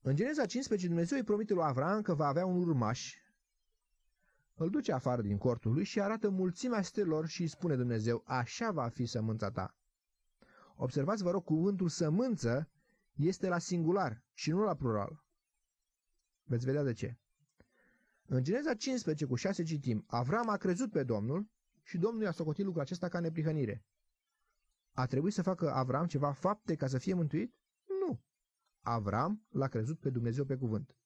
În 0.00 0.14
Geneza 0.14 0.46
15 0.46 0.86
Dumnezeu 0.88 1.18
îi 1.18 1.24
promite 1.24 1.54
lui 1.54 1.64
Avram 1.64 2.02
că 2.02 2.14
va 2.14 2.26
avea 2.26 2.46
un 2.46 2.56
urmaș. 2.56 3.14
Îl 4.54 4.70
duce 4.70 4.92
afară 4.92 5.22
din 5.22 5.38
cortul 5.38 5.72
lui 5.72 5.84
și 5.84 6.00
arată 6.00 6.30
mulțimea 6.30 6.82
stelor 6.82 7.26
și 7.26 7.40
îi 7.40 7.48
spune 7.48 7.76
Dumnezeu, 7.76 8.22
așa 8.26 8.70
va 8.70 8.88
fi 8.88 9.06
sămânța 9.06 9.50
ta. 9.50 9.74
Observați, 10.76 11.22
vă 11.22 11.30
rog, 11.30 11.44
cuvântul 11.44 11.88
sămânță 11.88 12.70
este 13.16 13.48
la 13.48 13.58
singular 13.58 14.22
și 14.32 14.50
nu 14.50 14.62
la 14.62 14.74
plural. 14.74 15.24
Veți 16.44 16.64
vedea 16.64 16.82
de 16.82 16.92
ce. 16.92 17.18
În 18.26 18.42
Geneza 18.42 18.74
15 18.74 19.24
cu 19.24 19.34
6 19.34 19.62
citim, 19.62 20.04
Avram 20.06 20.48
a 20.48 20.56
crezut 20.56 20.90
pe 20.90 21.02
Domnul 21.02 21.48
și 21.82 21.98
Domnul 21.98 22.22
i-a 22.22 22.30
socotit 22.30 22.64
lucrul 22.64 22.82
acesta 22.82 23.08
ca 23.08 23.20
neprihănire. 23.20 23.84
A 24.92 25.06
trebuit 25.06 25.32
să 25.32 25.42
facă 25.42 25.72
Avram 25.72 26.06
ceva 26.06 26.32
fapte 26.32 26.74
ca 26.74 26.86
să 26.86 26.98
fie 26.98 27.14
mântuit? 27.14 27.54
Nu. 28.06 28.22
Avram 28.80 29.46
l-a 29.48 29.68
crezut 29.68 29.98
pe 29.98 30.10
Dumnezeu 30.10 30.44
pe 30.44 30.56
cuvânt. 30.56 30.96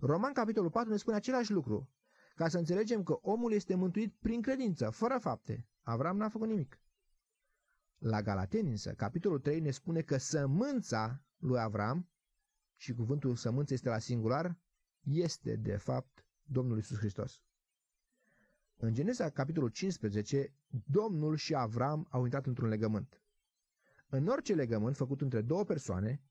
Roman 0.00 0.32
capitolul 0.32 0.70
4 0.70 0.90
ne 0.90 0.96
spune 0.96 1.16
același 1.16 1.52
lucru, 1.52 1.90
ca 2.34 2.48
să 2.48 2.58
înțelegem 2.58 3.02
că 3.02 3.12
omul 3.12 3.52
este 3.52 3.74
mântuit 3.74 4.14
prin 4.14 4.42
credință, 4.42 4.90
fără 4.90 5.18
fapte. 5.18 5.68
Avram 5.82 6.16
n-a 6.16 6.28
făcut 6.28 6.48
nimic. 6.48 6.80
La 7.98 8.22
Galateni 8.22 8.70
însă, 8.70 8.94
capitolul 8.94 9.38
3 9.38 9.60
ne 9.60 9.70
spune 9.70 10.02
că 10.02 10.16
sămânța 10.16 11.24
lui 11.36 11.58
Avram, 11.58 12.10
și 12.76 12.94
cuvântul 12.94 13.36
sămânță 13.36 13.74
este 13.74 13.88
la 13.88 13.98
singular, 13.98 14.58
este, 15.00 15.56
de 15.56 15.76
fapt, 15.76 16.26
Domnul 16.42 16.78
Isus 16.78 16.98
Hristos. 16.98 17.42
În 18.78 18.94
Genesa, 18.94 19.30
capitolul 19.30 19.68
15, 19.68 20.52
Domnul 20.84 21.36
și 21.36 21.54
Avram 21.54 22.06
au 22.10 22.22
intrat 22.24 22.46
într-un 22.46 22.68
legământ. 22.68 23.20
În 24.08 24.26
orice 24.26 24.54
legământ 24.54 24.96
făcut 24.96 25.20
între 25.20 25.40
două 25.40 25.64
persoane, 25.64 26.22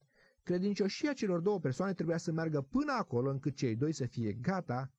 credincioșia 0.44 1.14
celor 1.14 1.40
două 1.40 1.60
persoane 1.60 1.94
trebuia 1.94 2.18
să 2.18 2.32
meargă 2.32 2.62
până 2.62 2.92
acolo 2.92 3.30
încât 3.30 3.56
cei 3.56 3.76
doi 3.76 3.94
să 3.94 4.06
fie 4.06 4.34
gata 4.34 4.92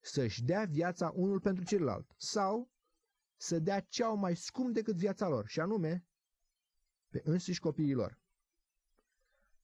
să-și 0.00 0.44
dea 0.44 0.64
viața 0.64 1.12
unul 1.14 1.40
pentru 1.40 1.64
celălalt 1.64 2.10
sau 2.16 2.70
să 3.36 3.58
dea 3.58 3.80
ce 3.80 4.04
au 4.04 4.16
mai 4.16 4.36
scump 4.36 4.74
decât 4.74 4.96
viața 4.96 5.28
lor, 5.28 5.46
și 5.46 5.60
anume 5.60 6.04
pe 7.10 7.20
însuși 7.24 7.60
copiii 7.60 7.94
lor. 7.94 8.18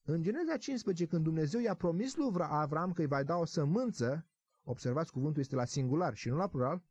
În 0.03 0.21
Geneza 0.21 0.57
15, 0.57 1.05
când 1.05 1.23
Dumnezeu 1.23 1.61
i-a 1.61 1.73
promis 1.73 2.15
lui 2.15 2.31
Avram 2.39 2.93
că 2.93 3.01
îi 3.01 3.07
va 3.07 3.23
da 3.23 3.35
o 3.37 3.45
sămânță, 3.45 4.27
observați 4.63 5.11
cuvântul 5.11 5.41
este 5.41 5.55
la 5.55 5.65
singular 5.65 6.15
și 6.15 6.29
nu 6.29 6.35
la 6.35 6.47
plural, 6.47 6.83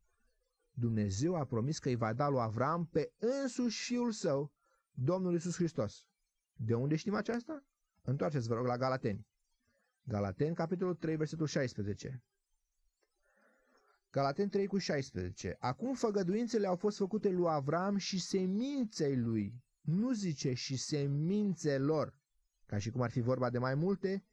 Dumnezeu 0.73 1.35
a 1.35 1.45
promis 1.45 1.79
că 1.79 1.89
îi 1.89 1.95
va 1.95 2.13
da 2.13 2.29
lui 2.29 2.39
Avram 2.39 2.85
pe 2.85 3.11
însuși 3.17 3.83
fiul 3.83 4.11
său, 4.11 4.51
Domnul 4.93 5.35
Isus 5.35 5.55
Hristos. 5.55 6.05
De 6.53 6.73
unde 6.73 6.95
știm 6.95 7.13
aceasta? 7.13 7.63
Întoarceți, 8.01 8.47
vă 8.47 8.53
rog, 8.53 8.65
la 8.65 8.77
Galateni. 8.77 9.27
Galateni, 10.03 10.55
capitolul 10.55 10.95
3, 10.95 11.15
versetul 11.15 11.47
16. 11.47 12.23
Galateni 14.11 14.49
3 14.49 14.67
cu 14.67 14.77
16. 14.77 15.55
Acum 15.59 15.93
făgăduințele 15.93 16.67
au 16.67 16.75
fost 16.75 16.97
făcute 16.97 17.29
lui 17.29 17.49
Avram 17.49 17.97
și 17.97 18.19
seminței 18.19 19.17
lui. 19.17 19.63
Nu 19.81 20.11
zice 20.11 20.53
și 20.53 20.77
semințelor, 20.77 22.13
ca 22.65 22.77
și 22.77 22.89
cum 22.89 23.01
ar 23.01 23.11
fi 23.11 23.21
vorba 23.21 23.49
de 23.49 23.57
mai 23.57 23.75
multe, 23.75 24.23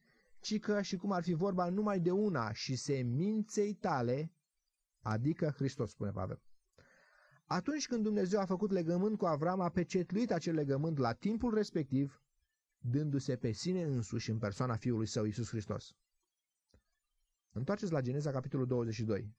ci 0.41 0.59
că 0.59 0.83
și 0.83 0.97
cum 0.97 1.13
ar 1.13 1.23
fi 1.23 1.33
vorba 1.33 1.69
numai 1.69 2.01
de 2.01 2.11
una 2.11 2.53
și 2.53 2.77
seminței 2.77 3.75
tale, 3.75 4.33
adică 5.01 5.51
Hristos, 5.51 5.91
spune 5.91 6.11
Pavel. 6.11 6.43
Atunci 7.45 7.87
când 7.87 8.03
Dumnezeu 8.03 8.41
a 8.41 8.45
făcut 8.45 8.71
legământ 8.71 9.19
cu 9.19 9.27
Avram, 9.27 9.61
a 9.61 9.69
pecetluit 9.69 10.31
acel 10.31 10.55
legământ 10.55 10.99
la 10.99 11.13
timpul 11.13 11.55
respectiv, 11.55 12.23
dându-se 12.79 13.37
pe 13.37 13.53
sine 13.53 13.83
însuși 13.83 14.31
în 14.31 14.39
persoana 14.39 14.77
Fiului 14.77 15.07
Său, 15.07 15.25
Iisus 15.25 15.49
Hristos. 15.49 15.97
Întoarceți 17.53 17.93
la 17.93 18.01
Geneza, 18.01 18.31
capitolul 18.31 18.67
22. 18.67 19.37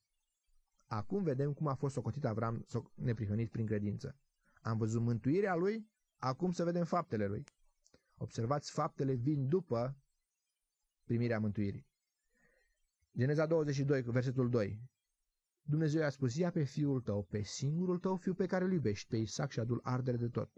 Acum 0.85 1.23
vedem 1.23 1.53
cum 1.53 1.67
a 1.67 1.73
fost 1.73 1.93
socotit 1.93 2.25
Avram 2.25 2.65
neprihănit 2.95 3.51
prin 3.51 3.65
credință. 3.65 4.15
Am 4.61 4.77
văzut 4.77 5.01
mântuirea 5.01 5.55
lui, 5.55 5.89
acum 6.17 6.51
să 6.51 6.63
vedem 6.63 6.85
faptele 6.85 7.27
lui. 7.27 7.43
Observați, 8.17 8.71
faptele 8.71 9.13
vin 9.13 9.47
după 9.47 9.97
primirea 11.03 11.39
mântuirii. 11.39 11.87
Geneza 13.17 13.45
22, 13.45 14.01
versetul 14.01 14.49
2. 14.49 14.81
Dumnezeu 15.69 16.01
i-a 16.01 16.09
spus, 16.09 16.35
ia 16.35 16.51
pe 16.51 16.63
fiul 16.63 17.01
tău, 17.01 17.23
pe 17.29 17.41
singurul 17.41 17.99
tău 17.99 18.15
fiu 18.15 18.33
pe 18.33 18.45
care 18.45 18.63
îl 18.63 18.71
iubești, 18.71 19.07
pe 19.07 19.17
Isaac 19.17 19.51
și 19.51 19.59
adul 19.59 19.79
ardere 19.83 20.17
de 20.17 20.27
tot. 20.27 20.51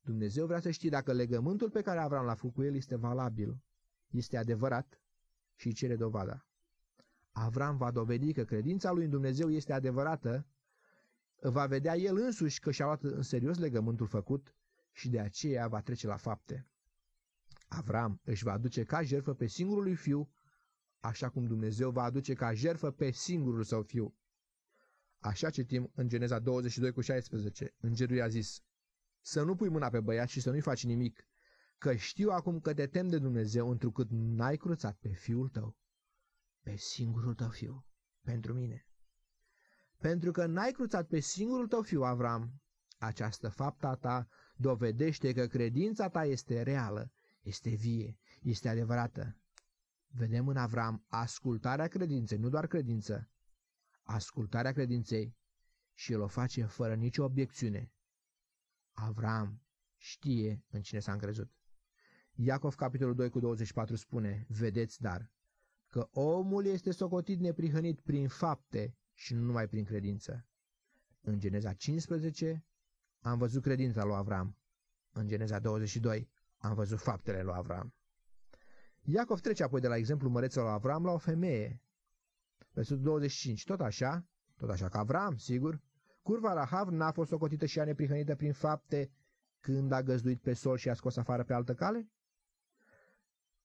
Dumnezeu 0.00 0.46
vrea 0.46 0.60
să 0.60 0.70
știe 0.70 0.90
dacă 0.90 1.12
legământul 1.12 1.70
pe 1.70 1.82
care 1.82 2.00
Avram 2.00 2.24
l-a 2.24 2.34
făcut 2.34 2.54
cu 2.54 2.62
el 2.62 2.74
este 2.74 2.96
valabil, 2.96 3.62
este 4.10 4.36
adevărat 4.36 5.00
și 5.54 5.66
îi 5.66 5.72
cere 5.72 5.96
dovada. 5.96 6.46
Avram 7.30 7.76
va 7.76 7.90
dovedi 7.90 8.32
că 8.32 8.44
credința 8.44 8.92
lui 8.92 9.04
în 9.04 9.10
Dumnezeu 9.10 9.50
este 9.50 9.72
adevărată, 9.72 10.46
va 11.42 11.66
vedea 11.66 11.96
el 11.96 12.16
însuși 12.16 12.60
că 12.60 12.70
și-a 12.70 12.84
luat 12.84 13.02
în 13.02 13.22
serios 13.22 13.58
legământul 13.58 14.06
făcut 14.06 14.54
și 14.92 15.08
de 15.08 15.20
aceea 15.20 15.68
va 15.68 15.80
trece 15.80 16.06
la 16.06 16.16
fapte. 16.16 16.66
Avram 17.68 18.20
își 18.24 18.44
va 18.44 18.52
aduce 18.52 18.84
ca 18.84 19.02
jertfă 19.02 19.34
pe 19.34 19.46
singurul 19.46 19.82
lui 19.82 19.94
fiu, 19.94 20.30
așa 21.00 21.28
cum 21.28 21.46
Dumnezeu 21.46 21.90
va 21.90 22.02
aduce 22.02 22.34
ca 22.34 22.54
jertfă 22.54 22.90
pe 22.90 23.10
singurul 23.10 23.64
său 23.64 23.82
fiu. 23.82 24.14
Așa 25.18 25.50
citim 25.50 25.90
în 25.94 26.08
Geneza 26.08 26.38
22 26.38 26.92
cu 26.92 27.00
16. 27.00 27.74
Îngerul 27.80 28.16
i-a 28.16 28.28
zis, 28.28 28.62
să 29.20 29.42
nu 29.42 29.54
pui 29.54 29.68
mâna 29.68 29.88
pe 29.88 30.00
băiat 30.00 30.28
și 30.28 30.40
să 30.40 30.50
nu-i 30.50 30.60
faci 30.60 30.84
nimic, 30.84 31.26
că 31.78 31.94
știu 31.94 32.30
acum 32.30 32.60
că 32.60 32.74
te 32.74 32.86
tem 32.86 33.08
de 33.08 33.18
Dumnezeu 33.18 33.70
întrucât 33.70 34.08
n-ai 34.10 34.56
cruțat 34.56 34.96
pe 34.96 35.08
fiul 35.08 35.48
tău, 35.48 35.76
pe 36.62 36.76
singurul 36.76 37.34
tău 37.34 37.48
fiu, 37.48 37.86
pentru 38.22 38.52
mine. 38.52 38.86
Pentru 39.98 40.32
că 40.32 40.46
n-ai 40.46 40.72
cruțat 40.72 41.06
pe 41.06 41.20
singurul 41.20 41.68
tău 41.68 41.82
fiu, 41.82 42.02
Avram, 42.02 42.62
această 42.98 43.48
fapta 43.48 43.94
ta 43.94 44.28
dovedește 44.56 45.32
că 45.32 45.46
credința 45.46 46.08
ta 46.08 46.24
este 46.24 46.62
reală, 46.62 47.12
este 47.42 47.70
vie, 47.70 48.18
este 48.42 48.68
adevărată. 48.68 49.36
Vedem 50.12 50.48
în 50.48 50.56
Avram 50.56 51.04
ascultarea 51.08 51.88
credinței, 51.88 52.38
nu 52.38 52.48
doar 52.48 52.66
credință, 52.66 53.30
ascultarea 54.02 54.72
credinței 54.72 55.36
și 55.94 56.12
el 56.12 56.20
o 56.20 56.26
face 56.26 56.64
fără 56.64 56.94
nicio 56.94 57.24
obiecțiune. 57.24 57.92
Avram 58.92 59.62
știe 59.96 60.64
în 60.70 60.82
cine 60.82 61.00
s-a 61.00 61.12
încrezut. 61.12 61.52
Iacov, 62.34 62.74
capitolul 62.74 63.14
2 63.14 63.30
cu 63.30 63.40
24 63.40 63.96
spune, 63.96 64.46
vedeți 64.48 65.00
dar, 65.00 65.30
că 65.86 66.08
omul 66.12 66.64
este 66.64 66.90
socotit 66.90 67.40
neprihănit 67.40 68.00
prin 68.00 68.28
fapte 68.28 68.96
și 69.14 69.34
nu 69.34 69.40
numai 69.42 69.68
prin 69.68 69.84
credință. 69.84 70.46
În 71.20 71.38
Geneza 71.38 71.72
15 71.72 72.64
am 73.20 73.38
văzut 73.38 73.62
credința 73.62 74.04
lui 74.04 74.14
Avram. 74.16 74.56
În 75.10 75.26
Geneza 75.26 75.58
22 75.58 76.30
am 76.56 76.74
văzut 76.74 76.98
faptele 77.00 77.42
lui 77.42 77.54
Avram. 77.54 77.94
Iacov 79.12 79.40
trece 79.40 79.62
apoi 79.62 79.80
de 79.80 79.88
la 79.88 79.96
exemplu 79.96 80.28
mărețul 80.28 80.62
lui 80.62 80.70
Avram 80.70 81.04
la 81.04 81.12
o 81.12 81.18
femeie. 81.18 81.82
Versetul 82.72 83.02
25, 83.02 83.64
tot 83.64 83.80
așa, 83.80 84.26
tot 84.56 84.70
așa 84.70 84.88
ca 84.88 84.98
Avram, 84.98 85.36
sigur, 85.36 85.80
curva 86.22 86.52
Rahav 86.52 86.88
n-a 86.88 87.12
fost 87.12 87.28
socotită 87.28 87.66
și 87.66 87.78
ea 87.78 87.84
neprihănită 87.84 88.34
prin 88.34 88.52
fapte 88.52 89.10
când 89.60 89.92
a 89.92 90.02
găzduit 90.02 90.40
pe 90.40 90.52
sol 90.52 90.76
și 90.76 90.88
a 90.88 90.94
scos 90.94 91.16
afară 91.16 91.44
pe 91.44 91.52
altă 91.52 91.74
cale? 91.74 92.10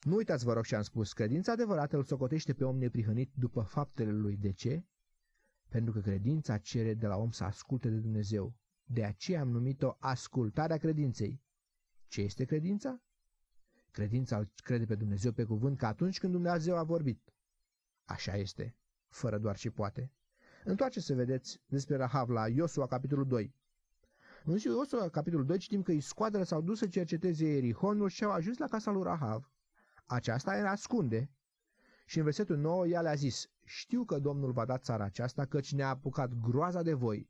Nu 0.02 0.16
uitați, 0.16 0.46
vă 0.46 0.54
rog, 0.54 0.66
ce 0.66 0.76
am 0.76 0.82
spus, 0.82 1.14
credința 1.14 1.52
adevărată 1.52 1.96
îl 1.98 2.04
socotește 2.04 2.54
pe 2.54 2.64
om 2.64 2.78
neprihănit 2.78 3.32
după 3.34 3.62
faptele 3.62 4.12
lui. 4.12 4.38
De 4.38 4.52
ce? 4.52 4.86
Pentru 5.70 5.94
că 5.94 6.00
credința 6.00 6.58
cere 6.58 6.94
de 6.94 7.08
la 7.08 7.16
om 7.16 7.30
să 7.32 7.44
asculte 7.44 7.90
de 7.90 7.98
Dumnezeu. 7.98 8.56
De 8.84 9.04
aceea 9.04 9.42
am 9.42 9.50
numit-o 9.50 9.96
ascultarea 10.00 10.78
credinței. 10.78 11.42
Ce 12.08 12.22
este 12.22 12.46
credința? 12.46 13.05
Credința 13.96 14.38
îl 14.38 14.50
crede 14.56 14.86
pe 14.86 14.96
Dumnezeu 14.96 15.32
pe 15.32 15.44
cuvânt 15.44 15.78
că 15.78 15.86
atunci 15.86 16.20
când 16.20 16.32
Dumnezeu 16.32 16.78
a 16.78 16.84
vorbit. 16.84 17.34
Așa 18.06 18.36
este, 18.36 18.76
fără 19.08 19.38
doar 19.38 19.56
și 19.56 19.70
poate. 19.70 20.12
Întoarce 20.64 21.00
să 21.00 21.14
vedeți 21.14 21.62
despre 21.66 21.96
Rahav 21.96 22.30
la 22.30 22.48
Iosua, 22.48 22.88
capitolul 22.88 23.28
2. 23.28 23.54
În 24.44 24.58
Iosua, 24.58 25.10
capitolul 25.10 25.46
2, 25.46 25.58
citim 25.58 25.82
că 25.82 25.92
iscoadele 25.92 26.44
s-au 26.44 26.62
dus 26.62 26.78
să 26.78 26.88
cerceteze 26.88 27.46
Erihonul 27.46 28.10
și 28.10 28.24
au 28.24 28.32
ajuns 28.32 28.58
la 28.58 28.68
casa 28.68 28.92
lui 28.92 29.04
Rahav. 29.04 29.52
Aceasta 30.06 30.56
era 30.56 30.72
ascunde. 30.72 31.30
Și 32.06 32.18
în 32.18 32.24
versetul 32.24 32.58
9 32.58 32.88
ea 32.88 33.02
le-a 33.02 33.16
zis, 33.16 33.50
știu 33.64 34.04
că 34.04 34.20
Domnul 34.20 34.52
va 34.52 34.66
da 34.66 34.78
țara 34.78 35.04
aceasta, 35.04 35.46
căci 35.46 35.74
ne-a 35.74 35.90
apucat 35.90 36.34
groaza 36.34 36.82
de 36.82 36.94
voi 36.94 37.30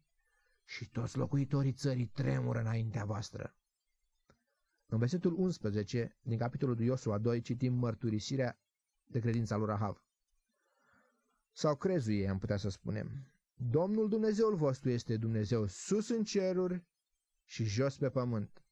și 0.64 0.90
toți 0.90 1.18
locuitorii 1.18 1.74
țării 1.74 2.06
tremură 2.06 2.60
înaintea 2.60 3.06
voastră. 3.06 3.56
În 4.96 5.02
versetul 5.02 5.34
11 5.38 6.18
din 6.22 6.38
capitolul 6.38 6.80
Iosua 6.80 7.18
2 7.18 7.42
citim 7.42 7.74
mărturisirea 7.74 8.60
de 9.06 9.20
credința 9.20 9.56
lui 9.56 9.66
Rahav. 9.66 10.04
Sau 11.52 11.76
crezuie, 11.76 12.28
am 12.28 12.38
putea 12.38 12.58
să 12.58 12.70
spunem. 12.70 13.32
Domnul 13.54 14.10
Dumnezeul 14.10 14.56
vostru 14.56 14.90
este 14.90 15.18
Dumnezeu 15.18 15.68
sus 15.68 16.10
în 16.10 16.24
ceruri 16.24 16.84
și 17.44 17.64
jos 17.64 17.98
pe 17.98 18.10
pământ. 18.10 18.64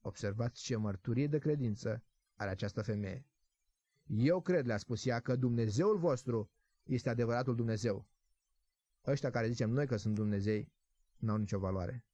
Observați 0.00 0.62
ce 0.62 0.76
mărturie 0.76 1.26
de 1.26 1.38
credință 1.38 2.04
are 2.34 2.50
această 2.50 2.82
femeie. 2.82 3.26
Eu 4.06 4.40
cred, 4.40 4.66
le-a 4.66 4.78
spus 4.78 5.04
ea, 5.06 5.20
că 5.20 5.36
Dumnezeul 5.36 5.98
vostru 5.98 6.50
este 6.82 7.08
adevăratul 7.08 7.56
Dumnezeu. 7.56 8.08
Ăștia 9.06 9.30
care 9.30 9.48
zicem 9.48 9.70
noi 9.70 9.86
că 9.86 9.96
sunt 9.96 10.14
Dumnezei, 10.14 10.72
n-au 11.16 11.36
nicio 11.36 11.58
valoare. 11.58 12.04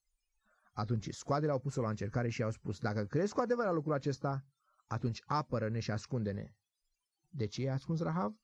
Atunci 0.78 1.08
scoadele 1.14 1.52
au 1.52 1.58
pus-o 1.58 1.80
la 1.80 1.88
încercare 1.88 2.28
și 2.28 2.40
i-au 2.40 2.50
spus, 2.50 2.78
dacă 2.78 3.04
crezi 3.04 3.32
cu 3.32 3.40
adevărat 3.40 3.72
lucrul 3.72 3.92
acesta, 3.92 4.44
atunci 4.86 5.22
apără-ne 5.26 5.80
și 5.80 5.90
ascunde-ne. 5.90 6.54
De 7.28 7.46
ce 7.46 7.62
i-a 7.62 7.72
ascuns 7.72 8.00
Rahav? 8.00 8.34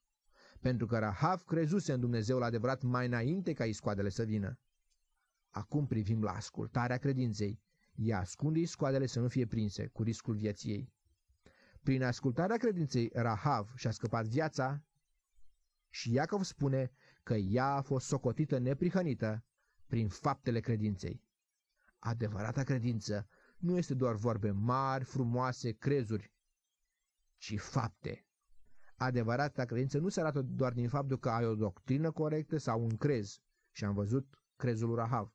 Pentru 0.61 0.87
că 0.87 0.99
Rahav 0.99 1.43
crezuse 1.43 1.93
în 1.93 2.01
Dumnezeul 2.01 2.43
adevărat 2.43 2.83
mai 2.83 3.07
înainte 3.07 3.53
ca 3.53 3.65
iscoadele 3.65 4.09
să 4.09 4.23
vină. 4.23 4.59
Acum 5.51 5.87
privim 5.87 6.23
la 6.23 6.31
ascultarea 6.31 6.97
credinței. 6.97 7.61
Ea 7.95 8.19
ascunde 8.19 8.59
iscoadele 8.59 9.07
să 9.07 9.21
nu 9.21 9.29
fie 9.29 9.47
prinse, 9.47 9.87
cu 9.87 10.03
riscul 10.03 10.35
vieții 10.35 10.71
ei. 10.71 10.93
Prin 11.83 12.03
ascultarea 12.03 12.57
credinței, 12.57 13.11
Rahav 13.13 13.73
și-a 13.77 13.91
scăpat 13.91 14.27
viața 14.27 14.85
și 15.91 16.13
Iacov 16.13 16.43
spune 16.43 16.91
că 17.23 17.35
ea 17.35 17.67
a 17.67 17.81
fost 17.81 18.07
socotită 18.07 18.59
neprihănită 18.59 19.45
prin 19.87 20.09
faptele 20.09 20.61
credinței. 20.61 21.24
Adevărata 22.05 22.63
credință 22.63 23.29
nu 23.57 23.77
este 23.77 23.95
doar 23.95 24.15
vorbe 24.15 24.51
mari, 24.51 25.05
frumoase, 25.05 25.73
crezuri, 25.73 26.33
ci 27.37 27.59
fapte. 27.59 28.27
Adevărata 28.97 29.65
credință 29.65 29.99
nu 29.99 30.09
se 30.09 30.21
arată 30.21 30.43
doar 30.43 30.73
din 30.73 30.89
faptul 30.89 31.19
că 31.19 31.31
ai 31.31 31.47
o 31.47 31.55
doctrină 31.55 32.11
corectă 32.11 32.57
sau 32.57 32.83
un 32.83 32.97
crez, 32.97 33.41
și 33.71 33.85
am 33.85 33.95
văzut 33.95 34.43
crezul 34.57 34.87
lui 34.87 34.97
Rahav, 34.97 35.35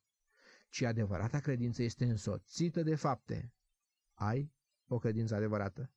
ci 0.69 0.81
adevărata 0.81 1.39
credință 1.39 1.83
este 1.83 2.05
însoțită 2.05 2.83
de 2.83 2.95
fapte. 2.95 3.53
Ai 4.13 4.53
o 4.87 4.97
credință 4.97 5.35
adevărată. 5.35 5.91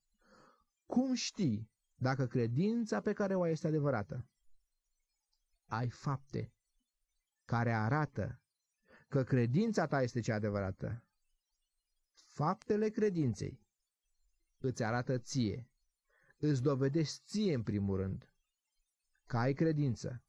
Cum 0.85 1.13
știi 1.13 1.71
dacă 1.95 2.27
credința 2.27 3.01
pe 3.01 3.13
care 3.13 3.35
o 3.35 3.41
ai 3.41 3.51
este 3.51 3.67
adevărată? 3.67 4.27
Ai 5.65 5.89
fapte 5.89 6.53
care 7.45 7.71
arată 7.71 8.42
că 9.13 9.23
credința 9.23 9.87
ta 9.87 10.01
este 10.01 10.19
cea 10.19 10.35
adevărată. 10.35 11.03
Faptele 12.27 12.89
credinței 12.89 13.59
îți 14.57 14.83
arată 14.83 15.17
ție, 15.17 15.69
îți 16.37 16.61
dovedești 16.61 17.21
ție 17.25 17.53
în 17.53 17.63
primul 17.63 17.97
rând 17.97 18.31
că 19.25 19.37
ai 19.37 19.53
credință, 19.53 20.23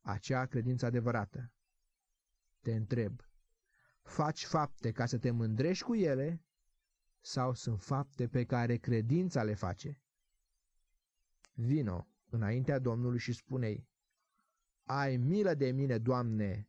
acea 0.00 0.46
credință 0.46 0.86
adevărată. 0.86 1.52
Te 2.60 2.74
întreb, 2.74 3.20
faci 4.02 4.44
fapte 4.44 4.92
ca 4.92 5.06
să 5.06 5.18
te 5.18 5.30
mândrești 5.30 5.84
cu 5.84 5.94
ele 5.94 6.44
sau 7.20 7.54
sunt 7.54 7.80
fapte 7.80 8.28
pe 8.28 8.44
care 8.44 8.76
credința 8.76 9.42
le 9.42 9.54
face? 9.54 10.00
Vino 11.52 12.08
înaintea 12.28 12.78
Domnului 12.78 13.18
și 13.18 13.32
spune-i, 13.32 13.88
ai 14.82 15.16
milă 15.16 15.54
de 15.54 15.70
mine, 15.70 15.98
Doamne, 15.98 16.68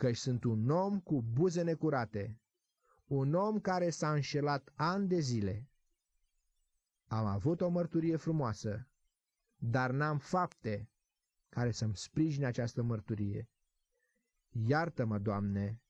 căci 0.00 0.16
sunt 0.16 0.44
un 0.44 0.70
om 0.70 1.00
cu 1.00 1.22
buze 1.22 1.62
necurate, 1.62 2.40
un 3.06 3.34
om 3.34 3.60
care 3.60 3.90
s-a 3.90 4.12
înșelat 4.12 4.72
ani 4.74 5.08
de 5.08 5.18
zile. 5.18 5.68
Am 7.06 7.26
avut 7.26 7.60
o 7.60 7.68
mărturie 7.68 8.16
frumoasă, 8.16 8.88
dar 9.56 9.90
n-am 9.90 10.18
fapte 10.18 10.90
care 11.48 11.70
să-mi 11.70 11.96
sprijine 11.96 12.46
această 12.46 12.82
mărturie. 12.82 13.48
Iartă-mă, 14.48 15.18
Doamne, 15.18 15.82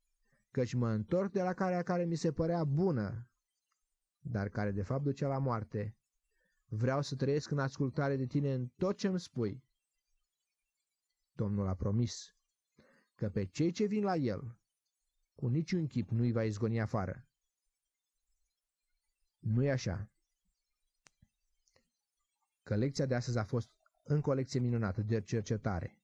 căci 0.50 0.74
mă 0.74 0.88
întorc 0.88 1.32
de 1.32 1.42
la 1.42 1.52
care 1.52 1.82
care 1.82 2.04
mi 2.04 2.16
se 2.16 2.32
părea 2.32 2.64
bună, 2.64 3.28
dar 4.20 4.48
care 4.48 4.70
de 4.70 4.82
fapt 4.82 5.02
ducea 5.02 5.28
la 5.28 5.38
moarte. 5.38 5.96
Vreau 6.66 7.02
să 7.02 7.16
trăiesc 7.16 7.50
în 7.50 7.58
ascultare 7.58 8.16
de 8.16 8.26
tine 8.26 8.52
în 8.52 8.66
tot 8.66 8.96
ce 8.96 9.06
îmi 9.06 9.20
spui. 9.20 9.64
Domnul 11.32 11.66
a 11.66 11.74
promis 11.74 12.34
că 13.20 13.30
pe 13.30 13.44
cei 13.44 13.70
ce 13.70 13.84
vin 13.84 14.02
la 14.04 14.16
el, 14.16 14.58
cu 15.34 15.46
niciun 15.46 15.86
chip 15.86 16.10
nu-i 16.10 16.32
va 16.32 16.44
izgoni 16.44 16.80
afară. 16.80 17.26
Nu-i 19.38 19.70
așa. 19.70 20.10
Că 22.62 22.76
lecția 22.76 23.06
de 23.06 23.14
astăzi 23.14 23.38
a 23.38 23.44
fost 23.44 23.70
încă 24.02 24.30
o 24.30 24.32
lecție 24.32 24.60
minunată 24.60 25.02
de 25.02 25.20
cercetare. 25.20 25.98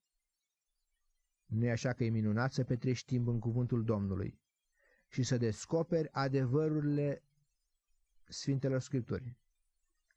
Nu-i 1.46 1.70
așa 1.70 1.92
că 1.92 2.04
e 2.04 2.08
minunat 2.08 2.52
să 2.52 2.64
petrești 2.64 3.06
timp 3.06 3.26
în 3.26 3.38
cuvântul 3.38 3.84
Domnului 3.84 4.40
și 5.08 5.22
să 5.22 5.36
descoperi 5.36 6.12
adevărurile 6.12 7.22
Sfintelor 8.28 8.80
Scripturi, 8.80 9.36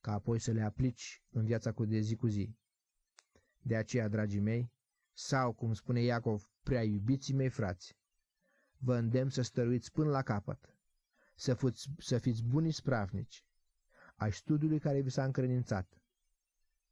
ca 0.02 0.12
apoi 0.12 0.40
să 0.40 0.52
le 0.52 0.62
aplici 0.62 1.24
în 1.30 1.46
viața 1.46 1.72
cu 1.72 1.86
de 1.86 2.00
zi 2.00 2.16
cu 2.16 2.28
zi. 2.28 2.56
De 3.62 3.76
aceea, 3.76 4.08
dragii 4.08 4.40
mei, 4.40 4.78
sau, 5.22 5.54
cum 5.54 5.74
spune 5.74 6.02
Iacov, 6.02 6.50
prea 6.64 6.84
iubiții 6.84 7.34
mei 7.34 7.50
frați, 7.50 7.98
vă 8.78 8.96
îndemn 8.96 9.30
să 9.30 9.42
stăruiți 9.42 9.92
până 9.92 10.10
la 10.10 10.22
capăt, 10.22 10.76
să, 11.36 11.54
fuți, 11.54 11.90
să 11.98 12.18
fiți 12.18 12.44
buni 12.44 12.72
spravnici, 12.72 13.46
ai 14.16 14.32
studiului 14.32 14.80
care 14.80 15.02
vi 15.02 15.10
s-a 15.10 15.24
încredințat 15.24 16.02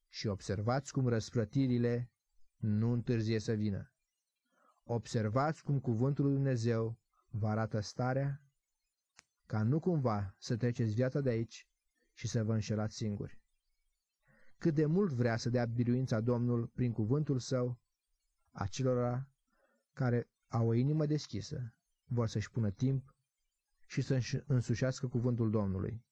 și 0.10 0.28
observați 0.28 0.92
cum 0.92 1.08
răsplătirile 1.08 2.12
nu 2.58 2.92
întârzie 2.92 3.40
să 3.40 3.54
vină. 3.54 3.92
Observați 4.84 5.64
cum 5.64 5.80
cuvântul 5.80 6.26
lui 6.26 6.34
Dumnezeu 6.34 7.00
vă 7.30 7.48
arată 7.48 7.80
starea, 7.80 8.42
ca 9.46 9.64
nu 9.64 9.80
cumva 9.80 10.36
să 10.38 10.58
treceți 10.58 10.94
viața 10.94 11.22
de 11.22 11.30
aici 11.30 11.68
și 12.14 12.28
să 12.28 12.44
vă 12.44 12.54
înșelați 12.54 12.96
singuri. 12.96 13.40
Cât 14.58 14.74
de 14.74 14.86
mult 14.86 15.12
vrea 15.12 15.38
să 15.38 15.50
dea 15.50 15.66
biruința 15.66 16.22
Domnul 16.22 16.68
prin 16.68 16.92
cuvântul 16.92 17.40
său 17.40 17.80
acelora 18.58 19.30
care 19.94 20.30
au 20.48 20.68
o 20.68 20.74
inimă 20.74 21.06
deschisă, 21.06 21.74
vor 22.06 22.28
să-și 22.28 22.52
pună 22.52 22.72
timp 22.72 23.16
și 23.86 24.02
să-și 24.02 24.40
însușească 24.46 25.08
cuvântul 25.08 25.52
Domnului. 25.52 26.06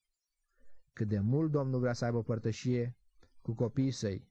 Cât 0.94 1.08
de 1.08 1.20
mult 1.20 1.52
Domnul 1.52 1.80
vrea 1.80 1.94
să 1.94 2.06
aibă 2.06 2.24
părtășie 2.24 2.98
cu 3.42 3.54
copiii 3.54 3.92
săi, 3.92 4.28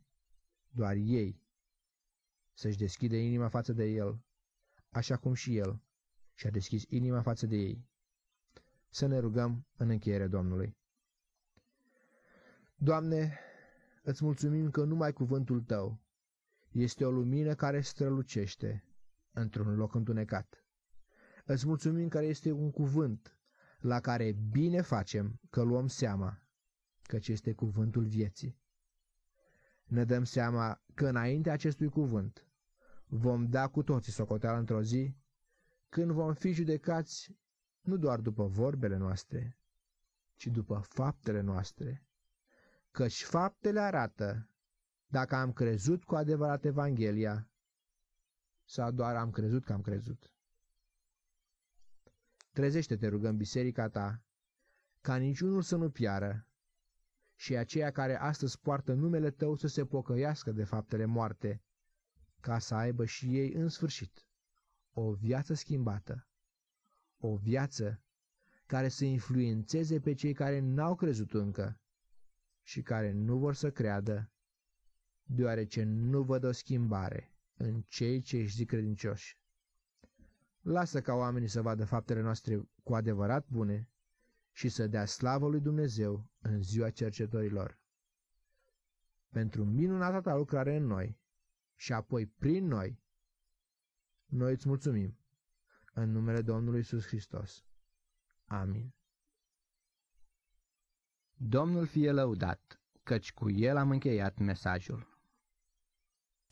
doar 0.70 0.94
ei, 0.94 1.42
să-și 2.52 2.78
deschide 2.78 3.16
inima 3.16 3.48
față 3.48 3.72
de 3.72 3.84
El, 3.84 4.24
așa 4.88 5.16
cum 5.16 5.34
și 5.34 5.56
El 5.56 5.82
și-a 6.34 6.50
deschis 6.50 6.84
inima 6.88 7.22
față 7.22 7.46
de 7.46 7.56
ei. 7.56 7.88
Să 8.88 9.06
ne 9.06 9.18
rugăm 9.18 9.66
în 9.76 9.88
încheiere 9.88 10.26
Domnului. 10.26 10.76
Doamne, 12.74 13.38
îți 14.02 14.24
mulțumim 14.24 14.70
că 14.70 14.84
numai 14.84 15.12
cuvântul 15.12 15.62
Tău 15.62 16.03
este 16.74 17.04
o 17.04 17.10
lumină 17.10 17.54
care 17.54 17.80
strălucește 17.80 18.84
într-un 19.32 19.74
loc 19.76 19.94
întunecat. 19.94 20.64
Îți 21.44 21.66
mulțumim 21.66 22.08
că 22.08 22.22
este 22.22 22.50
un 22.52 22.70
cuvânt 22.70 23.38
la 23.78 24.00
care 24.00 24.32
bine 24.50 24.80
facem 24.80 25.40
că 25.50 25.62
luăm 25.62 25.86
seama, 25.86 26.42
căci 27.02 27.28
este 27.28 27.52
cuvântul 27.52 28.04
vieții. 28.04 28.58
Ne 29.84 30.04
dăm 30.04 30.24
seama 30.24 30.82
că 30.94 31.06
înainte 31.08 31.50
acestui 31.50 31.88
cuvânt 31.88 32.46
vom 33.06 33.46
da 33.46 33.68
cu 33.68 33.82
toții 33.82 34.12
socoteală 34.12 34.58
într-o 34.58 34.82
zi, 34.82 35.16
când 35.88 36.10
vom 36.10 36.34
fi 36.34 36.52
judecați 36.52 37.36
nu 37.80 37.96
doar 37.96 38.20
după 38.20 38.46
vorbele 38.46 38.96
noastre, 38.96 39.58
ci 40.36 40.46
după 40.46 40.78
faptele 40.88 41.40
noastre, 41.40 42.06
căci 42.90 43.24
faptele 43.24 43.80
arată 43.80 44.48
dacă 45.14 45.34
am 45.34 45.52
crezut 45.52 46.04
cu 46.04 46.14
adevărat 46.14 46.64
Evanghelia 46.64 47.48
sau 48.64 48.90
doar 48.90 49.16
am 49.16 49.30
crezut 49.30 49.64
că 49.64 49.72
am 49.72 49.80
crezut. 49.80 50.32
Trezește-te, 52.52 53.08
rugăm, 53.08 53.36
biserica 53.36 53.88
ta, 53.88 54.22
ca 55.00 55.16
niciunul 55.16 55.62
să 55.62 55.76
nu 55.76 55.90
piară 55.90 56.46
și 57.34 57.56
aceia 57.56 57.90
care 57.90 58.16
astăzi 58.16 58.60
poartă 58.60 58.92
numele 58.92 59.30
tău 59.30 59.56
să 59.56 59.66
se 59.66 59.84
pocăiască 59.86 60.52
de 60.52 60.64
faptele 60.64 61.04
moarte, 61.04 61.62
ca 62.40 62.58
să 62.58 62.74
aibă 62.74 63.04
și 63.04 63.36
ei 63.38 63.52
în 63.52 63.68
sfârșit 63.68 64.26
o 64.92 65.12
viață 65.12 65.54
schimbată, 65.54 66.26
o 67.18 67.36
viață 67.36 68.02
care 68.66 68.88
să 68.88 69.04
influențeze 69.04 70.00
pe 70.00 70.14
cei 70.14 70.32
care 70.32 70.60
n-au 70.60 70.94
crezut 70.94 71.32
încă 71.34 71.80
și 72.62 72.82
care 72.82 73.12
nu 73.12 73.38
vor 73.38 73.54
să 73.54 73.70
creadă, 73.70 74.28
deoarece 75.24 75.82
nu 75.82 76.22
văd 76.22 76.44
o 76.44 76.52
schimbare 76.52 77.34
în 77.56 77.82
cei 77.82 78.20
ce 78.20 78.36
își 78.36 78.54
zic 78.54 78.68
credincioși. 78.68 79.38
Lasă 80.60 81.00
ca 81.00 81.14
oamenii 81.14 81.48
să 81.48 81.62
vadă 81.62 81.84
faptele 81.84 82.20
noastre 82.20 82.68
cu 82.82 82.94
adevărat 82.94 83.48
bune 83.48 83.88
și 84.52 84.68
să 84.68 84.86
dea 84.86 85.04
slavă 85.04 85.48
lui 85.48 85.60
Dumnezeu 85.60 86.30
în 86.38 86.62
ziua 86.62 86.90
cercetorilor. 86.90 87.78
Pentru 89.28 89.64
minunata 89.64 90.20
ta 90.20 90.36
lucrare 90.36 90.76
în 90.76 90.86
noi 90.86 91.18
și 91.76 91.92
apoi 91.92 92.26
prin 92.26 92.66
noi, 92.66 93.02
noi 94.26 94.52
îți 94.52 94.68
mulțumim. 94.68 95.18
În 95.92 96.10
numele 96.10 96.42
Domnului 96.42 96.80
Isus 96.80 97.06
Hristos. 97.06 97.64
Amin. 98.44 98.94
Domnul 101.34 101.86
fie 101.86 102.12
lăudat, 102.12 102.80
căci 103.02 103.32
cu 103.32 103.50
el 103.50 103.76
am 103.76 103.90
încheiat 103.90 104.38
mesajul. 104.38 105.13